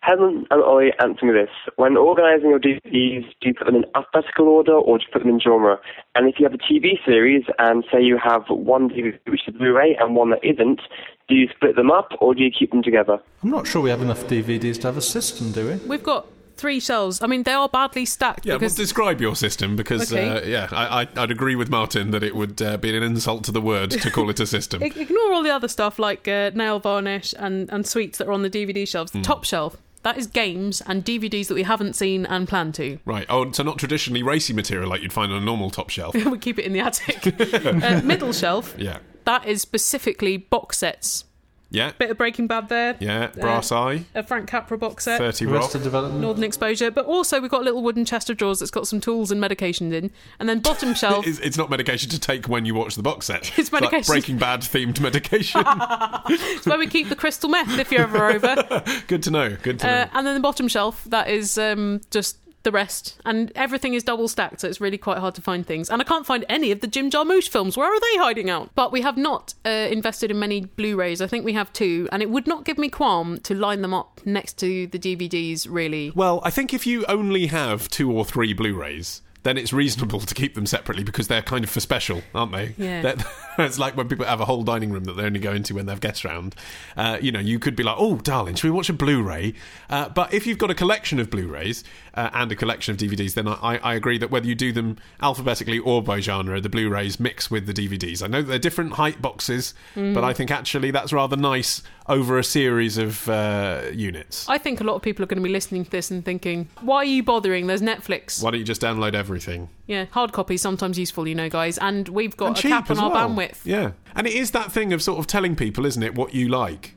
Helen 0.00 0.46
and 0.50 0.62
Ollie, 0.62 0.92
answer 1.02 1.26
me 1.26 1.32
this. 1.32 1.50
When 1.76 1.98
organising 1.98 2.48
your 2.48 2.58
DVDs, 2.60 3.26
do 3.42 3.48
you 3.48 3.54
put 3.54 3.66
them 3.66 3.74
in 3.74 3.84
alphabetical 3.94 4.48
order 4.48 4.72
or 4.72 4.96
do 4.96 5.04
you 5.04 5.12
put 5.12 5.18
them 5.18 5.28
in 5.28 5.38
genre? 5.38 5.78
And 6.14 6.28
if 6.28 6.36
you 6.38 6.46
have 6.48 6.54
a 6.54 6.58
TV 6.58 6.92
series 7.04 7.44
and 7.58 7.84
say 7.92 8.00
you 8.00 8.18
have 8.22 8.44
one 8.48 8.88
DVD 8.88 9.18
which 9.26 9.42
is 9.46 9.54
Blu-ray 9.54 9.98
and 10.00 10.16
one 10.16 10.30
that 10.30 10.42
isn't, 10.42 10.80
do 11.28 11.34
you 11.34 11.48
split 11.54 11.76
them 11.76 11.90
up 11.90 12.12
or 12.20 12.34
do 12.34 12.42
you 12.42 12.50
keep 12.50 12.70
them 12.70 12.82
together? 12.82 13.18
I'm 13.42 13.50
not 13.50 13.66
sure 13.66 13.82
we 13.82 13.90
have 13.90 14.00
enough 14.00 14.24
DVDs 14.24 14.80
to 14.80 14.86
have 14.86 14.96
a 14.96 15.02
system, 15.02 15.52
do 15.52 15.66
we? 15.68 15.74
We've 15.86 16.02
got 16.02 16.26
three 16.58 16.80
shelves. 16.80 17.22
I 17.22 17.26
mean, 17.26 17.44
they 17.44 17.52
are 17.52 17.68
badly 17.68 18.04
stacked. 18.04 18.44
Yeah, 18.44 18.54
well, 18.54 18.58
because 18.58 18.74
describe 18.74 19.20
your 19.20 19.34
system 19.36 19.76
because, 19.76 20.12
Okay. 20.12 20.28
uh, 20.28 20.42
yeah, 20.44 20.68
I, 20.70 21.02
I, 21.02 21.08
I'd 21.16 21.30
agree 21.30 21.56
with 21.56 21.70
Martin 21.70 22.10
that 22.10 22.22
it 22.22 22.34
would 22.36 22.60
uh, 22.60 22.76
be 22.76 22.94
an 22.96 23.02
insult 23.02 23.44
to 23.44 23.52
the 23.52 23.60
word 23.60 23.90
to 23.92 24.10
call 24.10 24.28
it 24.30 24.40
a 24.40 24.46
system. 24.46 24.82
Ignore 24.82 25.32
all 25.32 25.42
the 25.42 25.50
other 25.54 25.68
stuff 25.68 25.98
like 25.98 26.28
uh, 26.28 26.50
nail 26.54 26.78
varnish 26.80 27.34
and, 27.38 27.70
and 27.70 27.86
sweets 27.86 28.18
that 28.18 28.28
are 28.28 28.32
on 28.32 28.42
the 28.42 28.50
DVD 28.50 28.86
shelves. 28.86 29.12
The 29.12 29.18
Mm. 29.20 29.24
top 29.24 29.44
shelf, 29.44 29.76
that 30.02 30.16
is 30.18 30.26
games 30.26 30.80
and 30.86 31.04
DVDs 31.04 31.48
that 31.48 31.54
we 31.54 31.62
haven't 31.64 31.94
seen 31.96 32.24
and 32.26 32.46
plan 32.48 32.72
to. 32.72 32.98
Right. 33.04 33.26
Oh, 33.28 33.50
so 33.52 33.62
not 33.62 33.78
traditionally 33.78 34.22
racy 34.22 34.52
material 34.52 34.88
like 34.88 35.02
you'd 35.02 35.12
find 35.12 35.32
on 35.32 35.42
a 35.42 35.44
normal 35.44 35.70
top 35.70 35.90
shelf. 35.90 36.14
we 36.26 36.38
keep 36.38 36.58
it 36.58 36.64
in 36.64 36.72
the 36.72 36.80
attic. 36.80 37.26
uh, 37.64 38.00
middle 38.04 38.32
shelf, 38.32 38.74
Yeah. 38.78 38.98
that 39.24 39.46
is 39.46 39.60
specifically 39.62 40.36
box 40.36 40.78
sets. 40.78 41.24
Yeah. 41.70 41.92
Bit 41.98 42.10
of 42.10 42.18
Breaking 42.18 42.46
Bad 42.46 42.68
there. 42.68 42.96
Yeah. 42.98 43.24
Uh, 43.24 43.40
Brass 43.40 43.70
Eye. 43.70 44.04
A 44.14 44.22
Frank 44.22 44.48
Capra 44.48 44.78
box 44.78 45.04
set. 45.04 45.18
30 45.18 45.46
Rock. 45.46 45.70
Development. 45.72 46.20
Northern 46.20 46.44
Exposure. 46.44 46.90
But 46.90 47.06
also, 47.06 47.40
we've 47.40 47.50
got 47.50 47.60
a 47.60 47.64
little 47.64 47.82
wooden 47.82 48.04
chest 48.04 48.30
of 48.30 48.36
drawers 48.36 48.60
that's 48.60 48.70
got 48.70 48.86
some 48.86 49.00
tools 49.00 49.30
and 49.30 49.42
medications 49.42 49.92
in. 49.92 50.10
And 50.38 50.48
then 50.48 50.60
bottom 50.60 50.94
shelf. 50.94 51.26
It's, 51.26 51.38
it's 51.40 51.58
not 51.58 51.70
medication 51.70 52.08
to 52.10 52.18
take 52.18 52.48
when 52.48 52.64
you 52.64 52.74
watch 52.74 52.94
the 52.94 53.02
box 53.02 53.26
set. 53.26 53.52
It's 53.58 53.72
like 53.72 53.82
medication. 53.82 54.12
Breaking 54.12 54.38
Bad 54.38 54.60
themed 54.60 55.00
medication. 55.00 55.62
it's 56.28 56.66
where 56.66 56.78
we 56.78 56.86
keep 56.86 57.08
the 57.08 57.16
crystal 57.16 57.50
meth 57.50 57.78
if 57.78 57.90
you're 57.90 58.02
ever 58.02 58.26
over. 58.30 58.82
Good 59.08 59.22
to 59.24 59.30
know. 59.30 59.56
Good 59.62 59.80
to 59.80 59.86
know. 59.86 59.92
Uh, 59.92 60.08
and 60.12 60.26
then 60.26 60.34
the 60.34 60.40
bottom 60.40 60.68
shelf, 60.68 61.04
that 61.04 61.28
is 61.28 61.58
um, 61.58 62.00
just 62.10 62.38
the 62.68 62.72
rest. 62.72 63.18
And 63.24 63.50
everything 63.54 63.94
is 63.94 64.04
double 64.04 64.28
stacked, 64.28 64.60
so 64.60 64.68
it's 64.68 64.78
really 64.80 64.98
quite 64.98 65.16
hard 65.18 65.34
to 65.36 65.40
find 65.42 65.66
things. 65.66 65.88
And 65.88 66.02
I 66.02 66.04
can't 66.04 66.26
find 66.26 66.44
any 66.50 66.70
of 66.70 66.80
the 66.80 66.86
Jim 66.86 67.10
Jarmusch 67.10 67.48
films. 67.48 67.78
Where 67.78 67.90
are 67.90 68.00
they 68.00 68.16
hiding 68.18 68.50
out? 68.50 68.70
But 68.74 68.92
we 68.92 69.00
have 69.00 69.16
not 69.16 69.54
uh, 69.64 69.70
invested 69.70 70.30
in 70.30 70.38
many 70.38 70.60
Blu 70.66 70.96
rays. 70.96 71.22
I 71.22 71.26
think 71.26 71.46
we 71.46 71.54
have 71.54 71.72
two. 71.72 72.08
And 72.12 72.22
it 72.22 72.28
would 72.28 72.46
not 72.46 72.66
give 72.66 72.76
me 72.76 72.90
qualm 72.90 73.38
to 73.44 73.54
line 73.54 73.80
them 73.80 73.94
up 73.94 74.20
next 74.26 74.58
to 74.58 74.86
the 74.88 74.98
DVDs, 74.98 75.66
really. 75.70 76.12
Well, 76.14 76.42
I 76.44 76.50
think 76.50 76.74
if 76.74 76.86
you 76.86 77.06
only 77.06 77.46
have 77.46 77.88
two 77.88 78.12
or 78.12 78.24
three 78.26 78.52
Blu-rays, 78.52 79.22
then 79.44 79.56
it's 79.56 79.72
reasonable 79.72 80.20
to 80.20 80.34
keep 80.34 80.54
them 80.54 80.66
separately 80.66 81.04
because 81.04 81.28
they're 81.28 81.40
kind 81.40 81.64
of 81.64 81.70
for 81.70 81.80
special, 81.80 82.22
aren't 82.34 82.52
they? 82.52 82.74
Yeah. 82.76 83.00
They're- 83.02 83.16
it's 83.60 83.78
like 83.78 83.96
when 83.96 84.08
people 84.08 84.26
have 84.26 84.40
a 84.40 84.44
whole 84.44 84.62
dining 84.62 84.90
room 84.92 85.04
that 85.04 85.14
they 85.14 85.22
only 85.22 85.40
go 85.40 85.52
into 85.52 85.74
when 85.74 85.86
they 85.86 85.92
have 85.92 86.00
guests 86.00 86.24
round. 86.24 86.54
Uh, 86.96 87.18
you 87.20 87.32
know, 87.32 87.38
you 87.40 87.58
could 87.58 87.74
be 87.74 87.82
like, 87.82 87.96
"Oh, 87.98 88.16
darling, 88.16 88.54
should 88.56 88.64
we 88.64 88.70
watch 88.76 88.88
a 88.88 88.92
Blu-ray?" 88.92 89.54
Uh, 89.88 90.08
but 90.10 90.34
if 90.34 90.46
you've 90.46 90.58
got 90.58 90.70
a 90.70 90.74
collection 90.74 91.18
of 91.18 91.30
Blu-rays 91.30 91.82
uh, 92.18 92.30
and 92.34 92.50
a 92.52 92.56
collection 92.56 92.92
of 92.92 92.98
DVDs, 92.98 93.34
then 93.34 93.46
I, 93.48 93.78
I 93.90 93.94
agree 93.94 94.18
that 94.18 94.30
whether 94.30 94.46
you 94.46 94.54
do 94.54 94.72
them 94.72 94.96
alphabetically 95.22 95.78
or 95.78 96.02
by 96.02 96.20
genre, 96.20 96.60
the 96.60 96.68
Blu-rays 96.68 97.20
mix 97.20 97.50
with 97.50 97.66
the 97.66 97.72
DVDs. 97.72 98.22
I 98.22 98.26
know 98.26 98.42
they're 98.42 98.58
different 98.58 98.94
height 98.94 99.20
boxes, 99.22 99.74
Mm. 99.94 100.14
but 100.14 100.24
I 100.24 100.32
think 100.32 100.50
actually 100.50 100.90
that's 100.90 101.12
rather 101.12 101.36
nice 101.36 101.82
over 102.08 102.38
a 102.38 102.44
series 102.44 102.98
of 102.98 103.28
uh, 103.28 103.82
units. 103.92 104.48
I 104.48 104.58
think 104.58 104.80
a 104.80 104.84
lot 104.84 104.94
of 104.94 105.02
people 105.02 105.22
are 105.22 105.26
going 105.26 105.42
to 105.42 105.46
be 105.46 105.52
listening 105.52 105.84
to 105.84 105.90
this 105.90 106.10
and 106.10 106.24
thinking, 106.24 106.68
why 106.80 106.96
are 106.98 107.04
you 107.04 107.22
bothering? 107.22 107.66
There's 107.66 107.82
Netflix. 107.82 108.42
Why 108.42 108.50
don't 108.50 108.58
you 108.60 108.64
just 108.66 108.80
download 108.82 109.14
everything? 109.14 109.68
Yeah, 109.86 110.06
hard 110.10 110.32
copy 110.32 110.56
sometimes 110.56 110.98
useful, 110.98 111.26
you 111.28 111.34
know, 111.34 111.48
guys. 111.48 111.78
And 111.78 112.08
we've 112.08 112.36
got 112.36 112.48
And 112.48 112.58
a 112.58 112.68
cap 112.76 112.90
on 112.90 112.98
our 112.98 113.10
well. 113.10 113.28
bandwidth. 113.28 113.60
Yeah. 113.64 113.92
And 114.14 114.26
it 114.26 114.32
is 114.34 114.50
that 114.52 114.72
thing 114.72 114.92
of 114.92 115.02
sort 115.02 115.18
of 115.18 115.26
telling 115.26 115.54
people, 115.56 115.86
isn't 115.86 116.02
it, 116.02 116.14
what 116.14 116.34
you 116.34 116.48
like. 116.48 116.94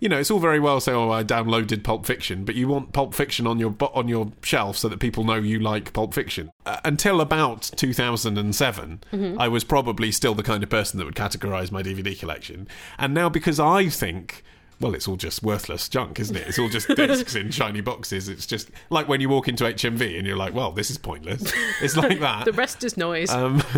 You 0.00 0.08
know, 0.08 0.18
it's 0.18 0.30
all 0.30 0.38
very 0.40 0.60
well 0.60 0.80
saying, 0.80 0.98
"Oh, 0.98 1.10
I 1.10 1.22
downloaded 1.24 1.82
Pulp 1.82 2.04
Fiction," 2.04 2.44
but 2.44 2.54
you 2.54 2.68
want 2.68 2.92
Pulp 2.92 3.14
Fiction 3.14 3.46
on 3.46 3.58
your 3.58 3.74
on 3.94 4.08
your 4.08 4.32
shelf 4.42 4.76
so 4.76 4.88
that 4.88 4.98
people 5.00 5.24
know 5.24 5.36
you 5.36 5.58
like 5.58 5.92
Pulp 5.92 6.12
Fiction. 6.12 6.50
Uh, 6.66 6.78
until 6.84 7.20
about 7.20 7.70
2007, 7.76 9.00
Mhm. 9.12 9.36
I 9.38 9.48
was 9.48 9.64
probably 9.64 10.10
still 10.12 10.34
the 10.34 10.42
kind 10.42 10.62
of 10.62 10.68
person 10.68 10.98
that 10.98 11.04
would 11.04 11.14
categorize 11.14 11.70
my 11.70 11.82
DVD 11.82 12.14
collection. 12.14 12.68
And 12.98 13.14
now, 13.14 13.28
because 13.28 13.58
I 13.60 13.88
think, 13.88 14.42
well, 14.80 14.94
it's 14.94 15.06
all 15.08 15.16
just 15.16 15.42
worthless 15.42 15.88
junk, 15.88 16.18
isn't 16.20 16.34
it? 16.36 16.48
It's 16.48 16.58
all 16.58 16.68
just 16.68 16.88
discs 16.88 17.34
in 17.34 17.50
shiny 17.50 17.80
boxes. 17.80 18.28
It's 18.28 18.46
just 18.46 18.70
like 18.90 19.08
when 19.08 19.20
you 19.20 19.28
walk 19.28 19.48
into 19.48 19.64
HMV 19.64 20.18
and 20.18 20.26
you're 20.26 20.36
like, 20.36 20.52
"Well, 20.54 20.72
this 20.72 20.90
is 20.90 20.98
pointless." 20.98 21.52
It's 21.80 21.96
like 21.96 22.20
that. 22.20 22.44
the 22.44 22.52
rest 22.52 22.84
is 22.84 22.96
noise. 22.96 23.30
Um, 23.30 23.62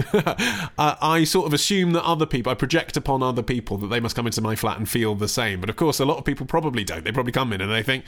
I, 0.79 0.97
I 1.01 1.25
sort 1.25 1.47
of 1.47 1.53
assume 1.55 1.93
that 1.93 2.05
other 2.05 2.27
people, 2.27 2.51
I 2.51 2.55
project 2.55 2.97
upon 2.97 3.23
other 3.23 3.43
people 3.43 3.77
that 3.79 3.89
they 3.89 4.01
must 4.01 4.17
come 4.17 4.27
into 4.27 4.41
my 4.41 4.57
flat 4.57 4.79
and 4.79 4.89
feel 4.89 5.15
the 5.15 5.29
same. 5.29 5.61
But 5.61 5.71
of 5.71 5.77
course, 5.77 6.01
a 6.01 6.05
lot 6.05 6.19
of 6.19 6.25
people 6.25 6.47
probably 6.47 6.85
don't. 6.85 7.05
They 7.05 7.13
probably 7.13 7.33
come 7.33 7.53
in 7.53 7.61
and 7.61 7.71
they 7.71 7.83
think, 7.83 8.05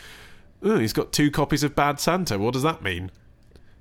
oh, 0.63 0.79
he's 0.79 0.93
got 0.93 1.13
two 1.13 1.31
copies 1.31 1.63
of 1.63 1.75
Bad 1.75 2.01
Santa. 2.01 2.39
What 2.39 2.53
does 2.55 2.63
that 2.63 2.83
mean? 2.83 3.11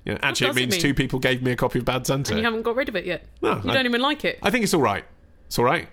Yeah, 0.05 0.17
actually, 0.21 0.47
it 0.47 0.49
does 0.49 0.57
it 0.57 0.59
means 0.61 0.71
mean? 0.73 0.81
two 0.81 0.93
people 0.93 1.19
gave 1.19 1.41
me 1.41 1.51
a 1.51 1.55
copy 1.55 1.79
of 1.79 1.85
Bad 1.85 2.07
Santa. 2.07 2.31
and 2.31 2.39
you 2.39 2.45
haven't 2.45 2.61
got 2.61 2.75
rid 2.75 2.87
of 2.87 2.95
it 2.95 3.05
yet. 3.05 3.25
No, 3.41 3.61
you 3.63 3.69
I- 3.71 3.73
don't 3.73 3.85
even 3.85 4.01
like 4.01 4.23
it. 4.23 4.39
I 4.41 4.49
think 4.49 4.63
it's 4.63 4.73
all 4.73 4.81
right. 4.81 5.03
It's 5.47 5.59
all 5.59 5.65
right. 5.65 5.87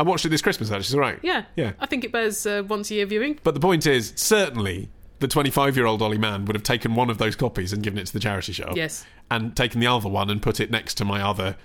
I 0.00 0.04
watched 0.04 0.24
it 0.24 0.28
this 0.28 0.42
Christmas, 0.42 0.70
actually. 0.70 0.80
It's 0.80 0.94
all 0.94 1.00
right. 1.00 1.18
yeah. 1.22 1.44
Yeah. 1.56 1.72
I 1.80 1.86
think 1.86 2.04
it 2.04 2.12
bears 2.12 2.46
uh, 2.46 2.62
once 2.66 2.90
a 2.90 2.94
year 2.94 3.06
viewing. 3.06 3.38
But 3.42 3.54
the 3.54 3.60
point 3.60 3.86
is, 3.86 4.12
certainly, 4.16 4.88
the 5.18 5.28
25 5.28 5.76
year 5.76 5.86
old 5.86 6.02
Ollie 6.02 6.18
Mann 6.18 6.44
would 6.44 6.54
have 6.54 6.62
taken 6.62 6.94
one 6.94 7.10
of 7.10 7.18
those 7.18 7.34
copies 7.36 7.72
and 7.72 7.82
given 7.82 7.98
it 7.98 8.06
to 8.06 8.12
the 8.12 8.20
charity 8.20 8.52
shop. 8.52 8.76
Yes. 8.76 9.04
And 9.30 9.56
taken 9.56 9.80
the 9.80 9.88
other 9.88 10.08
one 10.08 10.30
and 10.30 10.40
put 10.40 10.60
it 10.60 10.70
next 10.70 10.94
to 10.94 11.04
my 11.04 11.20
other 11.20 11.56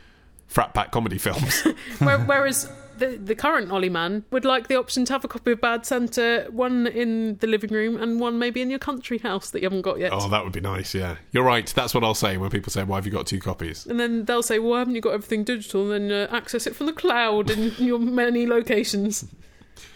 frat 0.47 0.73
pack 0.73 0.91
comedy 0.91 1.17
films. 1.17 1.61
Whereas 1.99 2.69
the, 2.97 3.17
the 3.17 3.35
current 3.35 3.71
Ollie 3.71 3.89
Mann 3.89 4.23
would 4.31 4.45
like 4.45 4.67
the 4.67 4.75
option 4.75 5.05
to 5.05 5.13
have 5.13 5.23
a 5.25 5.27
copy 5.27 5.51
of 5.51 5.61
Bad 5.61 5.85
Santa, 5.85 6.47
one 6.51 6.87
in 6.87 7.37
the 7.37 7.47
living 7.47 7.71
room 7.71 8.01
and 8.01 8.19
one 8.19 8.39
maybe 8.39 8.61
in 8.61 8.69
your 8.69 8.79
country 8.79 9.17
house 9.17 9.49
that 9.51 9.61
you 9.61 9.65
haven't 9.65 9.81
got 9.81 9.99
yet. 9.99 10.11
oh, 10.13 10.29
that 10.29 10.43
would 10.43 10.53
be 10.53 10.61
nice, 10.61 10.93
yeah. 10.93 11.17
You're 11.31 11.43
right. 11.43 11.65
That's 11.67 11.93
what 11.93 12.03
I'll 12.03 12.13
say 12.13 12.37
when 12.37 12.49
people 12.49 12.71
say, 12.71 12.83
why 12.83 12.97
have 12.97 13.05
you 13.05 13.11
got 13.11 13.27
two 13.27 13.39
copies? 13.39 13.85
And 13.85 13.99
then 13.99 14.25
they'll 14.25 14.43
say, 14.43 14.59
"Well, 14.59 14.77
haven't 14.79 14.95
you 14.95 15.01
got 15.01 15.13
everything 15.13 15.43
digital?" 15.43 15.91
And 15.91 16.09
then 16.09 16.29
uh, 16.29 16.35
access 16.35 16.67
it 16.67 16.75
from 16.75 16.85
the 16.87 16.93
cloud 16.93 17.49
in 17.49 17.73
your 17.77 17.99
many 17.99 18.45
locations. 18.45 19.25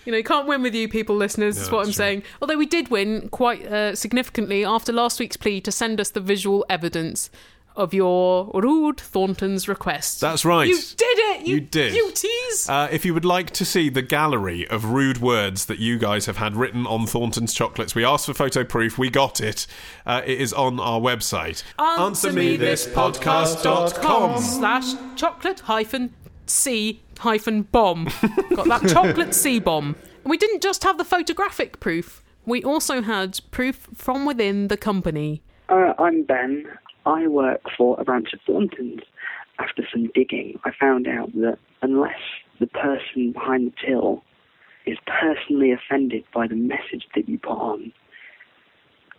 You 0.05 0.12
know, 0.12 0.17
you 0.17 0.23
can't 0.23 0.47
win 0.47 0.62
with 0.62 0.73
you, 0.73 0.88
people, 0.88 1.15
listeners. 1.15 1.57
is 1.57 1.69
what 1.69 1.79
I'm 1.79 1.86
true. 1.86 1.93
saying. 1.93 2.23
Although 2.41 2.57
we 2.57 2.65
did 2.65 2.89
win 2.89 3.29
quite 3.29 3.65
uh, 3.65 3.93
significantly 3.93 4.63
after 4.63 4.93
last 4.93 5.19
week's 5.19 5.38
plea 5.38 5.60
to 5.62 5.71
send 5.71 5.99
us 5.99 6.12
the 6.12 6.21
visual 6.21 6.65
evidence 6.69 7.29
of 7.77 7.93
your 7.93 8.51
rude 8.53 8.99
Thornton's 8.99 9.67
request. 9.67 10.21
That's 10.21 10.43
right. 10.43 10.67
You 10.67 10.75
did 10.75 11.17
it. 11.19 11.47
You, 11.47 11.55
You 11.55 11.61
did. 11.61 11.93
Beauties. 11.93 12.69
Uh, 12.69 12.87
if 12.91 13.05
you 13.05 13.13
would 13.13 13.25
like 13.25 13.51
to 13.51 13.65
see 13.65 13.89
the 13.89 14.01
gallery 14.01 14.67
of 14.67 14.85
rude 14.85 15.19
words 15.19 15.65
that 15.65 15.79
you 15.79 15.97
guys 15.97 16.25
have 16.25 16.37
had 16.37 16.55
written 16.55 16.85
on 16.87 17.05
Thornton's 17.07 17.53
chocolates, 17.53 17.95
we 17.95 18.03
asked 18.03 18.25
for 18.25 18.33
photo 18.33 18.63
proof. 18.63 18.97
We 18.97 19.09
got 19.09 19.39
it. 19.39 19.67
Uh, 20.05 20.21
it 20.25 20.41
is 20.41 20.53
on 20.53 20.79
our 20.79 20.99
website. 20.99 21.63
answermethispodcast.com 21.79 24.41
slash 24.41 24.93
chocolate 25.15 25.59
hyphen 25.61 26.13
c 26.45 27.01
hyphen 27.19 27.63
bomb. 27.63 28.07
Got 28.55 28.67
that 28.67 28.87
chocolate 28.89 29.33
C 29.33 29.59
bomb. 29.59 29.95
And 30.23 30.29
we 30.29 30.37
didn't 30.37 30.61
just 30.61 30.83
have 30.83 30.97
the 30.97 31.05
photographic 31.05 31.79
proof. 31.79 32.23
We 32.45 32.63
also 32.63 33.01
had 33.01 33.39
proof 33.51 33.87
from 33.93 34.25
within 34.25 34.67
the 34.69 34.77
company. 34.77 35.41
Uh, 35.69 35.93
I'm 35.99 36.23
Ben. 36.23 36.65
I 37.07 37.25
work 37.27 37.61
for 37.77 37.97
a 37.99 38.03
branch 38.03 38.33
of 38.33 38.39
Thorntons. 38.45 39.01
after 39.59 39.87
some 39.91 40.11
digging, 40.13 40.59
I 40.65 40.71
found 40.77 41.07
out 41.07 41.31
that 41.35 41.57
unless 41.81 42.19
the 42.59 42.67
person 42.67 43.31
behind 43.31 43.71
the 43.71 43.73
till 43.83 44.23
is 44.85 44.97
personally 45.07 45.71
offended 45.71 46.25
by 46.33 46.47
the 46.47 46.55
message 46.55 47.07
that 47.15 47.29
you 47.29 47.39
put 47.39 47.57
on, 47.57 47.93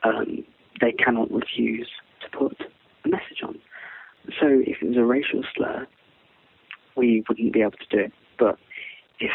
um, 0.04 0.44
they 0.82 0.92
cannot 0.92 1.32
refuse 1.32 1.88
to 2.20 2.38
put 2.38 2.60
a 3.04 3.08
message 3.08 3.42
on. 3.42 3.58
So 4.38 4.46
if 4.46 4.82
it 4.82 4.88
was 4.88 4.96
a 4.98 5.04
racial 5.04 5.42
slur, 5.56 5.86
we 6.94 7.24
wouldn't 7.26 7.54
be 7.54 7.62
able 7.62 7.72
to 7.72 7.96
do 7.96 7.98
it. 8.04 8.12
But 8.38 8.58
if 9.18 9.32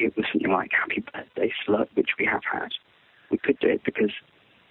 it 0.00 0.16
was 0.16 0.26
something 0.32 0.50
like 0.50 0.72
happy 0.72 1.04
birthday 1.12 1.52
slur, 1.64 1.86
which 1.94 2.10
we 2.18 2.26
have 2.26 2.42
had, 2.52 2.70
we 3.30 3.38
could 3.38 3.58
do 3.60 3.68
it 3.68 3.84
because 3.84 4.12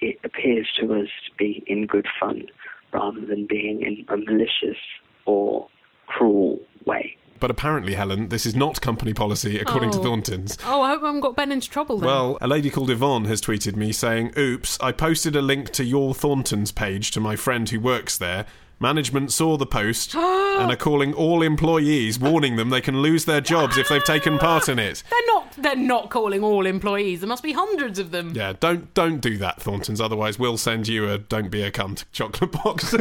it 0.01 0.19
appears 0.25 0.67
to 0.79 0.93
us 0.93 1.07
to 1.25 1.35
be 1.37 1.63
in 1.67 1.87
good 1.87 2.07
fun 2.19 2.47
rather 2.93 3.21
than 3.25 3.45
being 3.47 3.81
in 3.81 4.05
a 4.09 4.17
malicious 4.17 4.77
or 5.25 5.67
cruel 6.07 6.59
way. 6.85 7.15
But 7.39 7.51
apparently, 7.51 7.93
Helen, 7.93 8.29
this 8.29 8.47
is 8.47 8.55
not 8.55 8.81
company 8.81 9.13
policy 9.13 9.59
according 9.59 9.91
to 9.91 9.99
Oh. 9.99 10.03
Thornton's. 10.03 10.57
Oh, 10.65 10.81
I 10.81 10.89
hope 10.89 11.03
I 11.03 11.05
haven't 11.07 11.21
got 11.21 11.35
Ben 11.35 11.51
into 11.51 11.69
trouble 11.69 11.99
then. 11.99 12.07
Well, 12.07 12.37
a 12.41 12.47
lady 12.47 12.71
called 12.71 12.89
Yvonne 12.89 13.25
has 13.25 13.41
tweeted 13.41 13.75
me 13.75 13.91
saying, 13.91 14.33
Oops, 14.35 14.75
I 14.81 14.91
posted 14.91 15.35
a 15.35 15.41
link 15.43 15.69
to 15.73 15.83
your 15.83 16.15
Thornton's 16.15 16.71
page 16.71 17.11
to 17.11 17.19
my 17.19 17.35
friend 17.35 17.69
who 17.69 17.79
works 17.79 18.17
there. 18.17 18.47
Management 18.79 19.31
saw 19.31 19.55
the 19.57 19.67
post 19.67 20.15
and 20.15 20.71
are 20.71 20.75
calling 20.75 21.13
all 21.13 21.43
employees, 21.43 22.19
warning 22.19 22.55
them 22.55 22.69
they 22.71 22.81
can 22.81 23.01
lose 23.03 23.25
their 23.25 23.41
jobs 23.41 23.77
if 23.77 23.87
they've 23.89 24.03
taken 24.03 24.39
part 24.39 24.67
in 24.67 24.79
it. 24.79 25.03
they're 25.11 25.19
not. 25.27 25.36
They're 25.57 25.75
not 25.75 26.09
calling 26.09 26.43
all 26.43 26.65
employees. 26.65 27.19
There 27.21 27.27
must 27.27 27.43
be 27.43 27.51
hundreds 27.53 27.97
of 27.99 28.11
them. 28.11 28.33
Yeah, 28.35 28.53
don't 28.59 28.93
don't 28.93 29.19
do 29.19 29.37
that, 29.37 29.59
Thorntons. 29.59 29.99
Otherwise, 29.99 30.37
we'll 30.37 30.57
send 30.57 30.87
you 30.87 31.09
a 31.09 31.17
"Don't 31.17 31.49
be 31.49 31.61
a 31.63 31.71
cunt" 31.71 32.05
chocolate 32.11 32.51
box. 32.51 32.93
Are 32.93 32.97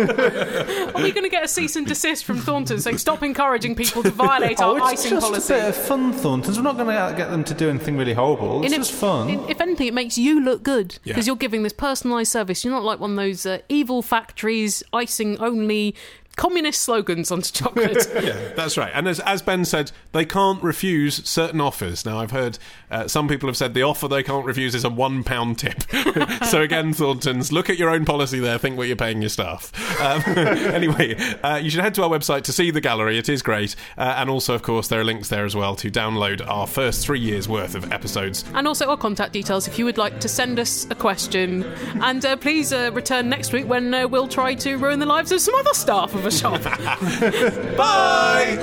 we 1.02 1.12
going 1.12 1.22
to 1.24 1.28
get 1.28 1.44
a 1.44 1.48
cease 1.48 1.76
and 1.76 1.86
desist 1.86 2.24
from 2.24 2.38
Thorntons 2.38 2.84
saying 2.84 2.98
stop 2.98 3.22
encouraging 3.22 3.74
people 3.74 4.02
to 4.02 4.10
violate 4.10 4.60
Oh, 4.60 4.72
our 4.80 4.92
it's 4.92 5.00
icing 5.00 5.10
just 5.12 5.26
policy? 5.26 5.54
a 5.54 5.56
bit 5.58 5.68
of 5.70 5.76
fun, 5.76 6.12
Thorntons. 6.12 6.56
We're 6.56 6.62
not 6.62 6.76
going 6.76 6.88
to 6.88 7.14
get 7.16 7.30
them 7.30 7.44
to 7.44 7.54
do 7.54 7.68
anything 7.68 7.96
really 7.96 8.14
horrible. 8.14 8.64
It's 8.64 8.72
In- 8.72 8.80
just 8.80 8.92
fun. 8.92 9.28
in- 9.28 9.48
if 9.48 9.60
anything, 9.60 9.86
it 9.86 9.94
makes 9.94 10.16
you 10.18 10.40
look 10.40 10.62
good 10.62 10.98
Yeah. 11.04 11.12
because 11.12 11.26
you're 11.26 11.36
giving 11.36 11.62
this 11.62 11.72
personalised 11.72 12.28
service. 12.28 12.64
You're 12.64 12.72
not 12.74 12.84
like 12.84 13.00
one 13.00 13.10
of 13.10 13.16
those 13.16 13.44
uh, 13.46 13.58
evil 13.68 14.02
factories, 14.02 14.82
icing 14.92 15.38
only, 15.38 15.94
communist 16.37 16.83
slogans 16.83 17.31
onto 17.31 17.51
chocolate. 17.64 18.07
yeah, 18.22 18.53
that's 18.55 18.77
right. 18.77 18.92
And 18.94 19.09
as, 19.09 19.20
as 19.20 19.42
Ben 19.42 19.64
said, 19.64 19.90
they 20.12 20.25
can't 20.25 20.62
refuse 20.62 21.29
certain 21.29 21.61
offers. 21.61 22.05
Now, 22.05 22.18
I've 22.20 22.31
heard 22.31 22.59
uh, 22.90 23.09
some 23.09 23.27
people 23.29 23.49
have 23.49 23.57
said 23.57 23.75
the 23.75 23.83
offer 23.83 24.07
they 24.09 24.22
can't 24.22 24.46
refuse 24.46 24.75
is 24.75 24.85
a 24.85 24.90
one 24.90 25.25
pound 25.25 25.59
tip. 25.59 25.83
so 26.46 26.61
again, 26.62 26.92
Thorntons, 26.92 27.53
look 27.53 27.68
at 27.70 27.79
your 27.79 27.90
own 27.90 28.05
policy 28.05 28.38
there. 28.38 28.59
Think 28.59 28.77
what 28.77 28.87
you're 28.87 28.96
paying 28.96 29.20
your 29.22 29.29
staff. 29.31 29.72
Um, 30.01 30.22
anyway, 30.37 31.14
uh, 31.42 31.57
you 31.57 31.70
should 31.70 31.81
head 31.81 31.94
to 31.94 32.03
our 32.05 32.11
website 32.11 32.42
to 32.44 32.53
see 32.53 32.70
the 32.70 32.81
gallery. 32.81 33.18
It 33.18 33.29
is 33.29 33.42
great. 33.42 33.75
Uh, 33.96 34.14
and 34.18 34.31
also, 34.31 34.55
of 34.55 34.62
course, 34.62 34.88
there 34.88 35.01
are 35.01 35.05
links 35.05 35.29
there 35.29 35.44
as 35.44 35.57
well 35.57 35.75
to 35.77 35.90
download 35.90 36.46
our 36.46 36.66
first 36.66 37.05
three 37.05 37.20
years 37.20 37.49
worth 37.49 37.75
of 37.75 37.90
episodes. 37.92 38.44
and 38.55 38.68
also 38.68 38.88
our 38.88 38.96
contact 38.96 39.33
details 39.33 39.66
if 39.66 39.79
you 39.79 39.85
would 39.85 39.99
like 39.99 40.20
to 40.20 40.29
send 40.29 40.59
us 40.59 40.87
a 40.90 40.94
question. 40.94 41.64
And 42.03 42.25
uh, 42.25 42.37
please 42.37 42.72
uh, 42.72 42.90
return 42.92 43.29
next 43.29 43.53
week 43.53 43.66
when 43.66 43.92
uh, 43.94 44.07
we'll 44.07 44.29
try 44.29 44.55
to 44.55 44.77
ruin 44.77 44.99
the 44.99 45.07
lives 45.07 45.33
of 45.33 45.40
some 45.40 45.55
other 45.55 45.72
staff 45.72 46.14
of 46.26 46.34
a 46.34 46.36
shop. 46.36 46.62
Bye. 47.76 48.56